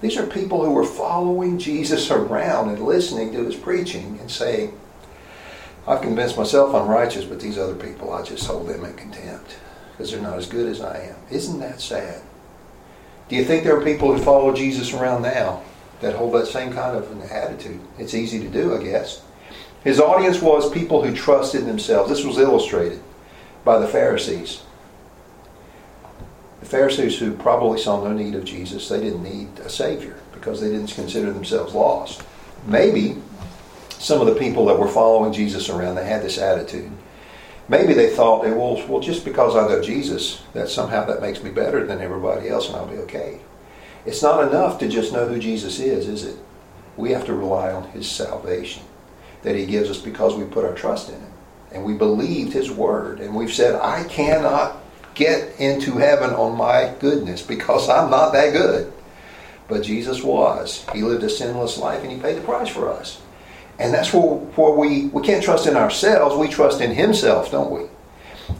These 0.00 0.16
are 0.16 0.26
people 0.26 0.64
who 0.64 0.72
were 0.72 0.84
following 0.84 1.58
Jesus 1.58 2.10
around 2.10 2.70
and 2.70 2.84
listening 2.84 3.32
to 3.32 3.44
his 3.44 3.54
preaching 3.54 4.18
and 4.20 4.28
saying, 4.28 4.76
I've 5.86 6.02
convinced 6.02 6.36
myself 6.36 6.74
I'm 6.74 6.88
righteous, 6.88 7.24
but 7.24 7.38
these 7.38 7.56
other 7.56 7.76
people, 7.76 8.12
I 8.12 8.22
just 8.22 8.46
hold 8.46 8.68
them 8.68 8.84
in 8.84 8.94
contempt 8.94 9.56
because 9.92 10.10
they're 10.10 10.20
not 10.20 10.38
as 10.38 10.46
good 10.46 10.68
as 10.68 10.80
I 10.80 10.98
am. 10.98 11.16
Isn't 11.30 11.60
that 11.60 11.80
sad? 11.80 12.20
Do 13.32 13.38
you 13.38 13.46
think 13.46 13.64
there 13.64 13.78
are 13.78 13.82
people 13.82 14.14
who 14.14 14.22
follow 14.22 14.52
Jesus 14.52 14.92
around 14.92 15.22
now 15.22 15.62
that 16.02 16.16
hold 16.16 16.34
that 16.34 16.48
same 16.48 16.70
kind 16.70 16.94
of 16.94 17.10
an 17.12 17.22
attitude? 17.30 17.80
It's 17.98 18.12
easy 18.12 18.38
to 18.40 18.48
do, 18.50 18.76
I 18.76 18.82
guess. 18.82 19.22
His 19.82 19.98
audience 19.98 20.42
was 20.42 20.70
people 20.70 21.02
who 21.02 21.16
trusted 21.16 21.64
themselves. 21.64 22.10
This 22.10 22.26
was 22.26 22.36
illustrated 22.36 23.00
by 23.64 23.78
the 23.78 23.88
Pharisees. 23.88 24.60
The 26.60 26.66
Pharisees 26.66 27.18
who 27.18 27.32
probably 27.32 27.78
saw 27.78 28.04
no 28.04 28.12
need 28.12 28.34
of 28.34 28.44
Jesus, 28.44 28.90
they 28.90 29.00
didn't 29.00 29.22
need 29.22 29.60
a 29.60 29.70
Savior 29.70 30.20
because 30.34 30.60
they 30.60 30.68
didn't 30.68 30.92
consider 30.92 31.32
themselves 31.32 31.72
lost. 31.72 32.22
Maybe 32.66 33.16
some 33.92 34.20
of 34.20 34.26
the 34.26 34.38
people 34.38 34.66
that 34.66 34.78
were 34.78 34.88
following 34.88 35.32
Jesus 35.32 35.70
around, 35.70 35.94
they 35.94 36.04
had 36.04 36.20
this 36.20 36.36
attitude. 36.36 36.92
Maybe 37.68 37.92
they 37.92 38.10
thought, 38.10 38.42
well, 38.42 38.86
well, 38.88 39.00
just 39.00 39.24
because 39.24 39.56
I 39.56 39.68
know 39.68 39.80
Jesus, 39.80 40.42
that 40.52 40.68
somehow 40.68 41.04
that 41.06 41.22
makes 41.22 41.42
me 41.42 41.50
better 41.50 41.86
than 41.86 42.00
everybody 42.00 42.48
else 42.48 42.68
and 42.68 42.76
I'll 42.76 42.86
be 42.86 42.98
okay. 42.98 43.40
It's 44.04 44.22
not 44.22 44.48
enough 44.48 44.78
to 44.80 44.88
just 44.88 45.12
know 45.12 45.26
who 45.26 45.38
Jesus 45.38 45.78
is, 45.78 46.08
is 46.08 46.24
it? 46.24 46.36
We 46.96 47.12
have 47.12 47.24
to 47.26 47.34
rely 47.34 47.72
on 47.72 47.84
his 47.90 48.10
salvation 48.10 48.82
that 49.42 49.56
he 49.56 49.66
gives 49.66 49.90
us 49.90 50.00
because 50.00 50.34
we 50.34 50.44
put 50.44 50.64
our 50.64 50.74
trust 50.74 51.08
in 51.08 51.16
him. 51.16 51.32
And 51.72 51.84
we 51.84 51.94
believed 51.94 52.52
his 52.52 52.70
word. 52.70 53.20
And 53.20 53.34
we've 53.34 53.52
said, 53.52 53.74
I 53.76 54.04
cannot 54.04 54.76
get 55.14 55.58
into 55.58 55.92
heaven 55.92 56.30
on 56.30 56.56
my 56.56 56.94
goodness 57.00 57.42
because 57.42 57.88
I'm 57.88 58.10
not 58.10 58.32
that 58.32 58.52
good. 58.52 58.92
But 59.68 59.82
Jesus 59.82 60.22
was. 60.22 60.84
He 60.92 61.02
lived 61.02 61.24
a 61.24 61.30
sinless 61.30 61.78
life 61.78 62.02
and 62.02 62.12
he 62.12 62.18
paid 62.18 62.36
the 62.36 62.42
price 62.42 62.68
for 62.68 62.90
us. 62.90 63.20
And 63.78 63.92
that's 63.92 64.12
where, 64.12 64.22
where 64.22 64.72
we, 64.72 65.06
we 65.06 65.22
can't 65.22 65.42
trust 65.42 65.66
in 65.66 65.76
ourselves, 65.76 66.36
we 66.36 66.48
trust 66.48 66.80
in 66.80 66.94
Himself, 66.94 67.50
don't 67.50 67.70
we? 67.70 67.86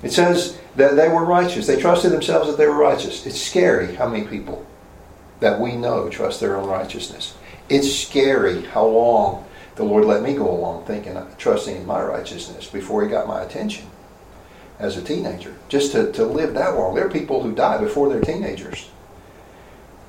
It 0.02 0.12
says 0.12 0.58
that 0.76 0.96
they 0.96 1.08
were 1.08 1.24
righteous. 1.24 1.66
They 1.66 1.80
trusted 1.80 2.12
themselves 2.12 2.48
that 2.48 2.56
they 2.56 2.66
were 2.66 2.78
righteous. 2.78 3.26
It's 3.26 3.40
scary 3.40 3.94
how 3.94 4.08
many 4.08 4.26
people 4.26 4.66
that 5.40 5.60
we 5.60 5.76
know 5.76 6.08
trust 6.08 6.40
their 6.40 6.56
own 6.56 6.68
righteousness. 6.68 7.36
It's 7.68 7.92
scary 7.92 8.62
how 8.62 8.86
long 8.86 9.44
the 9.76 9.84
Lord 9.84 10.04
let 10.04 10.22
me 10.22 10.34
go 10.34 10.50
along 10.50 10.84
thinking, 10.84 11.16
uh, 11.16 11.34
trusting 11.36 11.76
in 11.76 11.86
my 11.86 12.02
righteousness 12.02 12.66
before 12.66 13.02
He 13.02 13.08
got 13.08 13.26
my 13.26 13.42
attention 13.42 13.86
as 14.78 14.96
a 14.96 15.02
teenager. 15.02 15.54
Just 15.68 15.92
to, 15.92 16.12
to 16.12 16.24
live 16.24 16.54
that 16.54 16.74
long. 16.74 16.94
There 16.94 17.06
are 17.06 17.10
people 17.10 17.42
who 17.42 17.54
die 17.54 17.78
before 17.78 18.08
they're 18.08 18.20
teenagers. 18.20 18.88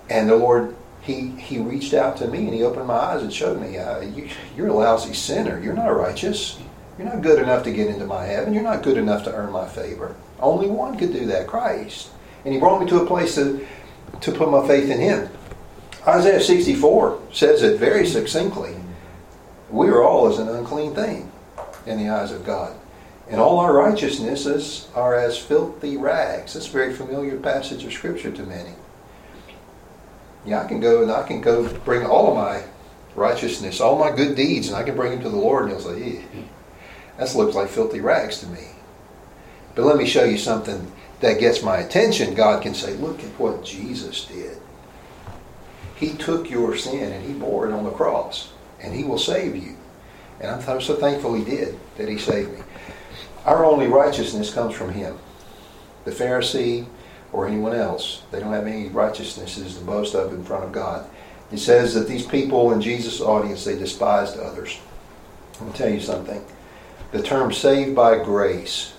And 0.09 0.30
the 0.30 0.36
Lord 0.36 0.75
he, 1.03 1.29
he 1.31 1.59
reached 1.59 1.93
out 1.93 2.17
to 2.17 2.27
me 2.27 2.45
and 2.45 2.53
he 2.53 2.63
opened 2.63 2.87
my 2.87 2.95
eyes 2.95 3.21
and 3.21 3.33
showed 3.33 3.61
me, 3.61 3.77
uh, 3.77 3.99
you, 4.01 4.29
you're 4.55 4.67
a 4.67 4.73
lousy 4.73 5.13
sinner. 5.13 5.59
You're 5.59 5.73
not 5.73 5.89
righteous. 5.89 6.59
You're 6.97 7.09
not 7.09 7.21
good 7.21 7.41
enough 7.41 7.63
to 7.63 7.73
get 7.73 7.87
into 7.87 8.05
my 8.05 8.25
heaven. 8.25 8.53
You're 8.53 8.63
not 8.63 8.83
good 8.83 8.97
enough 8.97 9.23
to 9.25 9.33
earn 9.33 9.51
my 9.51 9.67
favor. 9.67 10.15
Only 10.39 10.67
one 10.67 10.97
could 10.97 11.11
do 11.11 11.25
that, 11.27 11.47
Christ. 11.47 12.09
And 12.45 12.53
he 12.53 12.59
brought 12.59 12.81
me 12.81 12.87
to 12.87 13.01
a 13.01 13.05
place 13.05 13.35
to, 13.35 13.65
to 14.21 14.31
put 14.31 14.49
my 14.49 14.65
faith 14.67 14.89
in 14.89 14.99
him. 14.99 15.29
Isaiah 16.07 16.41
64 16.41 17.21
says 17.31 17.63
it 17.63 17.79
very 17.79 18.05
succinctly. 18.05 18.75
We 19.69 19.87
are 19.89 20.03
all 20.03 20.27
as 20.27 20.39
an 20.39 20.49
unclean 20.49 20.93
thing. 20.95 21.31
in 21.85 21.97
the 21.97 22.09
eyes 22.09 22.31
of 22.31 22.45
God. 22.45 22.75
And 23.29 23.39
all 23.39 23.59
our 23.59 23.73
righteousnesses 23.73 24.89
are 24.95 25.15
as 25.15 25.37
filthy 25.37 25.97
rags. 25.97 26.53
That's 26.53 26.67
a 26.67 26.71
very 26.71 26.93
familiar 26.93 27.37
passage 27.37 27.83
of 27.83 27.93
Scripture 27.93 28.31
to 28.31 28.43
many. 28.43 28.71
Yeah, 30.45 30.61
I 30.61 30.67
can 30.67 30.79
go 30.79 31.03
and 31.03 31.11
I 31.11 31.25
can 31.27 31.41
go 31.41 31.67
bring 31.79 32.05
all 32.05 32.29
of 32.29 32.35
my 32.35 32.63
righteousness, 33.15 33.79
all 33.79 33.97
my 33.97 34.11
good 34.11 34.35
deeds, 34.35 34.67
and 34.67 34.75
I 34.75 34.83
can 34.83 34.95
bring 34.95 35.11
them 35.11 35.21
to 35.23 35.29
the 35.29 35.37
Lord, 35.37 35.63
and 35.63 35.71
He'll 35.71 35.79
say, 35.79 36.17
eh, 36.17 36.41
that 37.17 37.35
looks 37.35 37.55
like 37.55 37.69
filthy 37.69 37.99
rags 38.01 38.39
to 38.39 38.47
me. 38.47 38.67
But 39.75 39.85
let 39.85 39.97
me 39.97 40.05
show 40.05 40.23
you 40.23 40.37
something 40.37 40.91
that 41.19 41.39
gets 41.39 41.63
my 41.63 41.77
attention. 41.77 42.33
God 42.35 42.61
can 42.61 42.73
say, 42.73 42.93
look 42.95 43.19
at 43.19 43.39
what 43.39 43.63
Jesus 43.63 44.25
did. 44.25 44.57
He 45.95 46.13
took 46.13 46.49
your 46.49 46.75
sin 46.75 47.11
and 47.11 47.25
He 47.25 47.33
bore 47.33 47.67
it 47.67 47.73
on 47.73 47.83
the 47.83 47.91
cross, 47.91 48.51
and 48.81 48.93
He 48.93 49.03
will 49.03 49.19
save 49.19 49.55
you. 49.55 49.77
And 50.41 50.51
I'm 50.51 50.81
so 50.81 50.95
thankful 50.95 51.33
He 51.33 51.45
did 51.45 51.79
that 51.97 52.09
He 52.09 52.17
saved 52.17 52.51
me. 52.51 52.63
Our 53.45 53.63
only 53.63 53.87
righteousness 53.87 54.53
comes 54.53 54.75
from 54.75 54.91
Him. 54.91 55.17
The 56.05 56.11
Pharisee 56.11 56.87
or 57.34 57.47
anyone 57.47 57.73
else, 57.75 58.21
they 58.31 58.39
don't 58.39 58.53
have 58.53 58.67
any 58.67 58.88
righteousnesses 58.89 59.75
to 59.75 59.84
boast 59.84 60.13
of 60.13 60.31
in 60.31 60.43
front 60.43 60.63
of 60.63 60.71
God. 60.71 61.09
It 61.51 61.57
says 61.57 61.93
that 61.95 62.07
these 62.07 62.25
people 62.25 62.71
in 62.71 62.79
Jesus' 62.79 63.19
audience, 63.19 63.65
they 63.65 63.77
despised 63.77 64.39
others. 64.39 64.79
To 65.59 65.71
tell 65.73 65.89
you 65.89 65.99
something. 65.99 66.43
The 67.11 67.21
term 67.21 67.51
saved 67.51 67.95
by 67.95 68.23
grace 68.23 68.93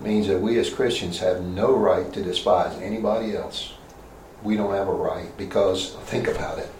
means 0.00 0.28
that 0.28 0.40
we 0.40 0.58
as 0.58 0.70
Christians 0.70 1.18
have 1.18 1.42
no 1.42 1.74
right 1.74 2.12
to 2.12 2.22
despise 2.22 2.76
anybody 2.80 3.34
else. 3.34 3.74
We 4.42 4.56
don't 4.56 4.74
have 4.74 4.88
a 4.88 4.92
right 4.92 5.36
because, 5.36 5.94
think 6.04 6.28
about 6.28 6.58
it, 6.58 6.70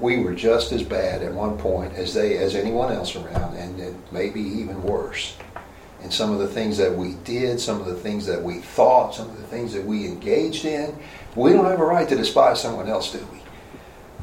we 0.00 0.18
were 0.18 0.34
just 0.34 0.72
as 0.72 0.82
bad 0.82 1.22
at 1.22 1.32
one 1.32 1.58
point 1.58 1.94
as 1.94 2.14
they 2.14 2.38
as 2.38 2.54
anyone 2.54 2.92
else 2.92 3.14
around, 3.16 3.56
and 3.56 4.02
maybe 4.12 4.40
even 4.40 4.82
worse 4.82 5.36
and 6.02 6.12
some 6.12 6.30
of 6.32 6.38
the 6.38 6.46
things 6.46 6.76
that 6.78 6.94
we 6.94 7.14
did, 7.24 7.58
some 7.58 7.80
of 7.80 7.86
the 7.86 7.94
things 7.94 8.24
that 8.26 8.42
we 8.42 8.58
thought, 8.58 9.14
some 9.14 9.28
of 9.28 9.36
the 9.36 9.46
things 9.46 9.72
that 9.72 9.84
we 9.84 10.06
engaged 10.06 10.64
in. 10.64 10.96
We 11.34 11.52
don't 11.52 11.64
have 11.64 11.80
a 11.80 11.84
right 11.84 12.08
to 12.08 12.16
despise 12.16 12.60
someone 12.60 12.88
else, 12.88 13.12
do 13.12 13.18
we? 13.32 13.38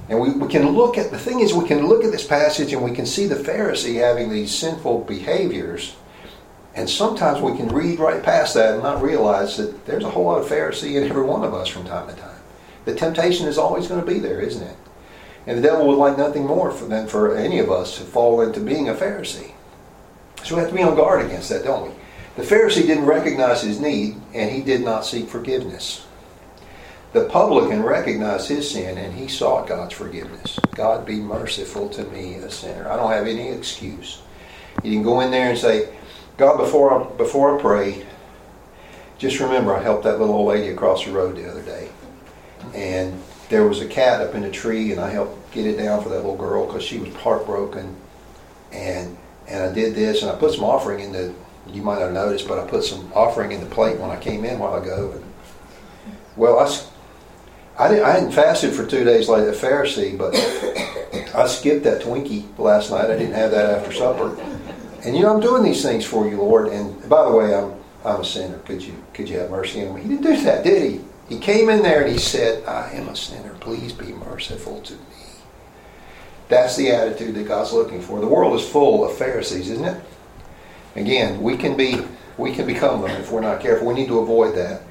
And 0.08 0.20
we, 0.20 0.32
we 0.32 0.48
can 0.48 0.70
look 0.70 0.98
at 0.98 1.12
the 1.12 1.18
thing 1.18 1.40
is 1.40 1.54
we 1.54 1.68
can 1.68 1.88
look 1.88 2.04
at 2.04 2.12
this 2.12 2.26
passage 2.26 2.74
and 2.74 2.84
we 2.84 2.92
can 2.92 3.06
see 3.06 3.28
the 3.28 3.36
Pharisee 3.36 3.96
having 3.96 4.30
these 4.30 4.54
sinful 4.54 5.06
behaviors. 5.06 5.96
And 6.76 6.90
sometimes 6.90 7.42
we 7.42 7.58
can 7.58 7.70
read 7.70 8.00
right 8.00 8.22
past 8.22 8.54
that 8.54 8.74
and 8.74 8.84
not 8.84 9.02
realize 9.02 9.58
that 9.58 9.86
there's 9.86 10.04
a 10.04 10.10
whole 10.10 10.26
lot 10.26 10.42
of 10.42 10.48
Pharisee 10.48 11.02
in 11.02 11.10
every 11.10 11.24
one 11.24 11.44
of 11.44 11.54
us 11.54 11.68
from 11.68 11.86
time 11.86 12.08
to 12.08 12.16
time. 12.16 12.40
The 12.84 12.94
temptation 12.94 13.48
is 13.48 13.58
always 13.58 13.88
going 13.88 14.00
to 14.00 14.06
be 14.06 14.20
there, 14.20 14.40
isn't 14.42 14.62
it? 14.62 14.78
And 15.48 15.58
the 15.58 15.62
devil 15.62 15.88
would 15.88 15.98
like 15.98 16.18
nothing 16.18 16.46
more 16.46 16.72
for, 16.72 16.86
than 16.86 17.08
for 17.08 17.36
any 17.36 17.60
of 17.60 17.72
us 17.72 17.98
to 17.98 18.04
fall 18.04 18.42
into 18.42 18.60
being 18.60 18.90
a 18.90 18.94
Pharisee. 18.94 19.55
So 20.46 20.54
we 20.54 20.62
have 20.62 20.70
to 20.70 20.76
be 20.76 20.84
on 20.84 20.96
guard 20.96 21.26
against 21.26 21.50
that, 21.50 21.64
don't 21.64 21.90
we? 21.90 21.96
The 22.36 22.44
Pharisee 22.44 22.86
didn't 22.86 23.08
recognize 23.08 23.64
his 23.64 23.80
need, 23.80 24.16
and 24.32 24.52
he 24.52 24.62
did 24.62 24.82
not 24.82 25.04
seek 25.04 25.28
forgiveness. 25.28 26.06
The 27.14 27.26
publican 27.26 27.82
recognized 27.82 28.50
his 28.50 28.70
sin, 28.70 29.00
and 29.00 29.12
he 29.12 29.28
sought 29.28 29.68
God's 29.68 29.96
forgiveness. 29.96 30.60
God 30.76 31.04
be 31.04 31.16
merciful 31.16 31.90
to 31.90 32.04
me, 32.04 32.36
a 32.36 32.52
sinner. 32.52 32.88
I 32.88 32.96
don't 32.96 33.12
have 33.12 33.26
any 33.26 33.50
excuse. 33.50 34.22
You 34.84 34.92
can 34.92 35.02
go 35.02 35.22
in 35.22 35.32
there 35.32 35.50
and 35.50 35.58
say, 35.58 35.90
God, 36.38 36.58
before 36.58 36.94
I, 36.94 37.18
before 37.18 37.58
I 37.58 37.62
pray, 37.62 38.06
just 39.18 39.40
remember 39.40 39.74
I 39.74 39.82
helped 39.82 40.04
that 40.04 40.20
little 40.20 40.36
old 40.36 40.50
lady 40.50 40.68
across 40.68 41.06
the 41.06 41.12
road 41.12 41.38
the 41.38 41.50
other 41.50 41.64
day. 41.64 41.90
And 42.76 43.20
there 43.50 43.68
was 43.68 43.82
a 43.82 43.88
cat 43.88 44.22
up 44.22 44.36
in 44.36 44.44
a 44.44 44.52
tree, 44.52 44.92
and 44.92 45.02
I 45.02 45.10
helped 45.10 45.52
get 45.54 45.66
it 45.66 45.78
down 45.78 46.04
for 46.04 46.10
that 46.10 46.18
little 46.18 46.38
girl 46.38 46.68
because 46.68 46.84
she 46.84 47.00
was 47.00 47.12
heartbroken. 47.16 47.96
And 48.72 49.18
and 49.48 49.64
I 49.64 49.74
did 49.74 49.96
this, 49.96 50.22
and 50.22 50.32
I 50.32 50.36
put 50.36 50.54
some 50.54 50.64
offering 50.64 51.00
in 51.02 51.12
the. 51.12 51.34
You 51.68 51.82
might 51.82 51.96
not 51.96 52.04
have 52.04 52.14
noticed, 52.14 52.48
but 52.48 52.60
I 52.60 52.68
put 52.68 52.84
some 52.84 53.12
offering 53.14 53.52
in 53.52 53.60
the 53.60 53.66
plate 53.66 54.00
when 54.00 54.12
I 54.12 54.18
came 54.18 54.46
in 54.46 54.56
a 54.56 54.58
while 54.60 54.76
ago. 54.76 55.14
And, 55.16 55.24
well, 56.36 56.60
I, 56.60 57.84
I, 57.84 57.90
didn't, 57.90 58.06
I 58.06 58.12
hadn't 58.12 58.32
fasted 58.34 58.74
for 58.74 58.86
two 58.86 59.04
days 59.04 59.28
like 59.28 59.46
the 59.46 59.52
Pharisee, 59.52 60.16
but 60.16 60.36
I 61.36 61.48
skipped 61.48 61.84
that 61.86 62.04
Twinkie 62.04 62.46
last 62.60 62.92
night. 62.92 63.10
I 63.10 63.18
didn't 63.18 63.34
have 63.34 63.52
that 63.52 63.80
after 63.80 63.92
supper. 63.92 64.40
And 65.04 65.16
you 65.16 65.24
know, 65.24 65.34
I'm 65.34 65.42
doing 65.42 65.64
these 65.64 65.82
things 65.82 66.06
for 66.06 66.28
you, 66.28 66.38
Lord. 66.38 66.68
And 66.68 67.10
by 67.10 67.26
the 67.26 67.32
way, 67.32 67.54
I'm 67.56 67.74
I'm 68.06 68.22
a 68.22 68.26
sinner. 68.26 68.60
Could 68.60 68.84
you 68.84 68.94
could 69.14 69.28
you 69.28 69.40
have 69.40 69.50
mercy 69.50 69.86
on 69.86 69.96
me? 69.96 70.02
He 70.02 70.10
didn't 70.10 70.24
do 70.24 70.42
that, 70.44 70.64
did 70.64 70.92
he? 70.92 71.02
He 71.28 71.40
came 71.40 71.70
in 71.70 71.82
there 71.82 72.04
and 72.04 72.12
he 72.12 72.20
said, 72.20 72.64
I 72.66 72.92
am 72.92 73.10
a 73.10 73.16
sinner. 73.16 73.56
Please 73.60 73.92
be 73.92 74.14
merciful 74.14 74.82
to 74.82 74.94
me. 74.94 75.00
That's 76.48 76.76
the 76.76 76.92
attitude 76.92 77.36
that 77.36 77.48
God's 77.48 77.74
looking 77.74 78.02
for. 78.02 78.20
The 78.20 78.28
world 78.28 78.60
is 78.60 78.68
full 78.68 79.08
of 79.08 79.18
Pharisees, 79.18 79.70
isn't 79.70 79.86
it? 79.86 80.04
Again, 80.96 81.42
we 81.42 81.58
can 81.58 81.76
be 81.76 82.06
we 82.38 82.54
can 82.54 82.68
become 82.68 83.02
them 83.02 83.12
if 83.12 83.32
we're 83.32 83.42
not 83.42 83.62
careful. 83.62 83.88
We 83.88 83.94
need 83.94 84.08
to 84.08 84.20
avoid 84.20 84.56
that. 84.56 84.82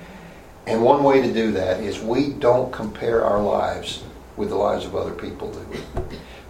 And 0.67 0.83
one 0.83 1.05
way 1.05 1.21
to 1.21 1.33
do 1.33 1.53
that 1.53 1.81
is 1.81 2.01
we 2.01 2.31
don't 2.31 2.73
compare 2.73 3.25
our 3.25 3.43
lives 3.43 4.03
with 4.37 4.49
the 4.49 4.57
lives 4.57 4.87
of 4.87 4.97
other 4.97 5.13
people, 5.13 5.53
do 5.53 5.59
we? 5.71 5.79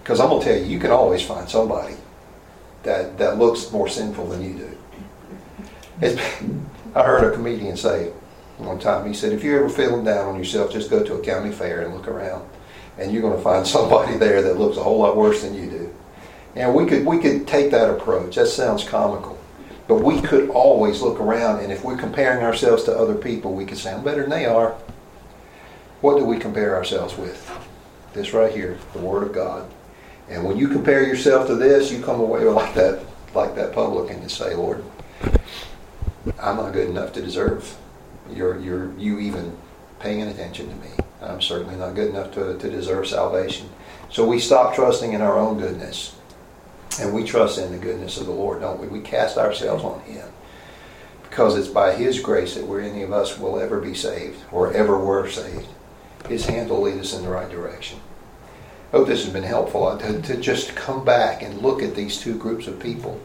Because 0.03 0.21
I'm 0.21 0.29
gonna 0.29 0.45
tell 0.45 0.57
you, 0.57 0.65
you 0.65 0.79
can 0.79 0.91
always 0.91 1.23
find 1.23 1.49
somebody 1.49 1.97
that 2.85 3.19
that 3.19 3.39
looks 3.39 3.71
more 3.73 3.89
sinful 3.89 4.29
than 4.29 4.43
you 4.43 4.59
do. 4.59 4.79
It's, 6.01 6.21
I 6.95 7.03
heard 7.03 7.25
a 7.25 7.35
comedian 7.35 7.77
say 7.77 8.13
one 8.59 8.79
time. 8.79 9.07
He 9.07 9.15
said, 9.15 9.33
"If 9.33 9.43
you're 9.43 9.59
ever 9.61 9.69
feeling 9.69 10.05
down 10.05 10.29
on 10.29 10.37
yourself, 10.37 10.73
just 10.73 10.91
go 10.91 11.03
to 11.03 11.15
a 11.15 11.21
county 11.21 11.51
fair 11.51 11.83
and 11.83 11.95
look 11.95 12.07
around." 12.09 12.49
And 12.99 13.13
you're 13.13 13.23
going 13.23 13.37
to 13.37 13.43
find 13.43 13.67
somebody 13.67 14.17
there 14.17 14.43
that 14.43 14.59
looks 14.59 14.77
a 14.77 14.83
whole 14.83 14.99
lot 14.99 15.17
worse 15.17 15.43
than 15.43 15.55
you 15.55 15.71
do. 15.71 15.95
And 16.57 16.75
we 16.75 16.87
could 16.87 17.05
we 17.05 17.19
could 17.19 17.49
take 17.49 17.71
that 17.73 17.91
approach. 17.91 18.37
That 18.37 18.47
sounds 18.47 18.85
comical, 18.85 19.39
but 19.89 19.97
we 19.97 20.21
could 20.21 20.51
always 20.51 21.03
look 21.03 21.21
around, 21.21 21.61
and 21.61 21.73
if 21.73 21.85
we're 21.85 21.97
comparing 21.97 22.45
ourselves 22.45 22.85
to 22.85 22.97
other 22.97 23.17
people, 23.17 23.55
we 23.55 23.65
could 23.65 23.79
sound 23.79 24.05
better 24.05 24.23
than 24.23 24.31
they 24.31 24.47
are. 24.47 24.77
What 26.01 26.19
do 26.19 26.25
we 26.25 26.39
compare 26.39 26.77
ourselves 26.77 27.17
with? 27.17 27.51
This 28.13 28.33
right 28.33 28.53
here, 28.55 28.79
the 28.93 29.01
Word 29.01 29.25
of 29.25 29.33
God. 29.33 29.69
And 30.29 30.45
when 30.45 30.57
you 30.57 30.69
compare 30.69 31.03
yourself 31.03 31.49
to 31.49 31.57
this, 31.57 31.91
you 31.91 32.01
come 32.01 32.21
away 32.21 32.45
like 32.45 32.75
that, 32.75 33.05
like 33.35 33.57
that 33.57 33.73
publican, 33.73 34.21
and 34.21 34.31
say, 34.31 34.55
"Lord, 34.55 34.85
I'm 36.41 36.57
not 36.57 36.73
good 36.73 36.89
enough 36.89 37.13
to 37.15 37.21
deserve 37.21 37.77
your 38.33 38.61
your 38.61 38.93
you 38.97 39.19
even 39.19 39.57
paying 39.99 40.23
attention 40.23 40.69
to 40.69 40.75
me." 40.77 40.91
I'm 41.25 41.41
certainly 41.41 41.77
not 41.77 41.95
good 41.95 42.11
enough 42.11 42.33
to, 42.35 42.59
to 42.59 42.71
deserve 42.71 43.07
salvation. 43.07 43.69
So 44.11 44.27
we 44.27 44.39
stop 44.39 44.75
trusting 44.75 45.13
in 45.13 45.21
our 45.21 45.39
own 45.39 45.59
goodness. 45.59 46.15
And 47.01 47.13
we 47.13 47.25
trust 47.25 47.59
in 47.59 47.73
the 47.73 47.79
goodness 47.79 48.19
of 48.19 48.27
the 48.27 48.33
Lord, 48.33 48.61
don't 48.61 48.81
we? 48.81 48.87
We 48.87 49.01
cast 49.01 49.37
ourselves 49.37 49.83
on 49.83 50.01
Him. 50.03 50.29
Because 51.23 51.57
it's 51.57 51.69
by 51.69 51.95
His 51.95 52.21
grace 52.21 52.55
that 52.55 52.67
we're 52.67 52.83
any 52.83 53.03
of 53.03 53.13
us 53.13 53.39
will 53.39 53.59
ever 53.59 53.81
be 53.81 53.95
saved 53.95 54.41
or 54.53 54.73
ever 54.73 54.97
were 54.99 55.29
saved. 55.29 55.67
His 56.29 56.47
hand 56.47 56.71
will 56.71 56.83
lead 56.83 57.01
us 57.01 57.15
in 57.15 57.23
the 57.23 57.31
right 57.31 57.51
direction. 57.51 57.99
I 58.93 58.99
hope 58.99 59.09
this 59.09 59.25
has 59.25 59.33
been 59.33 59.43
helpful 59.43 59.89
uh, 59.89 59.99
to, 59.99 60.23
to 60.23 60.37
just 60.37 60.77
come 60.77 61.05
back 61.05 61.43
and 61.43 61.59
look 61.59 61.83
at 61.83 61.97
these 61.97 62.21
two 62.21 62.39
groups 62.39 62.69
of 62.69 62.79
people 62.79 63.21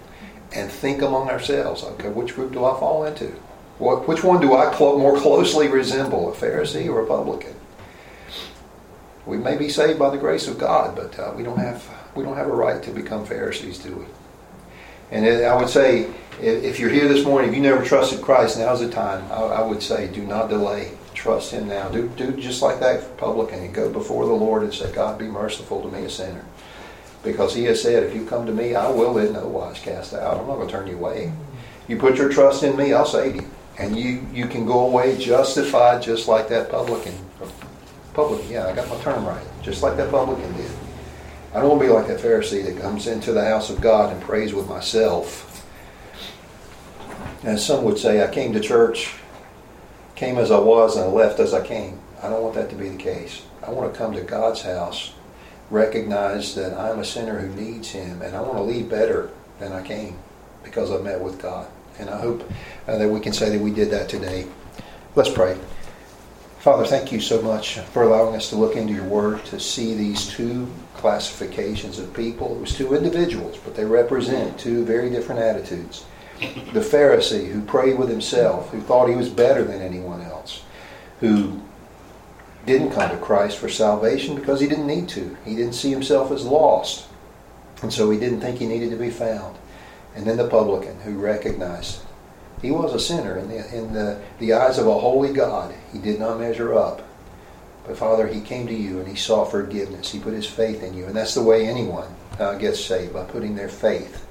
and 0.52 0.72
think 0.72 1.04
among 1.04 1.30
ourselves, 1.30 1.84
okay, 1.84 2.10
which 2.10 2.34
group 2.34 2.54
do 2.54 2.66
I 2.66 2.80
fall 2.80 3.06
into? 3.06 3.28
What, 3.78 4.08
which 4.08 4.24
one 4.24 4.42
do 4.42 4.56
I 4.56 4.74
clo- 4.74 4.98
more 4.98 5.18
closely 5.18 5.68
resemble, 5.68 6.34
a 6.34 6.36
Pharisee 6.36 6.90
or 6.90 7.02
a 7.02 7.06
publican? 7.06 7.54
We 9.30 9.38
may 9.38 9.56
be 9.56 9.70
saved 9.70 10.00
by 10.00 10.10
the 10.10 10.18
grace 10.18 10.48
of 10.48 10.58
God, 10.58 10.96
but 10.96 11.18
uh, 11.20 11.32
we 11.36 11.44
don't 11.44 11.60
have 11.60 11.88
we 12.16 12.24
don't 12.24 12.36
have 12.36 12.48
a 12.48 12.54
right 12.54 12.82
to 12.84 12.92
become 12.92 13.26
Pharisees, 13.26 13.78
do 13.78 13.96
we? 13.96 14.06
And 15.12 15.26
I 15.46 15.56
would 15.56 15.70
say, 15.70 16.12
if 16.42 16.80
you're 16.80 16.90
here 16.90 17.08
this 17.08 17.26
morning, 17.26 17.50
if 17.50 17.56
you 17.56 17.62
never 17.62 17.84
trusted 17.84 18.22
Christ, 18.22 18.58
now's 18.58 18.80
the 18.80 18.90
time. 18.90 19.24
I 19.32 19.62
would 19.62 19.82
say, 19.82 20.08
do 20.08 20.24
not 20.24 20.50
delay. 20.50 20.92
Trust 21.14 21.52
Him 21.52 21.68
now. 21.68 21.90
Do, 21.90 22.08
do 22.10 22.32
just 22.34 22.62
like 22.62 22.80
that 22.80 23.18
publican 23.18 23.60
and 23.60 23.74
go 23.74 23.92
before 23.92 24.26
the 24.26 24.34
Lord 24.34 24.64
and 24.64 24.74
say, 24.74 24.92
God, 24.92 25.18
be 25.18 25.28
merciful 25.28 25.82
to 25.82 25.88
me, 25.90 26.06
a 26.06 26.10
sinner. 26.10 26.46
Because 27.24 27.56
He 27.56 27.64
has 27.66 27.82
said, 27.82 28.04
if 28.04 28.16
you 28.16 28.26
come 28.26 28.46
to 28.46 28.52
me, 28.52 28.76
I 28.76 28.90
will 28.90 29.18
in 29.18 29.34
no 29.34 29.48
wise 29.48 29.80
cast 29.80 30.14
out. 30.14 30.40
I'm 30.40 30.48
not 30.48 30.56
going 30.56 30.68
to 30.68 30.74
turn 30.74 30.88
you 30.88 30.96
away. 30.96 31.32
You 31.88 31.98
put 31.98 32.18
your 32.18 32.30
trust 32.30 32.64
in 32.64 32.78
me, 32.78 32.94
I'll 32.94 33.06
save 33.06 33.36
you. 33.36 33.50
And 33.78 33.98
you, 33.98 34.26
you 34.32 34.48
can 34.48 34.66
go 34.66 34.86
away 34.88 35.18
justified 35.18 36.04
just 36.04 36.28
like 36.28 36.50
that 36.50 36.70
publican 36.70 37.14
Publican, 38.20 38.52
yeah, 38.52 38.68
I 38.68 38.76
got 38.76 38.90
my 38.90 38.98
term 38.98 39.26
right. 39.26 39.46
Just 39.62 39.82
like 39.82 39.96
that 39.96 40.12
publican 40.12 40.52
did. 40.58 40.70
I 41.54 41.62
don't 41.62 41.70
want 41.70 41.82
to 41.82 41.88
be 41.88 41.94
like 41.94 42.08
that 42.08 42.20
Pharisee 42.20 42.66
that 42.66 42.82
comes 42.82 43.08
into 43.08 43.32
the 43.32 43.46
house 43.46 43.70
of 43.70 43.80
God 43.80 44.12
and 44.12 44.22
prays 44.22 44.54
with 44.54 44.68
myself. 44.68 45.66
As 47.44 47.66
some 47.66 47.86
would 47.86 47.98
say, 47.98 48.22
I 48.22 48.30
came 48.30 48.52
to 48.52 48.60
church, 48.60 49.16
came 50.16 50.38
as 50.38 50.52
I 50.52 50.60
was, 50.60 50.98
and 50.98 51.06
I 51.06 51.08
left 51.08 51.40
as 51.40 51.54
I 51.54 51.66
came. 51.66 51.98
I 52.22 52.28
don't 52.28 52.44
want 52.44 52.56
that 52.56 52.70
to 52.72 52.76
be 52.76 52.90
the 52.90 52.98
case. 52.98 53.44
I 53.66 53.72
want 53.72 53.94
to 53.94 53.98
come 53.98 54.12
to 54.12 54.22
God's 54.22 54.64
house, 54.64 55.14
recognize 55.70 56.56
that 56.56 56.78
I'm 56.78 57.00
a 57.00 57.06
sinner 57.06 57.40
who 57.40 57.56
needs 57.56 57.92
Him, 57.92 58.22
and 58.22 58.36
I 58.36 58.42
want 58.42 58.58
to 58.58 58.64
leave 58.64 58.90
better 58.90 59.30
than 59.60 59.72
I 59.72 59.82
came 59.82 60.20
because 60.62 60.92
I 60.92 60.98
met 60.98 61.22
with 61.22 61.42
God. 61.42 61.70
And 61.98 62.10
I 62.10 62.20
hope 62.20 62.44
uh, 62.86 62.98
that 62.98 63.08
we 63.08 63.22
can 63.22 63.32
say 63.32 63.50
that 63.50 63.62
we 63.62 63.72
did 63.72 63.92
that 63.92 64.10
today. 64.10 64.46
Let's 65.16 65.30
pray. 65.30 65.58
Father, 66.60 66.86
thank 66.86 67.14
you 67.14 67.22
so 67.22 67.42
much 67.42 67.80
for 67.80 68.04
allowing 68.04 68.36
us 68.36 68.50
to 68.50 68.58
look 68.58 68.76
into 68.76 68.92
your 68.92 69.06
word, 69.06 69.46
to 69.46 69.58
see 69.62 69.94
these 69.94 70.28
two 70.28 70.68
classifications 70.96 72.00
of 72.00 72.14
people. 72.14 72.54
It 72.54 72.60
was 72.60 72.76
two 72.76 72.94
individuals, 72.94 73.58
but 73.64 73.76
they 73.76 73.86
represent 73.86 74.60
two 74.60 74.84
very 74.84 75.10
different 75.10 75.40
attitudes. 75.40 76.04
The 76.74 76.82
Pharisee 76.82 77.50
who 77.50 77.62
prayed 77.62 77.98
with 77.98 78.10
himself, 78.10 78.72
who 78.72 78.82
thought 78.82 79.08
he 79.08 79.16
was 79.16 79.30
better 79.30 79.64
than 79.64 79.82
anyone 79.82 80.22
else, 80.22 80.64
who 81.22 81.62
didn't 82.66 82.92
come 82.92 83.10
to 83.10 83.18
Christ 83.18 83.58
for 83.58 83.70
salvation 83.70 84.36
because 84.36 84.60
he 84.60 84.68
didn't 84.68 84.88
need 84.88 85.08
to. 85.10 85.38
He 85.46 85.56
didn't 85.56 85.76
see 85.76 85.92
himself 85.92 86.30
as 86.30 86.46
lost, 86.46 87.08
and 87.82 87.94
so 87.94 88.10
he 88.10 88.20
didn't 88.20 88.42
think 88.42 88.60
he 88.60 88.68
needed 88.68 88.90
to 88.90 88.98
be 88.98 89.10
found. 89.10 89.58
And 90.14 90.26
then 90.26 90.36
the 90.36 90.50
publican 90.50 91.00
who 91.02 91.20
recognized 91.20 92.02
he 92.62 92.72
was 92.72 92.94
a 92.94 93.00
sinner 93.00 93.38
in 93.38 93.50
the, 93.50 93.78
in 93.78 93.94
the, 93.94 94.22
the 94.40 94.54
eyes 94.54 94.78
of 94.78 94.88
a 94.88 95.00
holy 95.00 95.34
God. 95.34 95.74
He 95.94 96.00
did 96.00 96.20
not 96.20 96.40
measure 96.40 96.74
up. 96.74 97.08
But 97.88 97.98
Father, 97.98 98.28
he 98.28 98.42
came 98.42 98.68
to 98.68 98.74
you 98.74 99.00
and 99.00 99.08
he 99.08 99.16
saw 99.16 99.46
forgiveness. 99.46 100.12
He 100.12 100.20
put 100.20 100.34
his 100.34 100.46
faith 100.46 100.84
in 100.84 100.94
you. 100.94 101.06
And 101.06 101.16
that's 101.16 101.34
the 101.34 101.44
way 101.44 101.68
anyone 101.68 102.14
uh, 102.38 102.56
gets 102.56 102.84
saved, 102.84 103.14
by 103.14 103.24
putting 103.24 103.56
their 103.56 103.70
faith 103.70 104.28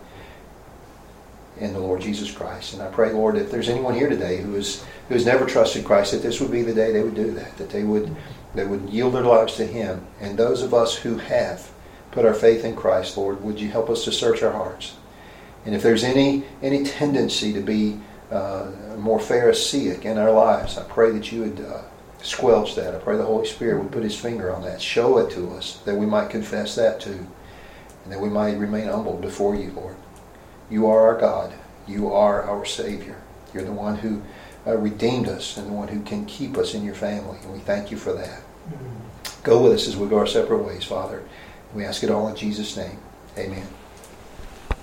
in 1.58 1.72
the 1.72 1.78
Lord 1.80 2.00
Jesus 2.00 2.30
Christ. 2.30 2.74
And 2.74 2.82
I 2.82 2.88
pray, 2.88 3.12
Lord, 3.12 3.36
if 3.36 3.50
there's 3.50 3.68
anyone 3.68 3.94
here 3.94 4.08
today 4.08 4.36
who, 4.36 4.54
is, 4.54 4.84
who 5.08 5.14
has 5.14 5.26
never 5.26 5.44
trusted 5.44 5.84
Christ, 5.84 6.12
that 6.12 6.22
this 6.22 6.40
would 6.40 6.52
be 6.52 6.62
the 6.62 6.74
day 6.74 6.92
they 6.92 7.02
would 7.02 7.16
do 7.16 7.32
that, 7.32 7.56
that 7.56 7.70
they 7.70 7.82
would, 7.82 8.14
they 8.54 8.64
would 8.64 8.88
yield 8.90 9.14
their 9.14 9.22
lives 9.22 9.56
to 9.56 9.66
him. 9.66 10.06
And 10.20 10.38
those 10.38 10.62
of 10.62 10.72
us 10.72 10.94
who 10.94 11.16
have 11.16 11.70
put 12.12 12.24
our 12.24 12.34
faith 12.34 12.64
in 12.64 12.76
Christ, 12.76 13.16
Lord, 13.16 13.42
would 13.42 13.60
you 13.60 13.70
help 13.70 13.90
us 13.90 14.04
to 14.04 14.12
search 14.12 14.42
our 14.42 14.52
hearts? 14.52 14.94
And 15.66 15.74
if 15.74 15.82
there's 15.82 16.04
any, 16.04 16.44
any 16.62 16.84
tendency 16.84 17.52
to 17.52 17.60
be 17.60 17.98
uh, 18.30 18.70
more 18.98 19.20
Pharisaic 19.20 20.04
in 20.04 20.18
our 20.18 20.32
lives. 20.32 20.76
I 20.78 20.84
pray 20.84 21.10
that 21.12 21.32
you 21.32 21.42
would 21.42 21.60
uh, 21.60 21.82
squelch 22.22 22.74
that. 22.74 22.94
I 22.94 22.98
pray 22.98 23.16
the 23.16 23.24
Holy 23.24 23.46
Spirit 23.46 23.82
would 23.82 23.92
put 23.92 24.02
his 24.02 24.18
finger 24.18 24.54
on 24.54 24.62
that, 24.62 24.80
show 24.80 25.18
it 25.18 25.30
to 25.32 25.50
us, 25.50 25.78
that 25.84 25.96
we 25.96 26.06
might 26.06 26.30
confess 26.30 26.74
that 26.74 27.00
too, 27.00 27.26
and 28.04 28.12
that 28.12 28.20
we 28.20 28.28
might 28.28 28.58
remain 28.58 28.88
humble 28.88 29.16
before 29.16 29.54
you, 29.54 29.70
Lord. 29.72 29.96
You 30.70 30.86
are 30.88 31.08
our 31.08 31.18
God. 31.18 31.54
You 31.86 32.12
are 32.12 32.42
our 32.42 32.64
Savior. 32.66 33.22
You're 33.54 33.64
the 33.64 33.72
one 33.72 33.96
who 33.96 34.22
uh, 34.66 34.76
redeemed 34.76 35.28
us 35.28 35.56
and 35.56 35.66
the 35.66 35.72
one 35.72 35.88
who 35.88 36.02
can 36.02 36.26
keep 36.26 36.58
us 36.58 36.74
in 36.74 36.84
your 36.84 36.94
family, 36.94 37.38
and 37.42 37.52
we 37.52 37.60
thank 37.60 37.90
you 37.90 37.96
for 37.96 38.12
that. 38.12 38.40
Mm-hmm. 38.68 39.42
Go 39.42 39.62
with 39.62 39.72
us 39.72 39.88
as 39.88 39.96
we 39.96 40.08
go 40.08 40.18
our 40.18 40.26
separate 40.26 40.62
ways, 40.62 40.84
Father. 40.84 41.22
We 41.74 41.84
ask 41.84 42.02
it 42.02 42.10
all 42.10 42.28
in 42.28 42.36
Jesus' 42.36 42.76
name. 42.76 42.98
Amen. 43.38 43.66